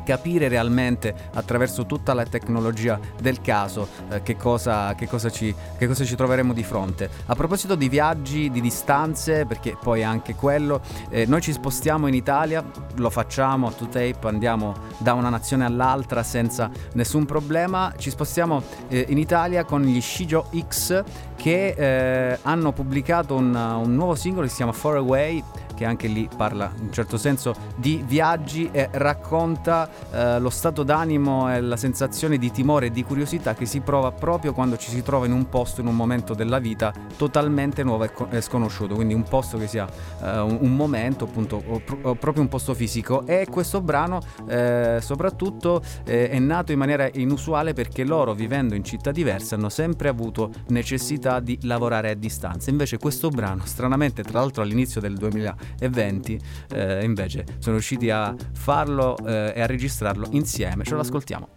capire 0.05 0.47
realmente 0.47 1.13
attraverso 1.33 1.85
tutta 1.85 2.13
la 2.13 2.23
tecnologia 2.23 2.97
del 3.19 3.41
caso 3.41 3.89
eh, 4.09 4.21
che, 4.21 4.37
cosa, 4.37 4.93
che, 4.95 5.07
cosa 5.07 5.29
ci, 5.29 5.53
che, 5.77 5.87
cosa, 5.87 6.05
ci, 6.05 6.15
troveremo 6.15 6.53
di 6.53 6.63
fronte. 6.63 7.09
A 7.25 7.35
proposito 7.35 7.75
di 7.75 7.89
viaggi, 7.89 8.49
di 8.49 8.61
distanze, 8.61 9.45
perché 9.45 9.75
poi 9.81 10.03
anche 10.03 10.35
quello, 10.35 10.79
eh, 11.09 11.25
noi 11.25 11.41
ci 11.41 11.51
spostiamo 11.51 12.07
in 12.07 12.13
Italia, 12.13 12.63
lo 12.95 13.09
facciamo 13.09 13.67
a 13.67 13.73
2Tape, 13.77 14.27
andiamo 14.27 14.73
da 14.99 15.13
una 15.13 15.29
nazione 15.29 15.65
all'altra 15.65 16.23
senza 16.23 16.69
nessun 16.93 17.25
problema, 17.25 17.93
ci 17.97 18.09
spostiamo 18.09 18.61
eh, 18.87 19.05
in 19.09 19.17
Italia 19.17 19.65
con 19.65 19.81
gli 19.81 19.99
Shijo 19.99 20.49
X 20.55 21.03
che 21.35 21.75
eh, 21.75 22.39
hanno 22.43 22.71
pubblicato 22.71 23.35
un, 23.35 23.53
un 23.55 23.93
nuovo 23.93 24.15
singolo 24.15 24.43
che 24.43 24.49
si 24.49 24.57
chiama 24.57 24.71
Far 24.71 24.95
Away 24.95 25.43
che 25.75 25.85
anche 25.85 26.07
lì 26.07 26.27
parla 26.35 26.71
in 26.77 26.85
un 26.85 26.91
certo 26.91 27.17
senso 27.17 27.53
di 27.75 28.03
viaggi 28.07 28.69
e 28.71 28.89
racconta 28.93 29.89
eh, 30.11 30.39
lo 30.39 30.49
stato 30.49 30.83
d'animo 30.83 31.53
e 31.53 31.61
la 31.61 31.77
sensazione 31.77 32.37
di 32.37 32.51
timore 32.51 32.87
e 32.87 32.91
di 32.91 33.03
curiosità 33.03 33.53
che 33.53 33.65
si 33.65 33.81
prova 33.81 34.11
proprio 34.11 34.53
quando 34.53 34.77
ci 34.77 34.89
si 34.89 35.03
trova 35.03 35.25
in 35.25 35.31
un 35.31 35.49
posto, 35.49 35.81
in 35.81 35.87
un 35.87 35.95
momento 35.95 36.33
della 36.33 36.59
vita 36.59 36.93
totalmente 37.17 37.83
nuovo 37.83 38.05
e, 38.05 38.11
co- 38.11 38.27
sconosciuto, 38.39 38.95
quindi 38.95 39.13
un 39.13 39.23
posto 39.23 39.57
che 39.57 39.67
sia 39.67 39.87
eh, 40.21 40.39
un, 40.39 40.57
un, 40.61 40.75
momento 40.75 41.25
appunto 41.25 41.61
o, 41.65 41.81
o 42.01 42.15
proprio 42.15 42.41
un 42.41 42.49
posto 42.49 42.73
fisico. 42.73 43.25
E 43.27 43.47
questo 43.49 43.81
brano 43.81 44.21
eh, 44.47 44.99
soprattutto 45.01 45.81
eh, 46.05 46.29
è 46.29 46.39
nato 46.39 46.71
in 46.71 46.79
maniera 46.79 47.09
inusuale 47.13 47.73
perché 47.73 48.03
loro 48.03 48.33
vivendo 48.33 48.75
in 48.75 48.83
città 48.83 49.11
diverse 49.11 49.55
hanno 49.55 49.69
sempre 49.69 50.09
avuto 50.09 50.51
necessità 50.67 51.39
di 51.39 51.57
lavorare 51.63 52.11
a 52.11 52.13
distanza, 52.13 52.69
invece 52.69 52.97
questo 52.97 53.29
brano 53.29 53.65
stranamente 53.65 54.23
tra 54.23 54.39
l'altro 54.39 54.61
all'inizio 54.61 55.01
del 55.01 55.15
2000 55.15 55.55
e 55.79 55.89
20 55.89 56.39
eh, 56.71 57.03
invece 57.03 57.45
sono 57.59 57.75
riusciti 57.75 58.09
a 58.09 58.35
farlo 58.53 59.17
eh, 59.25 59.53
e 59.55 59.61
a 59.61 59.65
registrarlo 59.65 60.27
insieme. 60.31 60.83
Ce 60.83 60.93
lo 60.93 61.01
ascoltiamo. 61.01 61.47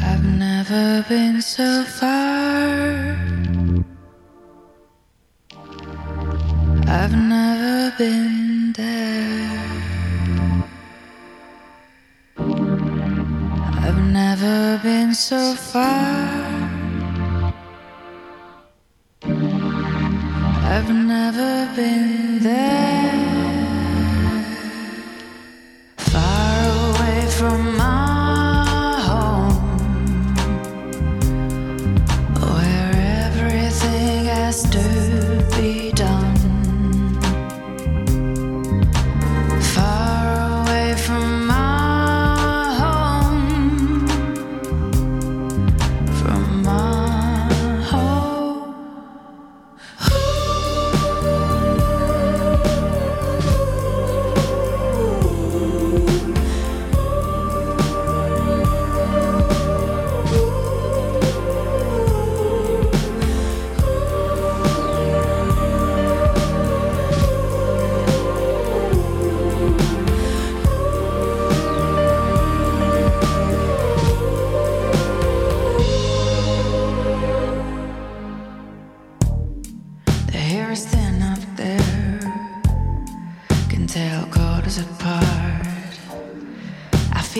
I've 0.00 0.26
never 0.26 1.04
been 1.08 1.40
so 1.40 1.84
far. 1.84 3.16
I've 6.86 7.16
never 7.16 7.92
been 7.96 8.72
there. 8.74 9.48
I've 13.80 14.02
never 14.12 14.78
been 14.82 15.14
so 15.14 15.54
far. 15.54 16.41
I've 20.74 20.88
never 20.88 21.68
been 21.76 22.38
there. 22.38 23.12
Far 25.98 26.64
away 26.88 27.26
from 27.36 27.76
my 27.76 28.01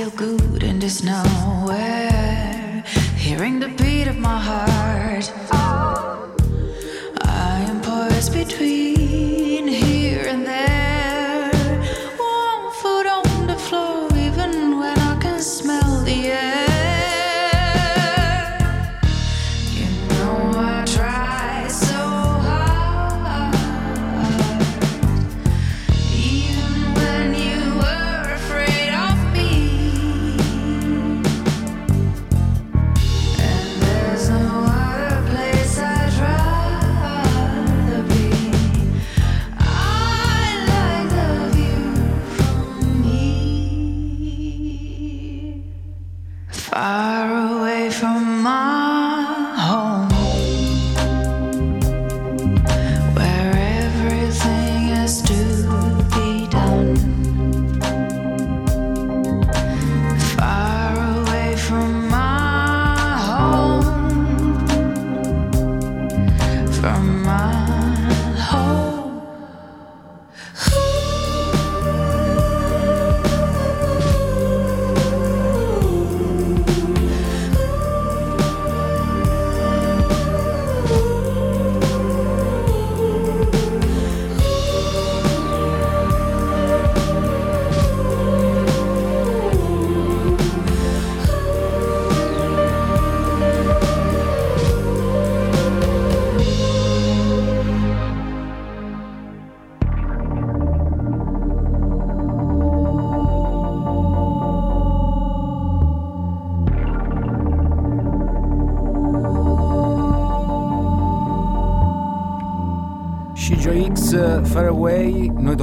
feel 0.03 0.11
good 0.17 0.65
and 0.65 0.83
there's 0.83 1.05
nowhere, 1.05 2.83
hearing 3.17 3.61
the 3.61 3.69
beat 3.69 4.09
of 4.09 4.19
my 4.19 4.39
heart. 4.39 5.31
I 7.21 7.65
am 7.69 7.81
poised 7.81 8.33
between 8.33 8.82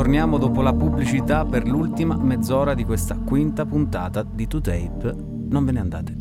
torniamo 0.09 0.39
dopo 0.39 0.63
la 0.63 0.73
pubblicità 0.73 1.45
per 1.45 1.67
l'ultima 1.67 2.17
mezz'ora 2.17 2.73
di 2.73 2.83
questa 2.83 3.13
quinta 3.15 3.63
puntata 3.63 4.23
di 4.23 4.47
2Tape. 4.47 5.13
Non 5.49 5.63
ve 5.65 5.71
ne 5.71 5.79
andate. 5.79 6.15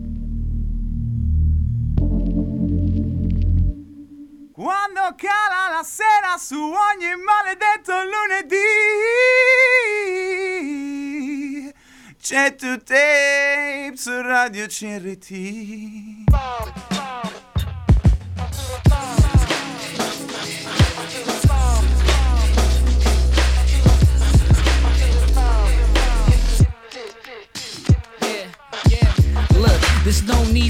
Quando 4.52 5.00
cala 5.16 5.74
la 5.74 5.82
sera 5.82 6.36
su 6.36 6.56
ogni 6.56 7.14
maledetto 7.24 7.94
lunedì 8.04 8.56
C'è 12.20 12.56
2Tape 12.58 13.94
su 13.94 14.20
Radio 14.20 14.66
CRT 14.66 16.26
There's 16.28 17.37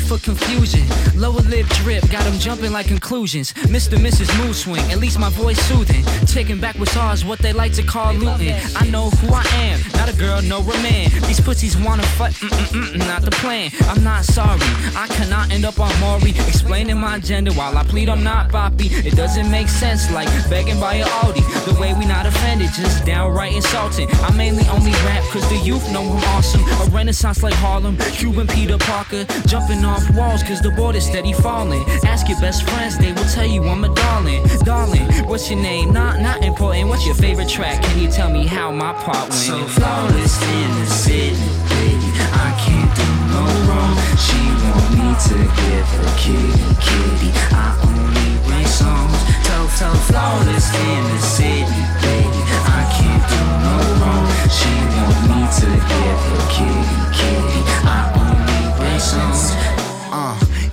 for 0.08 0.18
confusion. 0.18 0.84
Lower 1.14 1.42
lip 1.52 1.66
drip, 1.80 2.08
got 2.10 2.24
them 2.24 2.38
jumping 2.38 2.72
like 2.72 2.86
conclusions. 2.86 3.52
Mr. 3.74 3.98
Mrs. 3.98 4.28
Mood 4.38 4.56
swing, 4.56 4.80
at 4.90 4.98
least 4.98 5.18
my 5.18 5.28
voice 5.28 5.60
soothing. 5.68 6.02
Taking 6.26 6.58
back 6.58 6.76
what's 6.78 6.96
ours, 6.96 7.24
what 7.24 7.38
they 7.40 7.52
like 7.52 7.74
to 7.74 7.82
call 7.82 8.14
looting. 8.14 8.54
I 8.74 8.88
know 8.88 9.10
who 9.10 9.34
I 9.34 9.44
am, 9.68 9.80
not 9.92 10.08
a 10.08 10.16
girl, 10.16 10.40
no 10.40 10.60
a 10.60 10.82
man. 10.82 11.10
These 11.26 11.40
pussies 11.40 11.76
wanna 11.76 12.04
fight, 12.18 12.32
mm, 12.32 12.48
mm, 12.48 12.84
mm, 12.84 12.98
not 13.06 13.22
the 13.22 13.30
plan. 13.32 13.70
I'm 13.82 14.02
not 14.02 14.24
sorry, 14.24 14.60
I 14.96 15.06
cannot 15.10 15.52
end 15.52 15.66
up 15.66 15.78
on 15.78 15.92
Maury. 16.00 16.30
Explaining 16.30 16.98
my 16.98 17.18
gender 17.18 17.52
while 17.52 17.76
I 17.76 17.84
plead 17.84 18.08
I'm 18.08 18.24
not 18.24 18.48
Poppy. 18.48 18.86
It 18.86 19.14
doesn't 19.14 19.50
make 19.50 19.68
sense, 19.68 20.10
like 20.10 20.28
begging 20.48 20.80
by 20.80 20.94
an 20.94 21.08
Audi. 21.22 21.42
The 21.66 21.76
way 21.78 21.92
we 21.92 22.06
not 22.06 22.24
offended, 22.24 22.70
just 22.72 23.04
downright 23.04 23.54
insulting. 23.54 24.08
I 24.26 24.32
mainly 24.34 24.66
only 24.68 24.92
rap 25.04 25.22
cause 25.32 25.46
the 25.50 25.58
youth 25.58 25.86
know 25.92 26.02
I'm 26.02 26.24
awesome. 26.34 26.62
A 26.62 26.90
renaissance 26.90 27.42
like 27.42 27.54
Harlem, 27.54 27.98
Cuban 28.16 28.46
Peter 28.46 28.78
Parker. 28.78 29.26
Jumping 29.46 29.84
off 29.98 30.10
walls 30.14 30.42
cause 30.42 30.60
the 30.60 30.70
board 30.70 30.94
is 30.94 31.04
steady 31.04 31.32
falling. 31.32 31.82
Ask 32.04 32.28
your 32.28 32.40
best 32.40 32.62
friends, 32.68 32.98
they 32.98 33.12
will 33.12 33.30
tell 33.34 33.46
you 33.46 33.64
I'm 33.64 33.82
a 33.84 33.92
darling. 33.94 34.42
Darling, 34.64 35.06
what's 35.26 35.50
your 35.50 35.60
name? 35.60 35.92
Not 35.92 36.20
not 36.20 36.44
important. 36.44 36.88
What's 36.88 37.04
your 37.06 37.16
favorite 37.16 37.48
track? 37.48 37.82
Can 37.82 37.98
you 37.98 38.08
tell 38.08 38.30
me 38.30 38.46
how 38.46 38.70
my 38.70 38.92
part 38.92 39.28
went? 39.28 39.34
So 39.34 39.56
flawless 39.76 40.36
in 40.42 40.70
the 40.80 40.86
city, 40.86 41.46
baby. 41.72 42.08
I 42.46 42.48
can't 42.64 42.90
do 43.00 43.08
no 43.34 43.44
wrong. 43.66 43.96
She 44.24 44.40
want 44.62 44.88
me 44.98 45.08
to 45.28 45.36
give 45.60 45.88
her 45.98 46.10
kitty, 46.22 46.66
kitty. 46.86 47.30
I 47.64 47.66
only 47.88 48.30
write 48.48 48.70
songs. 48.80 49.18
So, 49.78 49.88
flawless 50.10 50.74
in 50.74 51.02
the 51.12 51.18
city, 51.20 51.80
baby. 52.02 52.40
I 52.66 52.82
can't 52.96 53.24
do 53.30 53.40
no 53.66 53.76
wrong. 54.00 54.26
She 54.56 54.72
want 54.96 55.20
me 55.30 55.40
to 55.60 55.68
give 55.90 56.20
her 56.30 56.44
kitty, 56.50 56.82
kitty. 57.14 57.60
I 57.86 58.10
uh, 58.14 58.18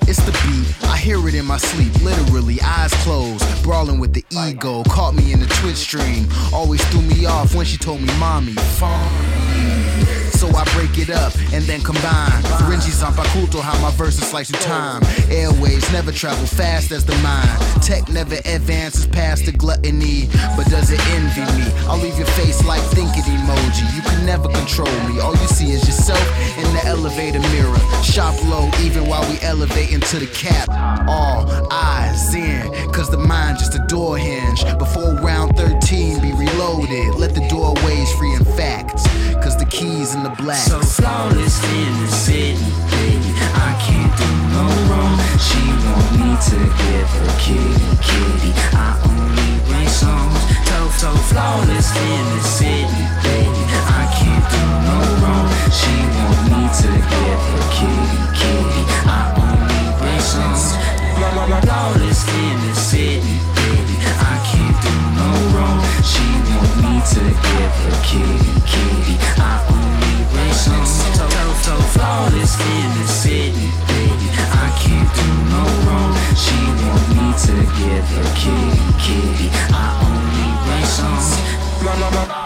it's 0.08 0.24
the 0.24 0.32
beat. 0.44 0.88
I 0.88 0.96
hear 0.96 1.26
it 1.28 1.34
in 1.34 1.44
my 1.44 1.56
sleep, 1.56 1.92
literally, 2.02 2.60
eyes 2.62 2.92
closed. 3.04 3.44
Brawling 3.62 3.98
with 3.98 4.12
the 4.12 4.24
ego. 4.30 4.82
Caught 4.84 5.14
me 5.14 5.32
in 5.32 5.40
the 5.40 5.46
Twitch 5.46 5.76
stream. 5.76 6.26
Always 6.52 6.84
threw 6.88 7.02
me 7.02 7.26
off 7.26 7.54
when 7.54 7.66
she 7.66 7.76
told 7.76 8.00
me, 8.00 8.08
Mommy, 8.18 8.54
phone 8.54 10.15
so 10.36 10.48
I 10.48 10.64
break 10.76 10.98
it 10.98 11.08
up 11.08 11.32
and 11.52 11.64
then 11.64 11.80
combine. 11.80 12.42
Rinji 12.68 12.92
Zampakuto, 12.92 13.60
how 13.60 13.80
my 13.80 13.90
verses 13.92 14.28
slice 14.28 14.50
through 14.50 14.60
time. 14.60 15.02
Airways 15.30 15.90
never 15.92 16.12
travel 16.12 16.46
fast 16.46 16.92
as 16.92 17.04
the 17.06 17.16
mind. 17.16 17.48
Tech 17.82 18.08
never 18.10 18.36
advances 18.44 19.06
past 19.06 19.46
the 19.46 19.52
gluttony, 19.52 20.28
but 20.56 20.66
does 20.66 20.90
it 20.90 21.00
envy 21.16 21.40
me? 21.56 21.66
I'll 21.88 21.98
leave 21.98 22.18
your 22.18 22.26
face 22.38 22.62
like 22.64 22.82
thinking 22.92 23.22
emoji. 23.22 23.86
You 23.96 24.02
can 24.02 24.26
never 24.26 24.48
control 24.48 24.92
me. 25.08 25.20
All 25.20 25.32
you 25.32 25.48
see 25.48 25.70
is 25.70 25.86
yourself 25.86 26.20
in 26.58 26.68
the 26.74 26.82
elevator 26.84 27.40
mirror. 27.40 27.78
Shop 28.02 28.34
low 28.44 28.68
even 28.82 29.08
while 29.08 29.26
we 29.30 29.40
elevate 29.40 29.92
into 29.92 30.18
the 30.18 30.26
cap. 30.26 30.68
All 31.08 31.48
eyes 31.72 32.34
in, 32.34 32.62
cause 32.92 33.08
the 33.10 33.18
mind 33.18 33.58
just 33.58 33.74
a 33.74 33.86
door 33.88 34.18
hinge. 34.18 34.64
Before 34.78 35.14
round 35.14 35.56
13 35.56 36.20
be 36.20 36.32
reloaded, 36.32 37.14
let 37.14 37.34
the 37.34 37.46
doorways 37.48 38.12
free 38.14 38.34
in 38.34 38.44
fact. 38.44 38.96
Cause 39.42 39.56
the 39.56 39.66
keys 39.66 40.14
in 40.14 40.25
the 40.28 40.42
black. 40.42 40.56
So 40.56 40.80
flawless 40.80 41.62
in 41.62 41.92
the 42.02 42.08
city, 42.08 42.66
baby. 42.90 43.30
I 43.54 43.70
can't 43.84 44.12
do 44.18 44.28
no 44.54 44.64
wrong. 44.88 45.14
She 45.38 45.62
want 45.84 46.08
me 46.18 46.30
to 46.50 46.58
give 46.80 47.10
her 47.18 47.32
kitty, 47.38 47.74
kitty. 48.02 48.50
I 48.74 48.98
only 49.06 49.50
write 49.70 49.92
songs. 50.02 50.40
So, 50.66 50.78
so 51.02 51.10
flawless 51.30 51.90
in 51.94 52.24
the 52.34 52.42
city, 52.42 53.02
baby. 53.22 53.62
I 54.00 54.04
can't 54.16 54.46
do 54.50 54.62
no 54.88 54.98
wrong. 55.22 55.46
She 55.78 55.94
want 56.16 56.40
me 56.50 56.62
to 56.80 56.90
give 57.12 57.42
her 57.52 57.64
kitty, 57.76 58.18
kitty. 58.38 58.82
I 59.06 59.22
only 59.44 59.84
write 60.00 60.22
songs. 60.22 60.74
Flawless 61.16 62.22
in 62.28 62.56
the 62.66 62.74
city, 62.74 63.38
baby. 63.54 63.96
I 64.18 64.36
can't 64.48 64.76
do 64.82 64.94
no 65.18 65.28
wrong. 65.54 65.75
She 66.06 66.22
want 66.46 66.72
me 66.82 66.94
to 67.02 67.22
give 67.46 67.74
her 67.82 67.96
kitty, 68.06 68.38
kitty. 68.70 69.16
I 69.42 69.58
only 69.74 70.52
so, 70.54 70.72
so, 70.84 71.26
so 71.66 71.74
flawless 71.92 72.54
in 72.60 72.88
the 72.98 73.06
city, 73.08 73.68
baby. 73.90 74.28
I 74.54 74.70
can't 74.78 75.10
do 75.18 75.28
no 75.50 75.62
wrong. 75.84 76.14
She 76.38 76.56
want 76.86 77.06
me 77.18 77.26
to 77.46 77.56
give 77.78 78.06
her 78.16 78.28
kitty, 78.38 78.78
kitty. 79.02 79.48
I 79.74 79.86
only 80.06 80.48
write 80.64 80.86
songs. 80.86 82.45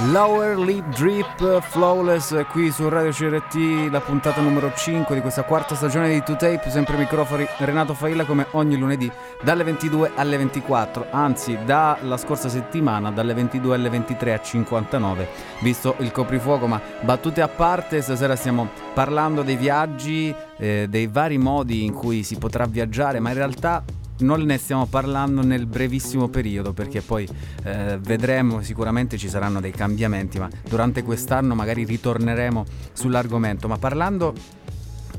Lower 0.00 0.58
Lip 0.58 0.94
Drip 0.94 1.62
Flawless 1.62 2.44
qui 2.50 2.70
su 2.70 2.86
Radio 2.90 3.12
CRT, 3.12 3.90
la 3.90 4.02
puntata 4.02 4.42
numero 4.42 4.70
5 4.76 5.14
di 5.14 5.22
questa 5.22 5.44
quarta 5.44 5.74
stagione 5.74 6.10
di 6.10 6.18
2Tape, 6.18 6.68
sempre 6.68 6.98
microfoni 6.98 7.46
Renato 7.60 7.94
Failla 7.94 8.26
come 8.26 8.46
ogni 8.50 8.76
lunedì 8.76 9.10
dalle 9.42 9.64
22 9.64 10.10
alle 10.14 10.36
24, 10.36 11.06
anzi 11.10 11.58
dalla 11.64 12.18
scorsa 12.18 12.50
settimana 12.50 13.10
dalle 13.10 13.32
22 13.32 13.74
alle 13.74 13.88
23 13.88 14.34
a 14.34 14.40
59, 14.42 15.28
visto 15.62 15.94
il 16.00 16.12
coprifuoco, 16.12 16.66
ma 16.66 16.78
battute 17.00 17.40
a 17.40 17.48
parte, 17.48 18.02
stasera 18.02 18.36
stiamo 18.36 18.68
parlando 18.92 19.40
dei 19.40 19.56
viaggi, 19.56 20.34
eh, 20.58 20.88
dei 20.90 21.06
vari 21.06 21.38
modi 21.38 21.84
in 21.84 21.94
cui 21.94 22.22
si 22.22 22.36
potrà 22.36 22.66
viaggiare, 22.66 23.18
ma 23.18 23.30
in 23.30 23.36
realtà 23.36 23.82
non 24.18 24.42
ne 24.42 24.58
stiamo 24.58 24.86
parlando 24.86 25.42
nel 25.42 25.66
brevissimo 25.66 26.28
periodo 26.28 26.72
perché 26.72 27.00
poi 27.00 27.28
eh, 27.64 27.98
vedremo 28.00 28.62
sicuramente 28.62 29.16
ci 29.16 29.28
saranno 29.28 29.60
dei 29.60 29.72
cambiamenti 29.72 30.38
ma 30.38 30.48
durante 30.68 31.02
quest'anno 31.02 31.54
magari 31.54 31.84
ritorneremo 31.84 32.64
sull'argomento. 32.92 33.68
Ma 33.68 33.78
parlando 33.78 34.34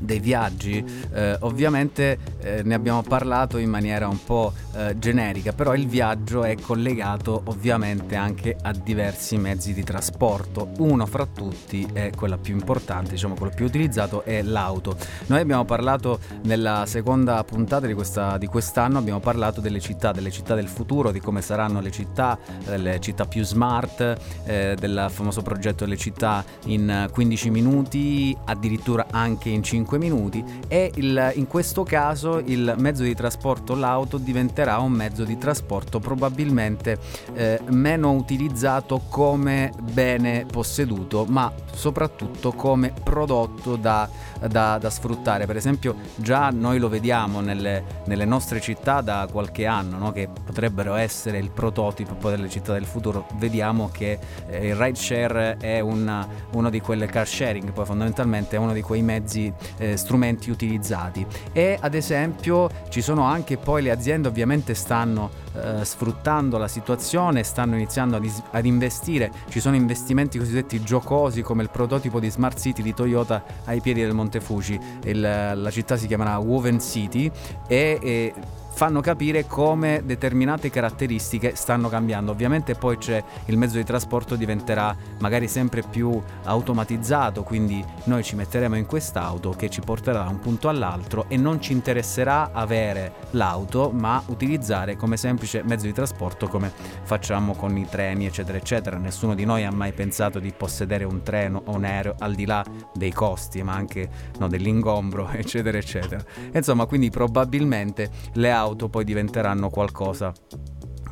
dei 0.00 0.20
viaggi, 0.20 0.84
eh, 1.12 1.36
ovviamente 1.40 2.18
eh, 2.40 2.62
ne 2.62 2.74
abbiamo 2.74 3.02
parlato 3.02 3.58
in 3.58 3.70
maniera 3.70 4.08
un 4.08 4.22
po' 4.22 4.52
eh, 4.74 4.98
generica, 4.98 5.52
però 5.52 5.74
il 5.74 5.86
viaggio 5.86 6.44
è 6.44 6.54
collegato 6.60 7.42
ovviamente 7.46 8.16
anche 8.16 8.56
a 8.60 8.72
diversi 8.72 9.36
mezzi 9.36 9.72
di 9.74 9.82
trasporto. 9.82 10.70
Uno 10.78 11.06
fra 11.06 11.26
tutti 11.26 11.86
è 11.92 12.10
quella 12.14 12.36
più 12.36 12.54
importante, 12.54 13.10
diciamo 13.10 13.34
quello 13.34 13.52
più 13.54 13.64
utilizzato 13.64 14.24
è 14.24 14.42
l'auto. 14.42 14.96
Noi 15.26 15.40
abbiamo 15.40 15.64
parlato 15.64 16.20
nella 16.42 16.84
seconda 16.86 17.42
puntata 17.44 17.86
di, 17.86 17.94
questa, 17.94 18.38
di 18.38 18.46
quest'anno, 18.46 18.98
abbiamo 18.98 19.20
parlato 19.20 19.60
delle 19.60 19.80
città, 19.80 20.12
delle 20.12 20.30
città 20.30 20.54
del 20.54 20.68
futuro, 20.68 21.10
di 21.10 21.20
come 21.20 21.42
saranno 21.42 21.80
le 21.80 21.90
città, 21.90 22.38
le 22.66 23.00
città 23.00 23.24
più 23.24 23.42
smart, 23.44 24.16
eh, 24.44 24.76
del 24.78 25.06
famoso 25.10 25.42
progetto 25.42 25.84
delle 25.84 25.96
città 25.96 26.44
in 26.66 27.08
15 27.10 27.50
minuti, 27.50 28.36
addirittura 28.44 29.06
anche 29.10 29.48
in 29.48 29.62
5 29.62 29.87
5 29.88 29.98
minuti 29.98 30.44
e 30.68 30.92
il, 30.96 31.32
in 31.36 31.46
questo 31.46 31.82
caso 31.82 32.42
il 32.44 32.74
mezzo 32.76 33.02
di 33.02 33.14
trasporto, 33.14 33.74
l'auto, 33.74 34.18
diventerà 34.18 34.78
un 34.78 34.92
mezzo 34.92 35.24
di 35.24 35.38
trasporto 35.38 35.98
probabilmente 35.98 36.98
eh, 37.32 37.58
meno 37.70 38.12
utilizzato 38.12 39.00
come 39.08 39.72
bene 39.80 40.44
posseduto, 40.44 41.24
ma 41.26 41.50
soprattutto 41.72 42.52
come 42.52 42.92
prodotto 43.02 43.76
da, 43.76 44.08
da, 44.46 44.78
da 44.78 44.90
sfruttare. 44.90 45.46
Per 45.46 45.56
esempio 45.56 45.96
già 46.16 46.50
noi 46.50 46.78
lo 46.78 46.88
vediamo 46.88 47.40
nelle, 47.40 47.84
nelle 48.06 48.24
nostre 48.24 48.60
città 48.60 49.00
da 49.00 49.28
qualche 49.30 49.66
anno, 49.66 49.98
no? 49.98 50.12
che 50.12 50.28
potrebbero 50.28 50.94
essere 50.94 51.38
il 51.38 51.50
prototipo 51.50 52.30
delle 52.30 52.48
città 52.48 52.72
del 52.72 52.84
futuro. 52.84 53.26
Vediamo 53.36 53.90
che 53.92 54.18
eh, 54.48 54.68
il 54.68 54.76
ride 54.76 54.96
share 54.96 55.56
è 55.58 55.80
una, 55.80 56.26
uno 56.52 56.70
di 56.70 56.80
quelle 56.80 57.06
car 57.06 57.26
sharing, 57.26 57.72
poi 57.72 57.84
fondamentalmente 57.84 58.56
è 58.56 58.58
uno 58.58 58.72
di 58.72 58.82
quei 58.82 59.02
mezzi 59.02 59.52
eh, 59.78 59.96
strumenti 59.96 60.50
utilizzati 60.50 61.26
e 61.52 61.78
ad 61.80 61.94
esempio 61.94 62.68
ci 62.88 63.00
sono 63.00 63.22
anche 63.24 63.56
poi 63.56 63.82
le 63.82 63.90
aziende 63.90 64.28
ovviamente 64.28 64.74
stanno 64.74 65.46
eh, 65.54 65.84
sfruttando 65.84 66.58
la 66.58 66.68
situazione, 66.68 67.42
stanno 67.42 67.74
iniziando 67.74 68.16
ad, 68.16 68.24
is- 68.24 68.42
ad, 68.50 68.66
investire, 68.66 69.32
ci 69.48 69.60
sono 69.60 69.76
investimenti 69.76 70.38
cosiddetti 70.38 70.82
giocosi 70.82 71.42
come 71.42 71.62
il 71.62 71.70
prototipo 71.70 72.20
di 72.20 72.30
Smart 72.30 72.58
City 72.58 72.82
di 72.82 72.94
Toyota 72.94 73.42
ai 73.64 73.80
piedi 73.80 74.00
del 74.00 74.14
Monte 74.14 74.40
Fuji, 74.40 74.78
il, 75.04 75.20
la 75.20 75.70
città 75.70 75.96
si 75.96 76.06
chiamerà 76.06 76.38
Woven 76.38 76.80
City 76.80 77.30
e, 77.66 77.98
e 78.00 78.34
fanno 78.78 79.00
capire 79.00 79.44
come 79.44 80.02
determinate 80.04 80.70
caratteristiche 80.70 81.56
stanno 81.56 81.88
cambiando. 81.88 82.30
Ovviamente 82.30 82.76
poi 82.76 82.96
c'è 82.96 83.20
il 83.46 83.58
mezzo 83.58 83.76
di 83.76 83.82
trasporto 83.82 84.36
diventerà 84.36 84.94
magari 85.18 85.48
sempre 85.48 85.82
più 85.82 86.22
automatizzato, 86.44 87.42
quindi 87.42 87.84
noi 88.04 88.22
ci 88.22 88.36
metteremo 88.36 88.76
in 88.76 88.86
quest'auto 88.86 89.50
che 89.50 89.68
ci 89.68 89.80
porterà 89.80 90.22
da 90.22 90.28
un 90.28 90.38
punto 90.38 90.68
all'altro 90.68 91.24
e 91.26 91.36
non 91.36 91.60
ci 91.60 91.72
interesserà 91.72 92.50
avere 92.52 93.14
l'auto, 93.32 93.90
ma 93.90 94.22
utilizzare 94.26 94.94
come 94.94 95.16
semplice 95.16 95.64
mezzo 95.64 95.86
di 95.86 95.92
trasporto 95.92 96.46
come 96.46 96.70
facciamo 97.02 97.56
con 97.56 97.76
i 97.76 97.88
treni, 97.90 98.26
eccetera, 98.26 98.58
eccetera. 98.58 98.96
Nessuno 98.96 99.34
di 99.34 99.44
noi 99.44 99.64
ha 99.64 99.72
mai 99.72 99.92
pensato 99.92 100.38
di 100.38 100.52
possedere 100.56 101.02
un 101.02 101.24
treno 101.24 101.62
o 101.64 101.74
un 101.74 101.82
aereo 101.82 102.14
al 102.20 102.36
di 102.36 102.46
là 102.46 102.64
dei 102.94 103.10
costi, 103.10 103.60
ma 103.60 103.74
anche 103.74 104.08
no, 104.38 104.46
dell'ingombro, 104.46 105.30
eccetera, 105.34 105.78
eccetera. 105.78 106.22
Insomma, 106.52 106.86
quindi 106.86 107.10
probabilmente 107.10 108.08
le 108.34 108.52
auto 108.52 108.66
auto 108.68 108.88
poi 108.88 109.04
diventeranno 109.04 109.70
qualcosa 109.70 110.32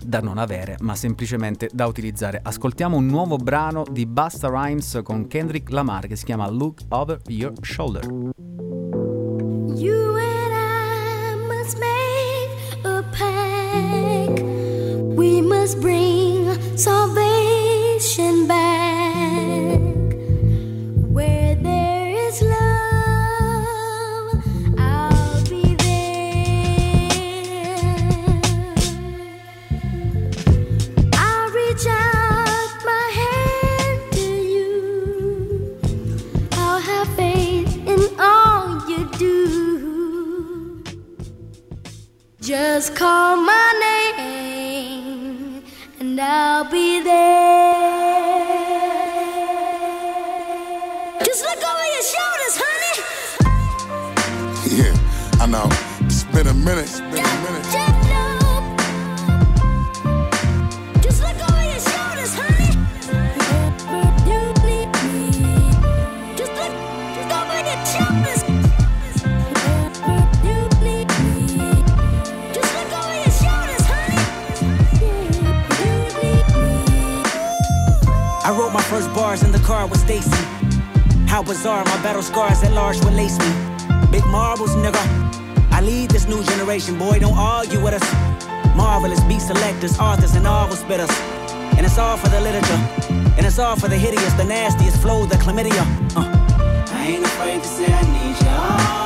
da 0.04 0.20
non 0.20 0.38
avere, 0.38 0.76
ma 0.80 0.94
semplicemente 0.94 1.68
da 1.72 1.86
utilizzare. 1.86 2.40
Ascoltiamo 2.42 2.96
un 2.96 3.06
nuovo 3.06 3.36
brano 3.36 3.84
di 3.90 4.06
Basta 4.06 4.48
Rhymes 4.48 5.00
con 5.02 5.26
Kendrick 5.26 5.70
Lamar 5.70 6.06
che 6.06 6.16
si 6.16 6.24
chiama 6.24 6.48
Look 6.48 6.80
Over 6.88 7.20
Your 7.26 7.52
Shoulder. 7.60 8.04
You 9.74 10.16
and 10.16 10.52
I 10.52 11.36
must 11.48 11.78
make 11.78 12.84
a 12.84 13.02
pact. 13.10 14.40
We 15.16 15.40
must 15.40 15.80
bring 15.80 16.76
salvation 16.76 17.25
Just 42.76 42.92
call 42.94 43.36
my 43.38 43.72
name 43.80 45.62
and 45.98 46.20
I'll 46.20 46.70
be 46.70 47.00
there. 47.00 47.80
Just 51.24 51.42
look 51.42 51.56
over 51.56 51.86
your 51.94 52.06
shoulders, 52.12 52.56
honey. 52.64 52.96
Yeah, 54.76 54.94
I 55.40 55.46
know. 55.46 55.68
It's 56.04 56.24
been 56.24 56.48
a 56.48 56.52
minute. 56.52 57.15
First 78.96 79.14
bars 79.14 79.42
in 79.42 79.52
the 79.52 79.58
car 79.58 79.86
with 79.86 80.00
Stacy. 80.00 80.30
How 81.26 81.42
bizarre, 81.42 81.84
my 81.84 82.02
battle 82.02 82.22
scars 82.22 82.62
at 82.62 82.72
large 82.72 82.98
will 83.04 83.12
lace 83.12 83.38
me. 83.38 83.50
Big 84.10 84.24
marbles, 84.28 84.70
nigga. 84.84 85.04
I 85.70 85.82
lead 85.82 86.10
this 86.10 86.26
new 86.26 86.42
generation, 86.44 86.96
boy, 86.98 87.18
don't 87.18 87.36
argue 87.36 87.78
with 87.84 87.92
us. 87.92 88.06
Marvelous 88.74 89.20
beat 89.24 89.42
selectors, 89.42 89.98
authors, 89.98 90.34
and 90.34 90.44
novel 90.44 90.76
spitters. 90.76 91.12
And 91.76 91.84
it's 91.84 91.98
all 91.98 92.16
for 92.16 92.30
the 92.30 92.40
literature. 92.40 92.80
And 93.36 93.44
it's 93.44 93.58
all 93.58 93.76
for 93.76 93.88
the 93.88 93.98
hideous, 93.98 94.32
the 94.32 94.44
nastiest 94.44 95.02
flow, 95.02 95.26
the 95.26 95.36
chlamydia. 95.36 95.84
Uh. 96.16 96.24
I 96.98 97.06
ain't 97.06 97.24
afraid 97.26 97.62
to 97.62 97.68
say 97.68 97.92
I 97.92 98.02
need 98.14 99.00
you. 99.00 99.05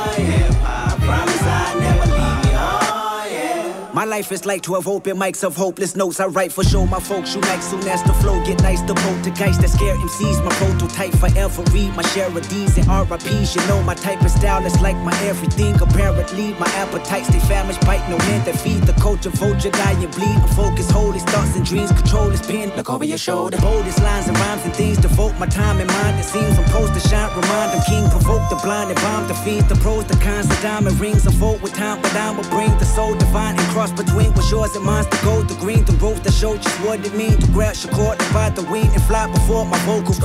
Life 4.11 4.33
is 4.33 4.45
like 4.45 4.61
12 4.61 4.89
open 4.89 5.15
mics 5.15 5.41
of 5.41 5.55
hopeless 5.55 5.95
notes. 5.95 6.19
I 6.19 6.25
write 6.25 6.51
for 6.51 6.65
show 6.65 6.85
my 6.85 6.99
folks 6.99 7.33
unite 7.33 7.63
soon 7.63 7.87
as 7.87 8.03
the 8.03 8.11
flow 8.15 8.43
get 8.43 8.61
nice. 8.61 8.81
The 8.81 8.93
poltergeist 8.93 9.61
that 9.61 9.69
scare 9.69 9.95
MCs, 9.95 10.43
my 10.43 10.51
prototype 10.55 10.90
forever. 11.09 11.63
Read 11.73 11.95
my 11.95 12.03
share 12.13 12.27
of 12.27 12.47
D's 12.49 12.77
and 12.77 12.87
RIPs. 12.87 13.55
You 13.55 13.65
know 13.67 13.81
my 13.83 13.95
type 13.95 14.21
of 14.21 14.31
style 14.31 14.65
is 14.65 14.79
like 14.81 14.97
my 14.97 15.15
everything. 15.23 15.73
Apparently, 15.81 16.53
my 16.59 16.69
appetites 16.75 17.27
stay 17.29 17.39
famished, 17.39 17.81
bite 17.81 18.07
no 18.09 18.17
hand 18.19 18.45
that 18.45 18.59
feed 18.59 18.83
the 18.83 18.93
culture. 18.93 19.29
Vulture, 19.29 19.71
die 19.71 19.93
and 20.03 20.11
bleed. 20.13 20.37
I 20.37 20.47
focus, 20.55 20.89
hold 20.91 21.15
his 21.15 21.23
thoughts 21.23 21.55
and 21.55 21.65
dreams. 21.65 21.91
Control 21.91 22.29
his 22.29 22.41
pen. 22.41 22.71
Look 22.77 22.89
over 22.89 23.05
your 23.05 23.17
shoulder. 23.17 23.57
Boldest 23.57 24.01
lines 24.03 24.27
and 24.27 24.37
rhymes 24.37 24.63
and 24.65 24.75
things. 24.75 24.97
Devote 24.97 25.37
my 25.39 25.47
time 25.47 25.79
and 25.79 25.89
mind. 25.89 26.19
It 26.19 26.25
seems 26.25 26.57
I'm 26.59 26.65
supposed 26.65 26.93
to 26.93 26.99
shine. 27.09 27.29
Remind 27.35 27.73
them 27.73 27.81
king. 27.87 28.09
Provoke 28.09 28.49
the 28.49 28.57
blind 28.57 28.91
and 28.91 28.99
bomb 29.01 29.27
the 29.27 29.33
fiends. 29.33 29.67
The 29.67 29.75
pros, 29.75 30.05
the 30.05 30.17
cons, 30.17 30.47
the 30.47 30.55
diamond 30.61 30.99
rings. 30.99 31.25
Unfold 31.25 31.61
with 31.61 31.73
time, 31.73 32.01
but 32.01 32.15
I 32.15 32.31
will 32.35 32.49
bring 32.49 32.71
the 32.77 32.85
soul 32.85 33.15
divine 33.15 33.57
and 33.57 33.67
cross 33.73 33.91
between 33.91 34.33
what's 34.33 34.51
yours 34.51 34.75
and 34.75 34.85
mine. 34.85 35.05
the 35.09 35.19
gold, 35.23 35.47
the 35.47 35.55
green, 35.55 35.83
the 35.85 35.93
roof 35.93 36.21
that 36.23 36.33
show 36.33 36.57
just 36.57 36.77
what 36.81 37.05
it 37.05 37.13
means 37.13 37.37
to 37.45 37.51
grab 37.51 37.75
your 37.83 37.93
cord, 37.93 38.17
divide 38.17 38.55
the 38.55 38.63
wing 38.71 38.87
and 38.87 39.03
fly 39.03 39.31
before 39.31 39.65
my 39.65 39.77
vocals. 39.85 40.19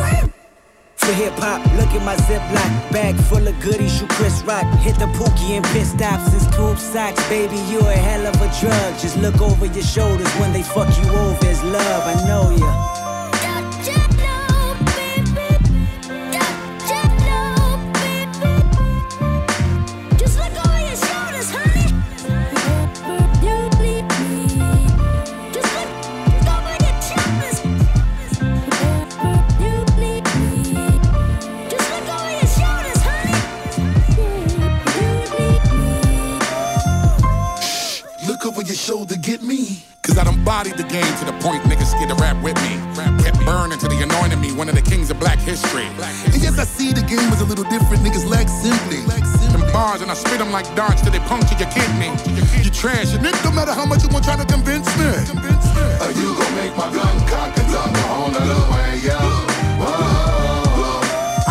For 1.07 1.13
hip 1.13 1.35
hop, 1.35 1.65
look 1.79 1.95
at 1.95 2.05
my 2.05 2.17
ziploc 2.17 2.91
bag 2.91 3.15
full 3.15 3.47
of 3.47 3.55
goodies. 3.61 4.01
You 4.01 4.09
Chris 4.09 4.43
Rock, 4.43 4.65
hit 4.81 4.99
the 4.99 5.07
pookie 5.15 5.55
and 5.55 5.65
pit 5.67 5.87
stops 5.87 6.33
and 6.33 6.43
scoop 6.43 6.79
socks, 6.79 7.23
baby. 7.29 7.59
You 7.71 7.79
a 7.79 7.93
hell 7.95 8.27
of 8.27 8.35
a 8.43 8.51
drug. 8.61 8.99
Just 8.99 9.17
look 9.19 9.41
over 9.41 9.67
your 9.67 9.85
shoulders 9.85 10.33
when 10.41 10.53
they 10.53 10.65
fuck 10.65 10.89
you 10.99 11.09
over. 11.09 11.47
It's 11.47 11.63
love, 11.63 12.03
I 12.03 12.27
know 12.27 12.51
ya. 12.51 13.06
Bodied 40.57 40.79
the 40.81 40.89
game 40.89 41.13
to 41.21 41.25
the 41.29 41.37
point 41.45 41.61
niggas 41.69 41.93
scared 41.93 42.09
to 42.09 42.17
rap 42.17 42.33
with 42.43 42.57
me. 42.65 42.81
Kept 43.21 43.37
burning 43.45 43.79
till 43.79 43.91
they 43.93 44.01
anointed 44.01 44.41
me 44.41 44.57
one 44.57 44.71
of 44.71 44.75
the 44.75 44.81
kings 44.81 45.11
of 45.11 45.21
black 45.21 45.39
history. 45.39 45.85
And 46.33 46.41
yes, 46.41 46.59
I 46.59 46.65
see 46.65 46.95
the 46.97 47.05
game 47.05 47.29
is 47.37 47.43
a 47.43 47.45
little 47.45 47.69
different. 47.69 48.01
Niggas 48.01 48.25
lack 48.25 48.49
simply. 48.49 49.05
Them 49.53 49.61
bars 49.77 50.01
and 50.01 50.11
I 50.11 50.15
spit 50.15 50.39
them 50.39 50.53
like 50.53 50.65
darts 50.75 51.03
till 51.03 51.13
they 51.13 51.21
puncture 51.29 51.59
your 51.61 51.69
kidney. 51.69 52.09
You 52.65 52.71
trash, 52.71 53.13
and 53.13 53.21
nigga, 53.21 53.45
no 53.45 53.53
matter 53.53 53.75
how 53.77 53.85
much 53.85 54.01
you 54.03 54.09
want 54.09 54.25
trying 54.25 54.41
to 54.41 54.49
convince 54.49 54.89
me. 54.97 55.13
Are 56.01 56.15
you 56.21 56.33
gon' 56.41 56.55
make 56.57 56.73
my 56.73 56.89
gun 56.89 57.17
cock 57.29 57.53
and 57.61 57.69
talk 57.69 57.93
on 58.17 58.33
the 58.33 58.41
little 58.41 58.69
way, 58.73 58.97
yo? 59.05 59.19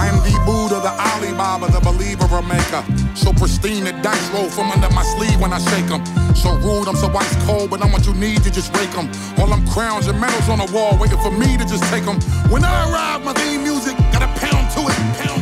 I 0.02 0.10
am 0.10 0.18
the 0.26 0.34
Buddha, 0.50 0.82
the 0.82 0.94
Alibaba, 1.10 1.70
the 1.70 1.82
believer 1.86 2.26
or 2.34 2.42
maker. 2.42 2.82
So 3.14 3.34
pristine, 3.34 3.84
the 3.84 3.94
dice 4.02 4.28
roll 4.34 4.50
from 4.50 4.72
under 4.72 4.90
my 4.98 5.04
sleeve 5.14 5.40
when 5.40 5.54
I 5.54 5.60
shake 5.70 5.92
'em. 5.94 6.25
So 6.36 6.54
rude, 6.60 6.88
I'm 6.88 6.96
so 6.96 7.08
ice 7.16 7.36
cold, 7.46 7.70
but 7.70 7.82
I'm 7.84 7.92
what 7.92 8.06
you 8.06 8.14
need 8.14 8.44
to 8.44 8.52
just 8.52 8.74
rake 8.76 8.96
'em. 8.98 9.10
All 9.40 9.48
them 9.48 9.66
crowns 9.68 10.08
and 10.08 10.20
medals 10.20 10.48
on 10.50 10.60
the 10.60 10.70
wall, 10.72 10.98
waiting 10.98 11.20
for 11.20 11.32
me 11.32 11.58
to 11.58 11.66
just 11.66 11.84
take 11.86 12.06
'em. 12.06 12.20
When 12.52 12.64
I 12.64 12.74
arrive, 12.90 13.24
my 13.24 13.34
theme 13.34 13.64
music 13.64 13.96
got 14.12 14.22
a 14.22 14.28
pound 14.40 14.70
to 14.76 14.82
it. 14.92 14.96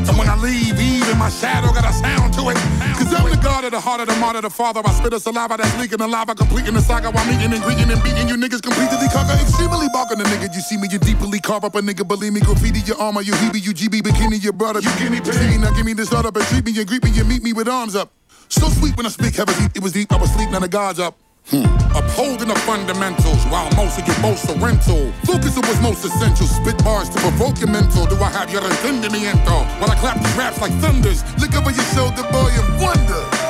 and 0.07 0.17
when 0.17 0.29
I 0.29 0.35
leave, 0.35 0.79
even 0.79 1.17
my 1.17 1.29
shadow 1.29 1.71
got 1.73 1.85
a 1.85 1.93
sound 1.93 2.33
to 2.33 2.49
it. 2.49 2.57
Cause 2.97 3.13
I'm 3.13 3.29
the 3.29 3.37
god 3.37 3.63
of 3.63 3.71
the 3.71 3.79
heart 3.79 4.01
of 4.01 4.07
the 4.07 4.15
martyr, 4.17 4.41
the 4.41 4.49
father. 4.49 4.81
I 4.85 4.91
spit 4.93 5.13
a 5.13 5.19
saliva 5.19 5.57
that's 5.57 5.75
leaking 5.79 5.97
the 5.97 6.07
lava, 6.07 6.35
completing 6.35 6.73
the 6.73 6.81
saga 6.81 7.09
while 7.11 7.25
meeting 7.25 7.51
and 7.53 7.63
greeting 7.63 7.89
and 7.89 8.01
beating 8.03 8.27
you 8.27 8.35
niggas 8.35 8.61
completely 8.61 9.07
conquer. 9.09 9.37
Extremely 9.39 9.87
barking 9.93 10.19
the 10.19 10.25
nigga. 10.25 10.53
You 10.53 10.61
see 10.61 10.77
me, 10.77 10.87
you 10.91 10.99
deeply 10.99 11.39
carve 11.39 11.63
up 11.63 11.75
a 11.75 11.81
nigga. 11.81 12.07
Believe 12.07 12.33
me, 12.33 12.41
graffiti 12.41 12.81
your 12.81 12.99
armor, 12.99 13.21
you 13.21 13.33
heebie, 13.33 13.63
you 13.65 13.73
GB, 13.73 14.01
bikini, 14.01 14.41
your 14.43 14.53
brother. 14.53 14.79
You 14.79 14.91
guinea 14.99 15.21
pig. 15.21 15.59
Now 15.59 15.71
give 15.71 15.85
me 15.85 15.93
this 15.93 16.11
up 16.11 16.35
and 16.35 16.45
treat 16.47 16.65
me 16.65 16.77
and 16.77 16.87
greet 16.87 17.03
me 17.03 17.11
and 17.19 17.27
meet 17.27 17.43
me 17.43 17.53
with 17.53 17.67
arms 17.67 17.95
up. 17.95 18.11
So 18.53 18.69
sweet 18.69 18.95
when 18.95 19.07
I 19.07 19.09
speak, 19.09 19.33
heavy 19.35 19.51
deep, 19.59 19.71
it 19.73 19.81
was 19.81 19.93
deep, 19.93 20.11
I 20.13 20.17
was 20.17 20.31
sleep, 20.31 20.51
now 20.51 20.59
the 20.59 20.67
gods 20.67 20.99
up. 20.99 21.17
Hmm. 21.47 21.65
Upholding 21.97 22.49
the 22.49 22.55
fundamentals 22.69 23.43
while 23.49 23.67
most 23.75 23.97
of 23.97 24.05
get 24.05 24.21
most 24.21 24.47
are 24.47 24.55
rental. 24.59 25.11
Focus 25.25 25.57
on 25.57 25.63
what's 25.63 25.81
most 25.81 26.05
essential. 26.05 26.45
Spit 26.45 26.77
bars 26.83 27.09
to 27.09 27.19
provoke 27.19 27.59
your 27.59 27.69
mental. 27.69 28.05
Do 28.05 28.15
I 28.21 28.29
have 28.29 28.53
your 28.53 28.61
entendimiento? 28.61 29.65
While 29.81 29.89
I 29.89 29.95
clap 29.95 30.21
these 30.21 30.37
raps 30.37 30.61
like 30.61 30.71
thunders. 30.73 31.23
Look 31.41 31.55
over 31.55 31.71
your 31.71 31.83
shoulder, 31.95 32.21
boy, 32.31 32.51
and 32.53 32.81
wonder. 32.81 33.43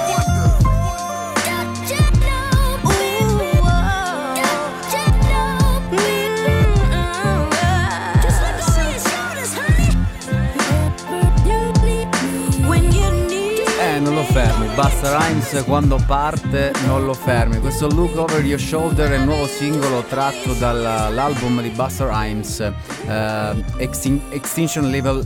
Non 14.04 14.16
lo 14.16 14.24
fermi, 14.24 14.63
Busta 14.76 15.20
Rhymes 15.20 15.64
quando 15.66 16.02
parte 16.08 16.72
non 16.88 17.06
lo 17.06 17.14
fermi. 17.14 17.60
Questo 17.60 17.88
Look 17.88 18.18
Over 18.18 18.44
Your 18.44 18.60
Shoulder 18.60 19.12
è 19.12 19.18
il 19.18 19.24
nuovo 19.24 19.46
singolo 19.46 20.02
tratto 20.02 20.54
dall'album 20.54 21.62
di 21.62 21.70
Busta 21.70 22.08
Rhymes 22.10 22.60
eh, 22.60 23.64
Extin- 23.78 24.22
Extinction 24.32 24.90
Level 24.90 25.24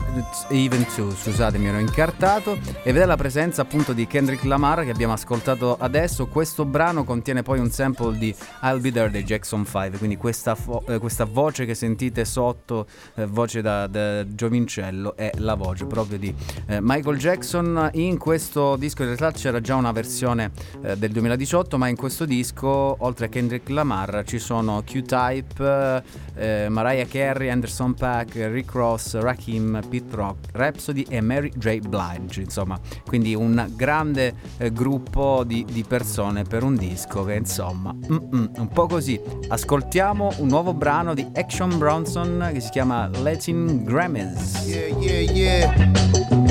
Even 0.50 0.86
2, 0.94 1.12
scusate 1.16 1.58
mi 1.58 1.68
ero 1.68 1.80
incartato 1.80 2.58
e 2.84 2.92
vede 2.92 3.06
la 3.06 3.16
presenza 3.16 3.62
appunto 3.62 3.94
di 3.94 4.06
Kendrick 4.06 4.44
Lamar 4.44 4.84
che 4.84 4.90
abbiamo 4.90 5.14
ascoltato 5.14 5.78
adesso. 5.80 6.28
Questo 6.28 6.66
brano 6.66 7.06
contiene 7.06 7.42
poi 7.42 7.60
un 7.60 7.72
sample 7.72 8.18
di 8.18 8.36
I'll 8.64 8.82
Be 8.82 8.92
There 8.92 9.10
dei 9.10 9.24
Jackson 9.24 9.66
5, 9.66 9.98
quindi 9.98 10.18
questa, 10.18 10.56
fo- 10.56 10.84
eh, 10.88 10.98
questa 10.98 11.24
voce 11.24 11.66
che 11.66 11.74
sentite 11.74 12.26
sotto, 12.26 12.86
eh, 13.16 13.26
voce 13.26 13.62
da, 13.62 13.88
da 13.88 14.26
giovincello, 14.28 15.16
è 15.16 15.32
la 15.36 15.56
voce 15.56 15.86
proprio 15.86 16.18
di 16.18 16.36
eh, 16.66 16.80
Michael 16.82 17.18
Jackson. 17.18 17.92
In 17.94 18.18
questo 18.18 18.76
disco 18.76 19.04
in 19.04 19.16
realtà 19.16 19.36
c'era 19.38 19.62
già 19.62 19.76
una 19.76 19.92
versione 19.92 20.52
eh, 20.82 20.98
del 20.98 21.12
2018, 21.12 21.78
ma 21.78 21.88
in 21.88 21.96
questo 21.96 22.26
disco, 22.26 22.96
oltre 23.00 23.28
a 23.28 23.30
Kendrick 23.30 23.70
Lamar, 23.70 24.24
ci 24.26 24.40
sono 24.40 24.82
Q-Type, 24.84 26.04
eh, 26.36 26.68
Mariah 26.70 27.06
Carey, 27.06 27.50
Anderson 27.50 27.94
Paak, 27.94 28.34
Rick 28.34 28.72
Ross, 28.74 29.16
Rakim, 29.18 29.80
Pete 29.88 30.16
Rock, 30.16 30.50
Rhapsody 30.54 31.06
e 31.08 31.22
Mary 31.22 31.52
J. 31.56 31.80
Blige. 31.88 32.42
Insomma, 32.42 32.80
quindi 33.06 33.36
un 33.36 33.72
grande 33.76 34.34
eh, 34.58 34.72
gruppo 34.74 35.44
di, 35.46 35.64
di 35.72 35.84
persone 35.88 36.44
per 36.44 36.64
un 36.64 36.76
disco 36.76 37.24
che 37.24 37.36
insomma, 37.36 37.96
un 38.08 38.70
po' 38.74 38.88
così. 38.88 39.20
Ascoltiamo 39.48 40.34
un 40.38 40.48
nuovo 40.48 40.74
brano 40.74 41.14
di 41.14 41.26
Action 41.36 41.78
Bronson 41.78 42.50
che 42.52 42.60
si 42.60 42.72
chiama 42.72 43.08
Latin 43.22 43.84
Grammys. 43.84 44.66
Yeah, 44.66 44.88
yeah, 44.98 45.32
yeah. 45.32 46.47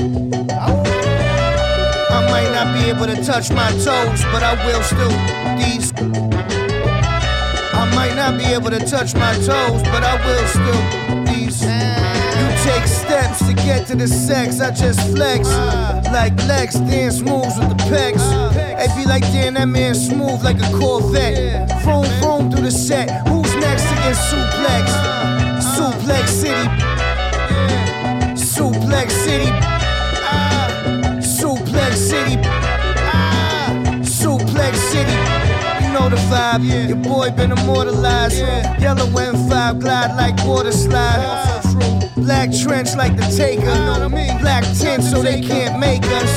I 2.17 2.25
might 2.31 2.51
not 2.51 2.73
be 2.73 2.89
able 2.89 3.05
to 3.05 3.23
touch 3.23 3.51
my 3.51 3.71
toes, 3.73 4.25
but 4.33 4.43
I 4.43 4.55
will 4.65 4.83
still 4.83 5.13
these. 5.61 5.93
I 7.75 7.85
might 7.95 8.17
not 8.17 8.39
be 8.39 8.45
able 8.45 8.71
to 8.71 8.79
touch 8.79 9.15
my 9.15 9.35
toes, 9.35 9.83
but 9.93 10.03
I 10.03 10.17
will 10.25 10.47
still 10.49 11.25
these. 11.27 11.61
You 11.61 12.47
take 12.65 12.87
steps 12.87 13.47
to 13.47 13.53
get 13.53 13.87
to 13.89 13.95
the 13.95 14.09
sex, 14.09 14.63
I 14.63 14.71
just 14.71 14.99
flex. 15.15 15.47
Like 16.11 16.35
Lex, 16.49 16.77
dance 16.77 17.21
moves 17.21 17.59
with 17.59 17.69
the 17.69 17.85
pecs. 17.85 18.25
It 18.57 18.97
be 18.97 19.05
like, 19.07 19.23
damn, 19.25 19.53
that 19.53 19.69
man 19.69 19.95
smooth 19.95 20.43
like 20.43 20.57
a 20.57 20.73
Corvette. 20.73 21.69
Vroom, 21.83 22.07
vroom 22.23 22.51
through 22.51 22.63
the 22.63 22.71
set. 22.71 23.11
Who's 23.29 23.55
next 23.57 23.83
to 23.83 23.95
get 23.95 24.17
suplex? 24.17 24.89
Suplex 25.77 26.29
City. 26.29 26.86
Vibe. 36.31 36.89
Your 36.89 36.97
boy 36.97 37.31
been 37.31 37.53
immortalized. 37.53 38.39
Yellow 38.81 39.07
M5 39.07 39.81
glide 39.81 40.17
like 40.17 40.37
water 40.47 40.73
slide. 40.73 41.23
Black 42.17 42.51
trench 42.53 42.95
like 42.97 43.17
the 43.17 43.27
taker. 43.37 44.09
Black 44.41 44.65
tint 44.79 45.03
so 45.03 45.23
they 45.23 45.41
can't 45.41 45.79
make 45.79 46.05
us. 46.05 46.33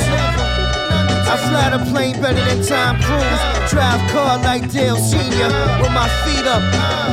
I 1.32 1.38
fly 1.50 1.70
the 1.78 1.92
plane 1.92 2.20
better 2.22 2.44
than 2.46 2.66
Tom 2.66 2.98
Cruise. 3.02 3.72
Drive 3.72 4.02
car 4.12 4.38
like 4.40 4.72
Dale 4.72 4.98
Sr. 4.98 5.50
with 5.82 5.92
my 5.92 6.10
feet 6.26 6.46
up. 6.46 6.64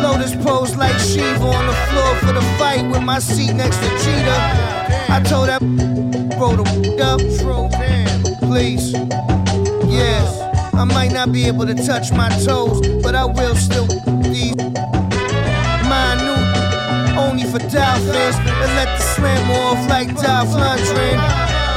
Lotus 0.02 0.34
pose 0.44 0.76
like 0.76 0.98
Shiva 0.98 1.44
on 1.44 1.66
the 1.66 1.74
floor 1.88 2.14
for 2.16 2.32
the 2.32 2.42
fight 2.58 2.88
with 2.90 3.02
my 3.02 3.18
seat 3.18 3.52
next 3.52 3.76
to 3.78 3.88
Cheetah. 4.02 5.06
I 5.08 5.22
told 5.24 5.48
that 5.48 5.62
roll 6.38 6.56
the 6.56 6.66
up. 7.02 7.20
Please. 8.40 8.92
Yes. 9.90 10.45
I 10.76 10.84
might 10.84 11.10
not 11.10 11.32
be 11.32 11.46
able 11.46 11.66
to 11.66 11.74
touch 11.74 12.12
my 12.12 12.28
toes, 12.44 12.86
but 13.02 13.14
I 13.14 13.24
will 13.24 13.56
still 13.56 13.86
these. 14.20 14.54
Minute, 15.88 17.16
only 17.16 17.44
for 17.44 17.58
dolphins. 17.58 18.36
And 18.36 18.70
let 18.76 18.98
the 18.98 19.02
slam 19.02 19.50
off 19.50 19.88
like 19.88 20.08
Dolph 20.20 20.50
Lundgren. 20.50 21.16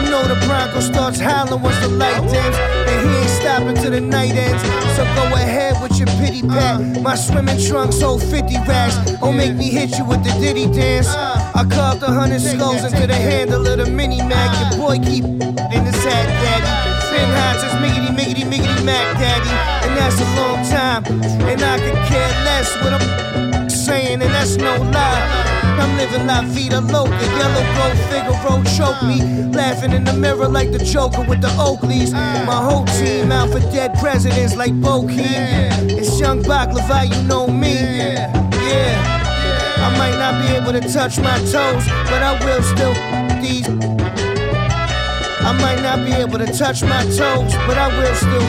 You 0.04 0.12
know 0.12 0.24
the 0.28 0.36
Bronco 0.46 0.82
starts 0.82 1.20
howling 1.20 1.62
once 1.62 1.80
the 1.80 1.88
light 1.88 2.20
dims, 2.30 2.58
and 2.58 3.10
he 3.10 3.16
ain't 3.16 3.30
stopping 3.30 3.76
till 3.76 3.92
the 3.92 4.02
night 4.02 4.34
ends. 4.34 4.62
So 4.98 5.04
go 5.16 5.34
ahead 5.36 5.82
with 5.82 5.98
your 5.98 6.08
pity 6.20 6.42
pat. 6.42 7.02
My 7.02 7.16
swimming 7.16 7.60
trunks 7.66 8.02
hold 8.02 8.22
50 8.22 8.56
racks. 8.68 8.96
Don't 9.22 9.38
make 9.38 9.56
me 9.56 9.70
hit 9.70 9.98
you 9.98 10.04
with 10.04 10.24
the 10.26 10.32
Diddy 10.42 10.66
dance. 10.68 11.08
I 11.08 11.66
carved 11.70 12.04
a 12.04 12.12
hundred 12.12 12.42
skulls 12.42 12.84
into 12.84 13.08
the 13.08 13.16
handle 13.16 13.66
of 13.66 13.78
the 13.78 13.86
mini 13.90 14.22
Mac. 14.24 14.76
Your 14.76 14.88
boy 14.88 15.00
keep 15.00 15.24
in 15.24 15.86
his 15.86 16.04
hat, 16.04 16.28
daddy. 16.44 16.79
Spin 17.20 17.34
high, 17.36 17.54
just 17.60 17.76
miggity, 17.84 18.16
miggity, 18.16 18.46
miggity, 18.46 18.86
Mac, 18.86 19.18
daddy. 19.18 19.50
And 19.86 19.98
that's 19.98 20.20
a 20.22 20.28
long 20.40 20.64
time, 20.70 21.04
and 21.50 21.62
I 21.62 21.78
could 21.80 22.00
care 22.08 22.30
less 22.46 22.74
what 22.82 22.94
I'm 22.94 23.70
saying, 23.70 24.22
and 24.22 24.32
that's 24.32 24.56
no 24.56 24.78
lie. 24.78 25.60
I'm 25.82 25.98
living 25.98 26.28
la 26.28 26.44
vida 26.44 26.80
loca, 26.80 27.12
yellow 27.12 27.66
gold 27.76 27.98
Figaro 28.08 28.64
choke 28.78 29.04
me, 29.04 29.20
laughing 29.52 29.91
in 29.91 30.06
the 30.06 30.14
mirror 30.14 30.48
like 30.48 30.72
the 30.72 30.80
Joker 30.80 31.24
with 31.24 31.41
the 31.41 31.50
Oakleys. 31.60 32.14
My 32.14 32.56
whole 32.56 32.86
team 32.86 33.34
out 33.34 33.50
for 33.50 33.60
dead 33.72 33.96
presidents 34.00 34.56
like 34.56 34.72
Bokeem. 34.72 35.91
It's 35.91 36.20
young 36.22 36.41
Baklava, 36.41 37.04
you 37.04 37.22
know 37.28 37.48
me. 37.48 37.74
Yeah. 37.74 38.32
I 39.78 39.98
might 39.98 40.18
not 40.18 40.41
be 40.41 40.56
able 40.56 40.72
to 40.72 40.94
touch 40.94 41.20
my 41.20 41.38
toes, 41.40 41.86
but 42.10 42.24
I 42.24 42.40
will 42.46 42.64
still 42.64 42.94
these. 43.41 43.99
I 45.60 45.76
might 45.76 45.81
not 45.81 46.06
be 46.06 46.14
able 46.14 46.38
to 46.40 46.45
touch 46.45 46.81
my 46.84 47.03
toes, 47.03 47.53
but 47.68 47.77
I 47.77 47.90
will 47.99 48.15
still 48.15 48.41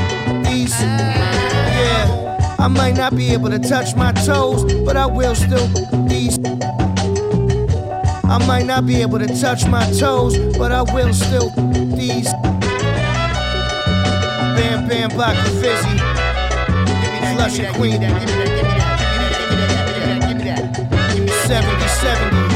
ease. 0.52 0.80
Yeah. 0.80 2.56
I 2.58 2.68
might 2.68 2.96
not 2.96 3.16
be 3.16 3.32
able 3.32 3.50
to 3.50 3.58
touch 3.58 3.96
my 3.96 4.12
toes, 4.12 4.62
but 4.84 4.96
I 4.96 5.06
will 5.06 5.34
still 5.34 5.68
ease. 6.12 6.38
I 8.24 8.38
might 8.46 8.64
not 8.64 8.86
be 8.86 9.02
able 9.02 9.18
to 9.18 9.26
touch 9.26 9.66
my 9.66 9.84
toes, 9.98 10.38
but 10.56 10.70
I 10.70 10.82
will 10.82 11.12
still 11.12 11.50
these. 11.96 12.32
Bam 14.54 14.86
Bam 14.88 15.08
Block 15.10 15.34
the 15.44 15.50
Fizzy. 15.60 15.98
Flush 17.34 17.58
and 17.58 17.74
Queen. 17.74 18.00
70 21.48 21.88
70. 21.88 22.49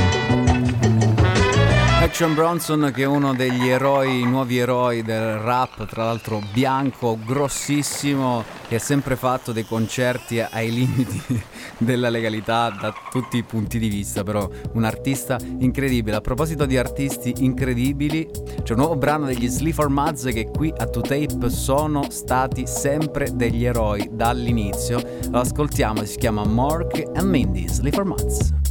Action 2.05 2.35
Bronson 2.35 2.93
che 2.95 3.05
è 3.05 3.07
uno 3.07 3.35
degli 3.35 3.67
eroi, 3.67 4.25
nuovi 4.25 4.59
eroi 4.59 5.03
del 5.03 5.39
rap, 5.39 5.87
tra 5.87 6.05
l'altro 6.05 6.39
bianco, 6.53 7.19
grossissimo, 7.25 8.45
che 8.69 8.75
ha 8.75 8.79
sempre 8.79 9.17
fatto 9.17 9.53
dei 9.53 9.65
concerti 9.65 10.39
ai 10.39 10.71
limiti 10.71 11.23
della 11.79 12.11
legalità 12.11 12.69
da 12.69 12.93
tutti 13.11 13.39
i 13.39 13.43
punti 13.43 13.79
di 13.79 13.89
vista, 13.89 14.23
però 14.23 14.47
un 14.75 14.85
artista 14.85 15.39
incredibile. 15.61 16.17
A 16.17 16.21
proposito 16.21 16.67
di 16.67 16.77
artisti 16.77 17.33
incredibili, 17.39 18.29
c'è 18.63 18.75
un 18.75 18.81
nuovo 18.81 18.97
brano 18.97 19.25
degli 19.25 19.49
Sleaford 19.49 19.91
Muds 19.91 20.25
che 20.25 20.51
qui 20.55 20.71
a 20.77 20.85
2Tape 20.85 21.47
sono 21.47 22.11
stati 22.11 22.67
sempre 22.67 23.31
degli 23.35 23.65
eroi 23.65 24.11
dall'inizio. 24.13 25.03
Lo 25.31 25.41
ascoltiamo, 25.41 26.05
si 26.05 26.19
chiama 26.19 26.45
Mark 26.45 27.03
and 27.15 27.31
Mindy, 27.31 27.67
Sleaford 27.67 28.07
Muds. 28.07 28.64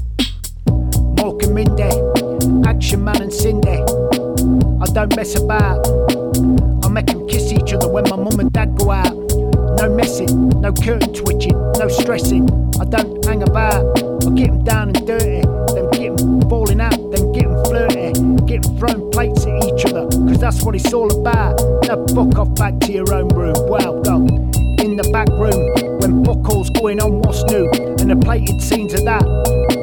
Action 2.66 3.04
Man 3.04 3.22
and 3.22 3.34
Cindy. 3.34 3.70
I 3.70 4.86
don't 4.94 5.16
mess 5.16 5.36
about. 5.36 5.88
I 6.84 6.90
make 6.90 7.06
them 7.08 7.28
kiss 7.28 7.52
each 7.52 7.74
other 7.74 7.88
when 7.88 8.04
my 8.10 8.16
mum 8.16 8.40
and 8.40 8.52
dad 8.52 8.78
go 8.78 8.92
out. 8.92 9.16
No 9.80 9.90
messing, 9.96 10.50
no 10.62 10.74
curtain 10.74 11.14
twitching, 11.14 11.58
no 11.80 11.88
stressing. 11.88 12.50
I 12.80 12.86
don't 12.86 13.24
hang 13.26 13.44
about. 13.44 13.86
I 14.26 14.30
get 14.32 14.48
them 14.48 14.64
down 14.64 14.90
and 14.90 15.08
dirty, 15.08 15.42
then 15.74 15.90
get 15.92 16.18
them 16.18 16.42
falling 16.50 16.82
out, 16.82 16.98
then 17.12 17.32
get 17.32 17.44
them 17.44 17.64
flirty, 17.66 18.14
get 18.46 18.64
them 18.64 18.78
throwing 18.78 19.12
plates 19.12 19.46
at 19.46 19.64
each 19.64 19.86
other, 19.86 20.08
cause 20.10 20.40
that's 20.40 20.64
what 20.64 20.76
it's 20.76 20.94
all 20.94 21.12
about. 21.20 21.60
Now 21.84 22.06
fuck 22.08 22.38
off 22.38 22.54
back 22.56 22.80
to 22.82 22.92
your 22.92 23.14
own 23.14 23.30
room. 23.30 23.56
Well, 23.70 24.02
go 24.02 24.18
in 24.84 24.98
the 24.98 25.10
back 25.12 25.30
room 25.30 26.00
when 26.00 26.24
buckles 26.24 26.70
going 26.72 27.02
on 27.02 27.20
what's 27.22 27.44
new 27.46 27.83
and 28.04 28.12
the 28.12 28.26
plated 28.26 28.62
scenes 28.62 28.94
of 28.94 29.06
that. 29.06 29.24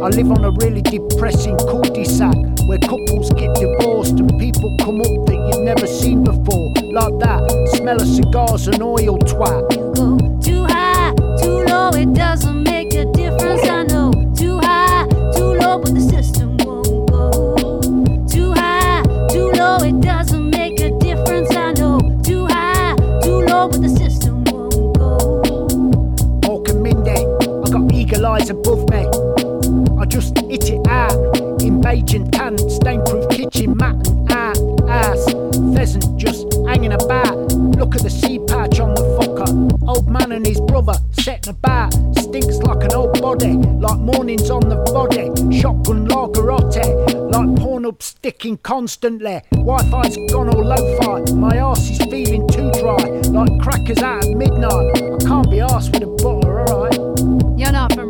I 0.03 0.09
live 0.09 0.31
on 0.31 0.45
a 0.45 0.51
really 0.51 0.83
depressing 0.83 1.57
cul-de-sac 1.57 2.35
where 2.67 2.79
couples 2.79 3.31
get 3.33 3.55
divorced 3.55 4.21
and 4.21 4.39
people 4.39 4.77
come 4.79 5.01
up 5.01 5.27
that 5.27 5.49
you've 5.49 5.65
never 5.65 5.87
seen 5.87 6.25
before. 6.25 6.69
Like 6.93 7.19
that, 7.21 7.73
smell 7.77 8.01
of 8.01 8.07
cigars 8.07 8.69
and 8.69 8.83
oil 8.83 9.19
twat. 9.21 9.73
You 9.73 9.93
go 9.95 10.41
Too 10.41 10.65
high, 10.65 11.15
too 11.41 11.65
low, 11.65 11.91
it 11.95 12.13
doesn't 12.13 12.63
make 12.63 12.93
a 12.93 13.07
difference. 13.07 13.90
Eyes 28.23 28.51
above 28.51 28.89
me. 28.91 29.07
I 29.99 30.05
just 30.05 30.39
hit 30.39 30.71
it 30.71 30.87
out 30.87 31.13
in 31.63 31.81
beige 31.81 32.15
and 32.15 32.33
tan, 32.33 32.59
stain-proof 32.59 33.29
kitchen 33.31 33.77
mat 33.77 33.97
and 34.07 34.91
ass. 34.91 35.25
Pheasant 35.75 36.17
just 36.17 36.47
hanging 36.67 36.93
about. 36.93 37.37
Look 37.77 37.97
at 37.97 38.03
the 38.03 38.11
sea 38.11 38.39
patch 38.47 38.79
on 38.79 38.95
the 38.95 39.03
fucker. 39.19 39.89
Old 39.89 40.09
man 40.09 40.33
and 40.33 40.47
his 40.47 40.61
brother 40.61 40.95
setting 41.13 41.51
about. 41.51 41.93
Stinks 42.19 42.59
like 42.59 42.85
an 42.85 42.93
old 42.93 43.21
body, 43.21 43.55
like 43.55 43.99
mornings 43.99 44.51
on 44.51 44.69
the 44.69 44.77
body. 44.93 45.27
Shotgun 45.59 46.07
lagerotte, 46.07 47.33
like 47.33 47.59
porn 47.59 47.87
up 47.87 48.03
sticking 48.03 48.59
constantly. 48.59 49.41
Wi 49.53 49.83
Fi's 49.91 50.17
gone 50.31 50.51
all 50.51 50.65
lo 50.65 50.77
fi, 50.99 51.33
my 51.33 51.59
arse 51.59 51.91
is 51.91 51.99
feeling 52.11 52.47
too 52.49 52.71
dry. 52.73 53.03
Like 53.31 53.61
crackers 53.61 53.99
out 53.99 54.25
at 54.25 54.37
midnight. 54.37 54.95
I 54.95 55.19
can't 55.27 55.51
be 55.51 55.59
arsed 55.59 55.93
with 55.93 56.03
a 56.03 56.07
butter, 56.23 56.61
alright? 56.61 56.99
You're 57.59 57.73
not 57.73 57.93
from 57.93 58.10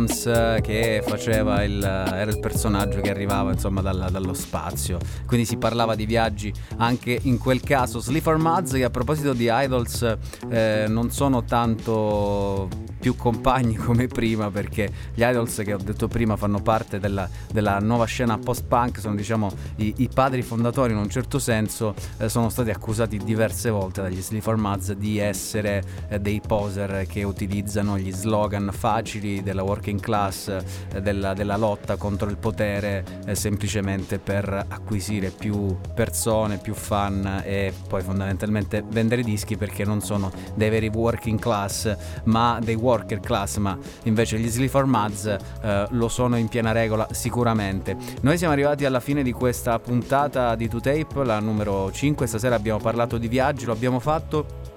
Williams 0.00 0.26
eh, 0.26 0.60
che 0.62 1.02
faceva 1.06 1.62
il, 1.62 1.82
era 1.82 2.30
il 2.30 2.38
personaggio 2.40 3.00
che 3.00 3.10
arrivava 3.10 3.52
insomma 3.52 3.80
dalla- 3.82 4.08
dallo 4.08 4.34
spazio. 4.34 4.98
Quindi 5.26 5.44
si 5.46 5.56
parlava 5.56 5.94
di 5.94 6.06
viaggi 6.06 6.52
anche 6.78 7.18
in 7.22 7.38
quel 7.38 7.60
caso. 7.60 8.00
Sleeper 8.00 8.36
Muds 8.36 8.72
che 8.72 8.84
a 8.84 8.90
proposito 8.90 9.32
di 9.32 9.48
Idols 9.50 10.16
eh, 10.48 10.86
non 10.88 11.10
sono 11.10 11.44
tanto 11.44 12.68
più 13.00 13.16
compagni 13.16 13.76
come 13.76 14.06
prima 14.06 14.50
perché 14.50 14.90
gli 15.14 15.22
Idols 15.22 15.62
che 15.64 15.72
ho 15.72 15.78
detto 15.78 16.06
prima 16.06 16.36
fanno 16.36 16.60
parte 16.60 17.00
della, 17.00 17.28
della 17.50 17.78
nuova 17.78 18.04
scena 18.04 18.38
post-punk 18.38 19.00
sono 19.00 19.14
diciamo 19.14 19.50
i, 19.76 19.94
i 19.98 20.08
padri 20.12 20.42
fondatori 20.42 20.92
in 20.92 20.98
un 20.98 21.08
certo 21.08 21.38
senso 21.38 21.94
eh, 22.18 22.28
sono 22.28 22.50
stati 22.50 22.70
accusati 22.70 23.16
diverse 23.16 23.70
volte 23.70 24.02
dagli 24.02 24.20
Sleeper 24.20 24.56
Muds 24.56 24.92
di 24.92 25.18
essere 25.18 25.82
eh, 26.08 26.20
dei 26.20 26.40
poser 26.46 27.06
che 27.06 27.22
utilizzano 27.22 27.98
gli 27.98 28.12
slogan 28.12 28.70
facili 28.72 29.42
della 29.42 29.62
working 29.62 30.00
class 30.00 30.48
eh, 30.48 31.00
della, 31.00 31.32
della 31.32 31.56
lotta 31.56 31.96
contro 31.96 32.28
il 32.28 32.36
potere 32.36 33.04
eh, 33.24 33.34
semplicemente 33.34 34.18
per 34.18 34.66
acquisire 34.68 35.30
più 35.30 35.76
persone 35.94 36.58
più 36.58 36.74
fan 36.74 37.42
e 37.44 37.72
poi 37.88 38.02
fondamentalmente 38.02 38.84
vendere 38.86 39.22
dischi 39.22 39.56
perché 39.56 39.84
non 39.84 40.00
sono 40.00 40.30
dei 40.54 40.68
veri 40.68 40.88
working 40.88 41.38
class 41.38 41.96
ma 42.24 42.58
dei 42.62 42.74
worker 42.90 43.20
class 43.20 43.58
ma 43.58 43.78
invece 44.04 44.38
gli 44.38 44.48
Sleeper 44.48 44.84
Muds 44.84 45.36
eh, 45.62 45.86
lo 45.90 46.08
sono 46.08 46.36
in 46.36 46.48
piena 46.48 46.72
regola 46.72 47.06
sicuramente. 47.12 47.96
Noi 48.22 48.36
siamo 48.36 48.52
arrivati 48.52 48.84
alla 48.84 49.00
fine 49.00 49.22
di 49.22 49.32
questa 49.32 49.78
puntata 49.78 50.54
di 50.56 50.68
2Tape 50.68 51.24
la 51.24 51.38
numero 51.38 51.92
5 51.92 52.26
stasera 52.26 52.56
abbiamo 52.56 52.80
parlato 52.80 53.18
di 53.18 53.28
viaggi 53.28 53.64
lo 53.64 53.72
abbiamo 53.72 54.00
fatto 54.00 54.68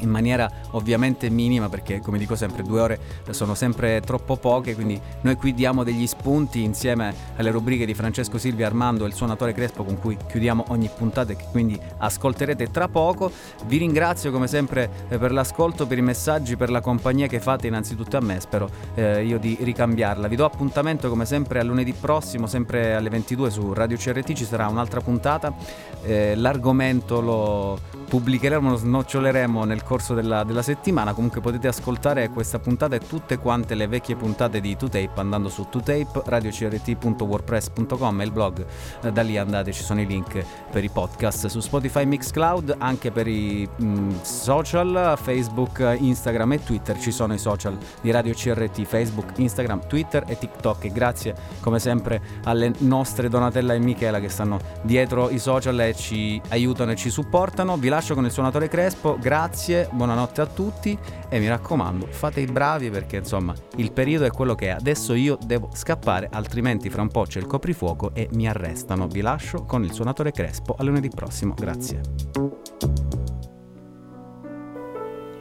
in 0.00 0.10
maniera 0.10 0.50
ovviamente 0.72 1.28
minima 1.30 1.68
perché 1.68 2.00
come 2.00 2.18
dico 2.18 2.36
sempre 2.36 2.62
due 2.62 2.80
ore 2.80 3.00
sono 3.30 3.54
sempre 3.54 4.00
troppo 4.00 4.36
poche 4.36 4.74
quindi 4.74 5.00
noi 5.22 5.36
qui 5.36 5.54
diamo 5.54 5.84
degli 5.84 6.06
spunti 6.06 6.62
insieme 6.62 7.14
alle 7.36 7.50
rubriche 7.50 7.86
di 7.86 7.94
Francesco 7.94 8.38
Silvia 8.38 8.66
Armando 8.66 9.04
e 9.04 9.08
il 9.08 9.14
suonatore 9.14 9.52
Crespo 9.52 9.84
con 9.84 9.98
cui 9.98 10.16
chiudiamo 10.28 10.66
ogni 10.68 10.90
puntata 10.94 11.32
e 11.32 11.36
che 11.36 11.46
quindi 11.50 11.78
ascolterete 11.98 12.70
tra 12.70 12.88
poco. 12.88 13.30
Vi 13.66 13.76
ringrazio 13.78 14.30
come 14.30 14.46
sempre 14.46 14.90
eh, 15.08 15.18
per 15.18 15.32
l'ascolto 15.32 15.86
per 15.86 15.98
i 15.98 16.02
messaggi 16.02 16.56
per 16.56 16.70
la 16.70 16.80
compagnia 16.80 17.26
che 17.26 17.40
fate 17.40 17.66
innanzitutto 17.66 18.16
a 18.16 18.20
me 18.20 18.40
spero 18.40 18.68
eh, 18.94 19.24
io 19.24 19.38
di 19.38 19.56
ricambiarla. 19.60 20.28
Vi 20.28 20.36
do 20.36 20.44
appuntamento 20.44 21.08
come 21.08 21.24
sempre 21.24 21.60
a 21.60 21.64
lunedì 21.64 21.92
prossimo 21.92 22.46
sempre 22.46 22.94
alle 22.94 23.08
22 23.08 23.50
su 23.50 23.72
Radio 23.72 23.96
CRT 23.96 24.32
ci 24.32 24.44
sarà 24.44 24.68
un'altra 24.68 25.00
puntata. 25.00 25.54
Eh, 26.02 26.34
l'argomento 26.36 27.20
lo 27.20 27.78
pubblicheremo 28.06 28.70
lo 28.70 28.76
snoccioleremo 28.76 29.64
nel 29.64 29.82
corso 29.86 30.12
della, 30.12 30.44
della 30.44 30.62
settimana. 30.62 31.14
Comunque 31.14 31.40
potete 31.40 31.68
ascoltare 31.68 32.28
questa 32.28 32.58
puntata 32.58 32.96
e 32.96 32.98
tutte 32.98 33.38
quante 33.38 33.74
le 33.74 33.86
vecchie 33.86 34.16
puntate 34.16 34.60
di 34.60 34.76
2Tape 34.78 35.10
andando 35.14 35.48
su 35.48 35.66
2Tape 35.72 36.22
radiocrt.wordpress.com 36.24 38.20
è 38.20 38.24
il 38.24 38.32
blog. 38.32 38.66
Eh, 39.02 39.12
da 39.12 39.22
lì 39.22 39.38
andate 39.38 39.72
ci 39.72 39.82
sono 39.82 40.00
i 40.00 40.06
link 40.06 40.44
per 40.70 40.84
i 40.84 40.88
podcast 40.90 41.46
su 41.46 41.60
Spotify 41.60 42.04
Mixcloud 42.04 42.74
anche 42.78 43.10
per 43.10 43.28
i 43.28 43.66
mh, 43.76 44.22
social 44.22 45.16
Facebook 45.20 45.96
Instagram 45.98 46.52
e 46.52 46.64
Twitter. 46.64 46.98
Ci 46.98 47.12
sono 47.12 47.32
i 47.32 47.38
social 47.38 47.78
di 48.00 48.10
Radio 48.10 48.34
CRT 48.34 48.82
Facebook 48.82 49.32
Instagram 49.36 49.86
Twitter 49.86 50.24
e 50.26 50.36
TikTok. 50.36 50.84
E 50.84 50.90
grazie 50.90 51.34
come 51.60 51.78
sempre 51.78 52.20
alle 52.44 52.72
nostre 52.78 53.28
Donatella 53.28 53.74
e 53.74 53.78
Michela 53.78 54.18
che 54.18 54.28
stanno 54.28 54.58
dietro 54.82 55.30
i 55.30 55.38
social 55.38 55.78
e 55.80 55.94
ci 55.94 56.40
aiutano 56.48 56.90
e 56.90 56.96
ci 56.96 57.10
supportano. 57.10 57.76
Vi 57.76 57.88
lascio 57.88 58.14
con 58.14 58.24
il 58.24 58.32
suonatore 58.32 58.68
Crespo. 58.68 59.16
Grazie 59.20 59.75
buonanotte 59.84 60.40
a 60.40 60.46
tutti 60.46 60.96
e 61.28 61.38
mi 61.38 61.48
raccomando 61.48 62.06
fate 62.06 62.40
i 62.40 62.46
bravi 62.46 62.88
perché 62.88 63.16
insomma 63.16 63.54
il 63.76 63.92
periodo 63.92 64.24
è 64.24 64.30
quello 64.30 64.54
che 64.54 64.68
è. 64.68 64.70
Adesso 64.70 65.12
io 65.14 65.38
devo 65.44 65.68
scappare 65.74 66.28
altrimenti 66.32 66.88
fra 66.88 67.02
un 67.02 67.08
po' 67.08 67.24
c'è 67.24 67.40
il 67.40 67.46
coprifuoco 67.46 68.14
e 68.14 68.28
mi 68.32 68.48
arrestano. 68.48 69.06
Vi 69.06 69.20
lascio 69.20 69.64
con 69.64 69.84
il 69.84 69.92
suonatore 69.92 70.32
Crespo 70.32 70.74
a 70.78 70.82
lunedì 70.82 71.10
prossimo 71.10 71.52
grazie. 71.54 72.00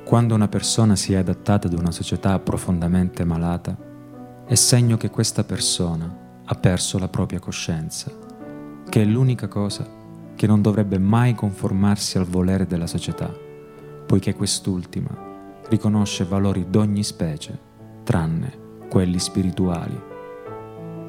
Quando 0.03 0.35
una 0.35 0.47
persona 0.47 0.95
si 0.95 1.13
è 1.13 1.17
adattata 1.17 1.67
ad 1.67 1.73
una 1.73 1.91
società 1.91 2.37
profondamente 2.39 3.23
malata, 3.23 3.75
è 4.45 4.53
segno 4.55 4.97
che 4.97 5.09
questa 5.09 5.43
persona 5.43 6.41
ha 6.45 6.55
perso 6.55 6.99
la 6.99 7.07
propria 7.07 7.39
coscienza, 7.39 8.11
che 8.87 9.01
è 9.01 9.05
l'unica 9.05 9.47
cosa 9.47 10.03
che 10.35 10.47
non 10.47 10.61
dovrebbe 10.61 10.99
mai 10.99 11.33
conformarsi 11.33 12.17
al 12.17 12.25
volere 12.25 12.67
della 12.67 12.85
società, 12.85 13.33
poiché 14.15 14.33
quest'ultima 14.33 15.09
riconosce 15.67 16.23
valori 16.23 16.67
d'ogni 16.69 17.03
specie, 17.03 17.59
tranne 18.05 18.85
quelli 18.87 19.19
spirituali. 19.19 20.01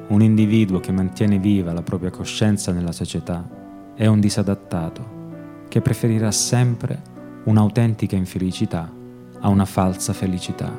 Un 0.09 0.21
individuo 0.21 0.81
che 0.81 0.91
mantiene 0.91 1.39
viva 1.39 1.71
la 1.71 1.83
propria 1.83 2.09
coscienza 2.09 2.73
nella 2.73 2.91
società 2.91 3.47
è 3.95 4.05
un 4.07 4.19
disadattato 4.19 5.63
che 5.69 5.79
preferirà 5.79 6.31
sempre 6.31 7.01
un'autentica 7.45 8.17
infelicità 8.17 8.91
a 9.39 9.47
una 9.47 9.63
falsa 9.63 10.11
felicità. 10.11 10.77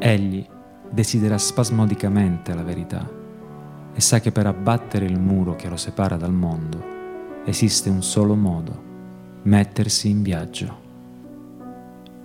Egli 0.00 0.44
desidera 0.90 1.38
spasmodicamente 1.38 2.52
la 2.52 2.64
verità 2.64 3.08
e 3.94 4.00
sa 4.00 4.18
che 4.18 4.32
per 4.32 4.48
abbattere 4.48 5.04
il 5.04 5.20
muro 5.20 5.54
che 5.54 5.68
lo 5.68 5.76
separa 5.76 6.16
dal 6.16 6.32
mondo 6.32 6.82
esiste 7.44 7.90
un 7.90 8.02
solo 8.02 8.34
modo, 8.34 8.82
mettersi 9.42 10.10
in 10.10 10.22
viaggio. 10.22 10.85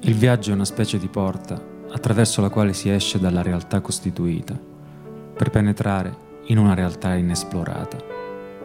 Il 0.04 0.16
viaggio 0.16 0.50
è 0.50 0.56
una 0.56 0.66
specie 0.66 0.98
di 0.98 1.08
porta 1.08 1.62
attraverso 1.92 2.42
la 2.42 2.50
quale 2.50 2.74
si 2.74 2.90
esce 2.90 3.20
dalla 3.20 3.44
realtà 3.44 3.82
costituita 3.82 4.60
per 5.38 5.52
penetrare 5.52 6.30
in 6.46 6.58
una 6.58 6.74
realtà 6.74 7.14
inesplorata. 7.14 7.98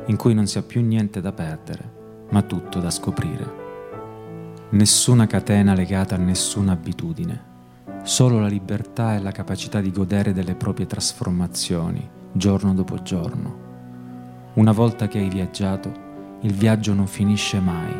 in 0.06 0.16
cui 0.16 0.34
non 0.34 0.46
si 0.46 0.56
ha 0.56 0.62
più 0.62 0.82
niente 0.82 1.20
da 1.20 1.32
perdere, 1.32 1.92
ma 2.30 2.40
tutto 2.42 2.78
da 2.78 2.90
scoprire. 2.90 3.64
Nessuna 4.70 5.26
catena 5.26 5.74
legata 5.74 6.14
a 6.14 6.18
nessuna 6.18 6.72
abitudine, 6.72 7.42
solo 8.04 8.38
la 8.38 8.46
libertà 8.46 9.16
e 9.16 9.20
la 9.20 9.32
capacità 9.32 9.80
di 9.80 9.90
godere 9.90 10.32
delle 10.32 10.54
proprie 10.54 10.86
trasformazioni, 10.86 12.08
giorno 12.30 12.72
dopo 12.72 13.02
giorno. 13.02 13.58
Una 14.54 14.70
volta 14.70 15.08
che 15.08 15.18
hai 15.18 15.28
viaggiato, 15.28 15.92
il 16.42 16.54
viaggio 16.54 16.94
non 16.94 17.08
finisce 17.08 17.58
mai, 17.58 17.92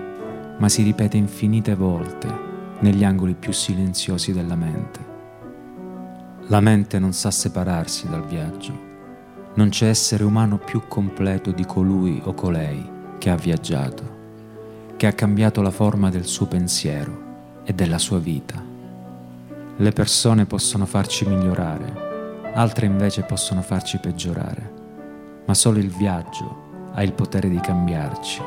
ma 0.59 0.69
si 0.69 0.85
ripete 0.85 1.17
infinite 1.17 1.75
volte 1.75 2.46
negli 2.81 3.05
angoli 3.05 3.35
più 3.35 3.53
silenziosi 3.53 4.33
della 4.33 4.55
mente. 4.55 5.15
La 6.49 6.61
mente 6.61 6.99
non 6.99 7.13
sa 7.13 7.31
separarsi 7.31 8.09
dal 8.09 8.25
viaggio. 8.27 8.85
Non 9.55 9.71
c'è 9.71 9.89
essere 9.89 10.25
umano 10.25 10.59
più 10.59 10.83
completo 10.87 11.51
di 11.51 11.65
colui 11.65 12.21
o 12.25 12.35
colei 12.35 12.95
che 13.19 13.31
ha 13.31 13.37
viaggiato, 13.37 14.15
che 14.97 15.07
ha 15.07 15.13
cambiato 15.13 15.63
la 15.63 15.71
forma 15.71 16.11
del 16.11 16.27
suo 16.27 16.47
pensiero 16.47 17.63
e 17.65 17.73
della 17.73 17.99
sua 17.99 18.19
vita. 18.19 18.63
Le 19.79 19.91
persone 19.93 20.45
possono 20.45 20.85
farci 20.85 21.27
migliorare, 21.27 22.53
altre 22.55 22.87
invece 22.87 23.23
possono 23.23 23.63
farci 23.63 23.99
peggiorare, 23.99 24.73
ma 25.47 25.55
solo 25.55 25.79
il 25.79 25.91
viaggio 25.91 26.91
ha 26.93 27.03
il 27.03 27.13
potere 27.13 27.49
di 27.49 27.59
cambiarci, 27.59 28.43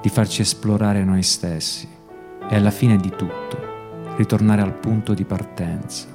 di 0.00 0.08
farci 0.08 0.42
esplorare 0.42 1.02
noi 1.04 1.22
stessi 1.22 1.95
e 2.48 2.54
alla 2.54 2.70
fine 2.70 2.96
di 2.96 3.10
tutto 3.10 4.14
ritornare 4.16 4.62
al 4.62 4.74
punto 4.74 5.14
di 5.14 5.24
partenza 5.24 6.06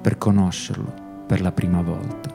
per 0.00 0.16
conoscerlo 0.16 1.24
per 1.26 1.40
la 1.40 1.52
prima 1.52 1.82
volta. 1.82 2.30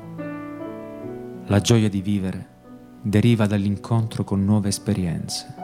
La 1.45 1.60
gioia 1.60 1.90
di 1.90 2.02
vivere 2.02 2.56
deriva 3.02 3.48
dall'incontro 3.48 4.24
con 4.24 4.44
nuove 4.44 4.69
esperienze 4.69 5.56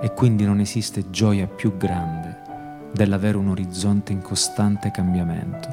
e 0.00 0.12
quindi 0.12 0.44
non 0.44 0.60
esiste 0.60 1.10
gioia 1.10 1.46
più 1.46 1.76
grande 1.76 2.42
dell'avere 2.92 3.36
un 3.36 3.48
orizzonte 3.48 4.12
in 4.12 4.20
costante 4.20 4.90
cambiamento, 4.90 5.68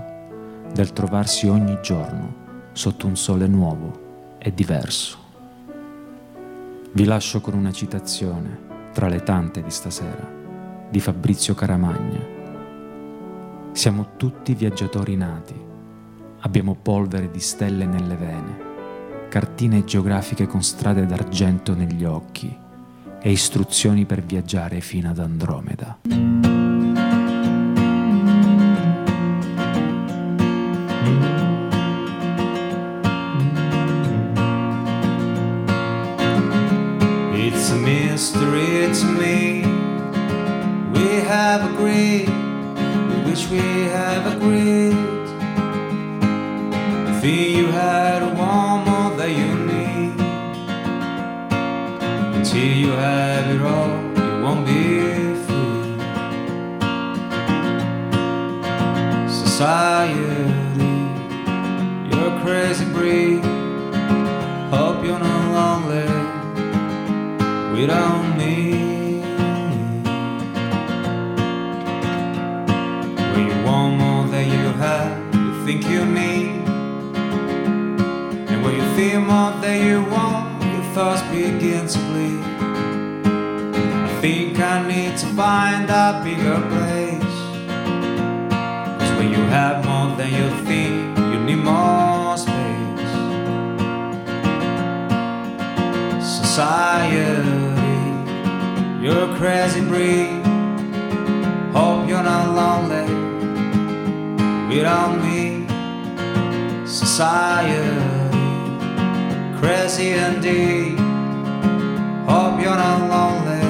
del 0.74 0.94
trovarsi 0.94 1.48
ogni 1.48 1.78
giorno 1.82 2.70
sotto 2.72 3.08
un 3.08 3.16
sole 3.16 3.48
nuovo 3.48 4.36
e 4.38 4.54
diverso. 4.54 5.18
Vi 6.94 7.04
lascio 7.04 7.42
con 7.42 7.54
una 7.54 7.72
citazione, 7.72 8.70
tra 8.94 9.08
le 9.08 9.24
tante 9.24 9.62
di 9.62 9.70
stasera, 9.70 10.41
di 10.92 11.00
Fabrizio 11.00 11.56
Caramagna. 11.56 12.20
Siamo 13.72 14.18
tutti 14.18 14.54
viaggiatori 14.54 15.16
nati, 15.16 15.56
abbiamo 16.42 16.76
polvere 16.76 17.32
di 17.32 17.40
stelle 17.40 17.86
nelle 17.86 18.16
vene, 18.16 19.30
cartine 19.30 19.86
geografiche 19.86 20.48
con 20.48 20.62
strade 20.62 21.06
d'argento 21.06 21.74
negli 21.74 22.04
occhi 22.04 22.54
e 23.22 23.32
istruzioni 23.32 24.06
per 24.06 24.22
viaggiare 24.22 24.82
fino 24.82 25.10
ad 25.10 25.20
Andromeda. 25.20 26.00
It's 37.34 37.72
a 37.72 37.76
mystery 37.76 38.92
to 38.92 39.06
me. 39.06 39.71
We 41.52 41.58
have 41.58 41.74
agreed, 41.74 42.30
we 43.10 43.30
wish 43.30 43.50
we 43.50 43.58
have 43.58 44.26
agreed. 44.38 44.96
Think 47.20 47.58
you 47.58 47.68
had 47.68 48.24
one 48.24 48.86
more 48.88 49.12
that 49.18 49.32
you 49.32 49.54
need. 49.72 50.16
Until 52.38 52.72
you 52.84 52.92
have 52.92 53.48
it 53.54 53.62
all, 53.64 53.92
you 54.16 54.34
won't 54.42 54.66
be 54.66 55.36
free. 55.44 55.98
Society, 59.28 60.24
you're 62.08 62.30
a 62.34 62.40
crazy 62.46 62.86
breed. 62.94 63.44
Hope 64.72 65.04
you're 65.04 65.20
not 65.20 65.44
lonely 65.58 66.08
without 67.76 68.21
me. 68.21 68.21
More 79.32 79.52
than 79.62 79.78
you 79.88 80.04
want, 80.16 80.62
your 80.62 80.84
thoughts 80.94 81.22
begin 81.32 81.88
to 81.88 82.00
bleed. 82.08 82.44
I 84.06 84.10
think 84.20 84.60
I 84.60 84.76
need 84.92 85.14
to 85.24 85.28
find 85.42 85.90
a 85.90 86.08
bigger 86.26 86.60
place. 86.72 87.38
Cause 89.00 89.12
when 89.18 89.30
you 89.36 89.44
have 89.58 89.76
more 89.86 90.10
than 90.18 90.32
you 90.40 90.48
think, 90.68 91.18
you 91.32 91.40
need 91.48 91.64
more 91.64 92.38
space. 92.46 93.14
Society, 96.40 97.26
you're 99.04 99.24
a 99.30 99.34
crazy 99.40 99.82
breed. 99.92 100.44
Hope 101.78 102.02
you're 102.10 102.28
not 102.32 102.46
lonely 102.60 103.08
without 104.70 105.14
me. 105.24 105.66
Society, 106.86 108.11
crazy 109.62 110.10
indeed. 110.10 110.98
Hope 112.28 112.60
you're 112.60 112.82
not 112.86 113.02
lonely 113.14 113.62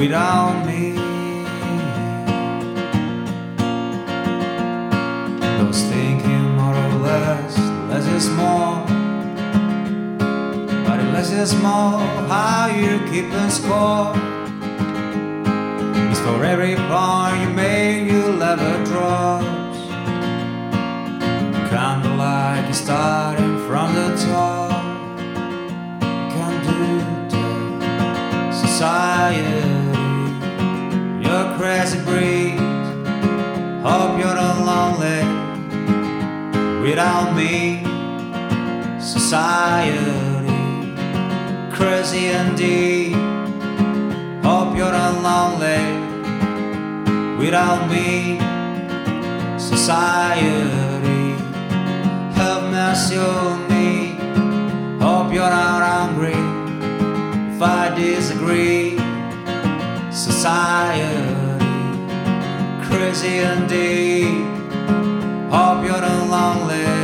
without 0.00 0.64
me. 0.66 0.94
Those 5.58 5.82
thinking 5.92 6.56
more 6.56 6.74
or 6.74 6.92
less, 7.08 7.58
less 7.90 8.06
is 8.06 8.28
more. 8.30 8.86
But 10.86 10.98
less 11.12 11.30
is 11.30 11.54
more, 11.56 12.00
how 12.32 12.72
you 12.74 13.00
keeping 13.10 13.50
score? 13.50 14.14
It's 16.10 16.20
for 16.20 16.42
every 16.42 16.76
point 16.76 17.40
you 17.42 17.50
make, 17.50 18.10
you'll 18.10 18.42
ever 18.42 18.84
drops. 18.86 19.61
Starting 22.72 23.58
from 23.66 23.94
the 23.94 24.16
top. 24.16 24.70
Can 26.00 26.54
do 26.64 26.98
that. 27.80 28.54
Society, 28.54 29.62
you're 31.22 31.56
crazy 31.58 31.98
breed. 32.00 32.58
Hope 33.82 34.18
you're 34.18 34.34
not 34.34 34.58
lonely 34.64 35.22
without 36.82 37.36
me. 37.36 37.84
Society, 39.00 39.98
crazy 41.72 42.28
indeed. 42.28 43.16
Hope 44.42 44.76
you're 44.76 44.92
not 44.92 45.20
lonely 45.22 45.82
without 47.38 47.88
me. 47.90 48.38
Society, 49.58 50.91
on 52.82 53.68
me. 53.68 54.16
Hope 55.00 55.32
you're 55.32 55.48
not 55.48 55.82
hungry 55.82 56.40
if 57.54 57.62
I 57.62 57.94
disagree. 57.94 58.98
Society, 60.10 61.06
crazy 62.86 63.38
indeed. 63.38 64.44
Hope 65.50 65.84
you're 65.84 66.00
not 66.00 66.28
lonely 66.28 67.01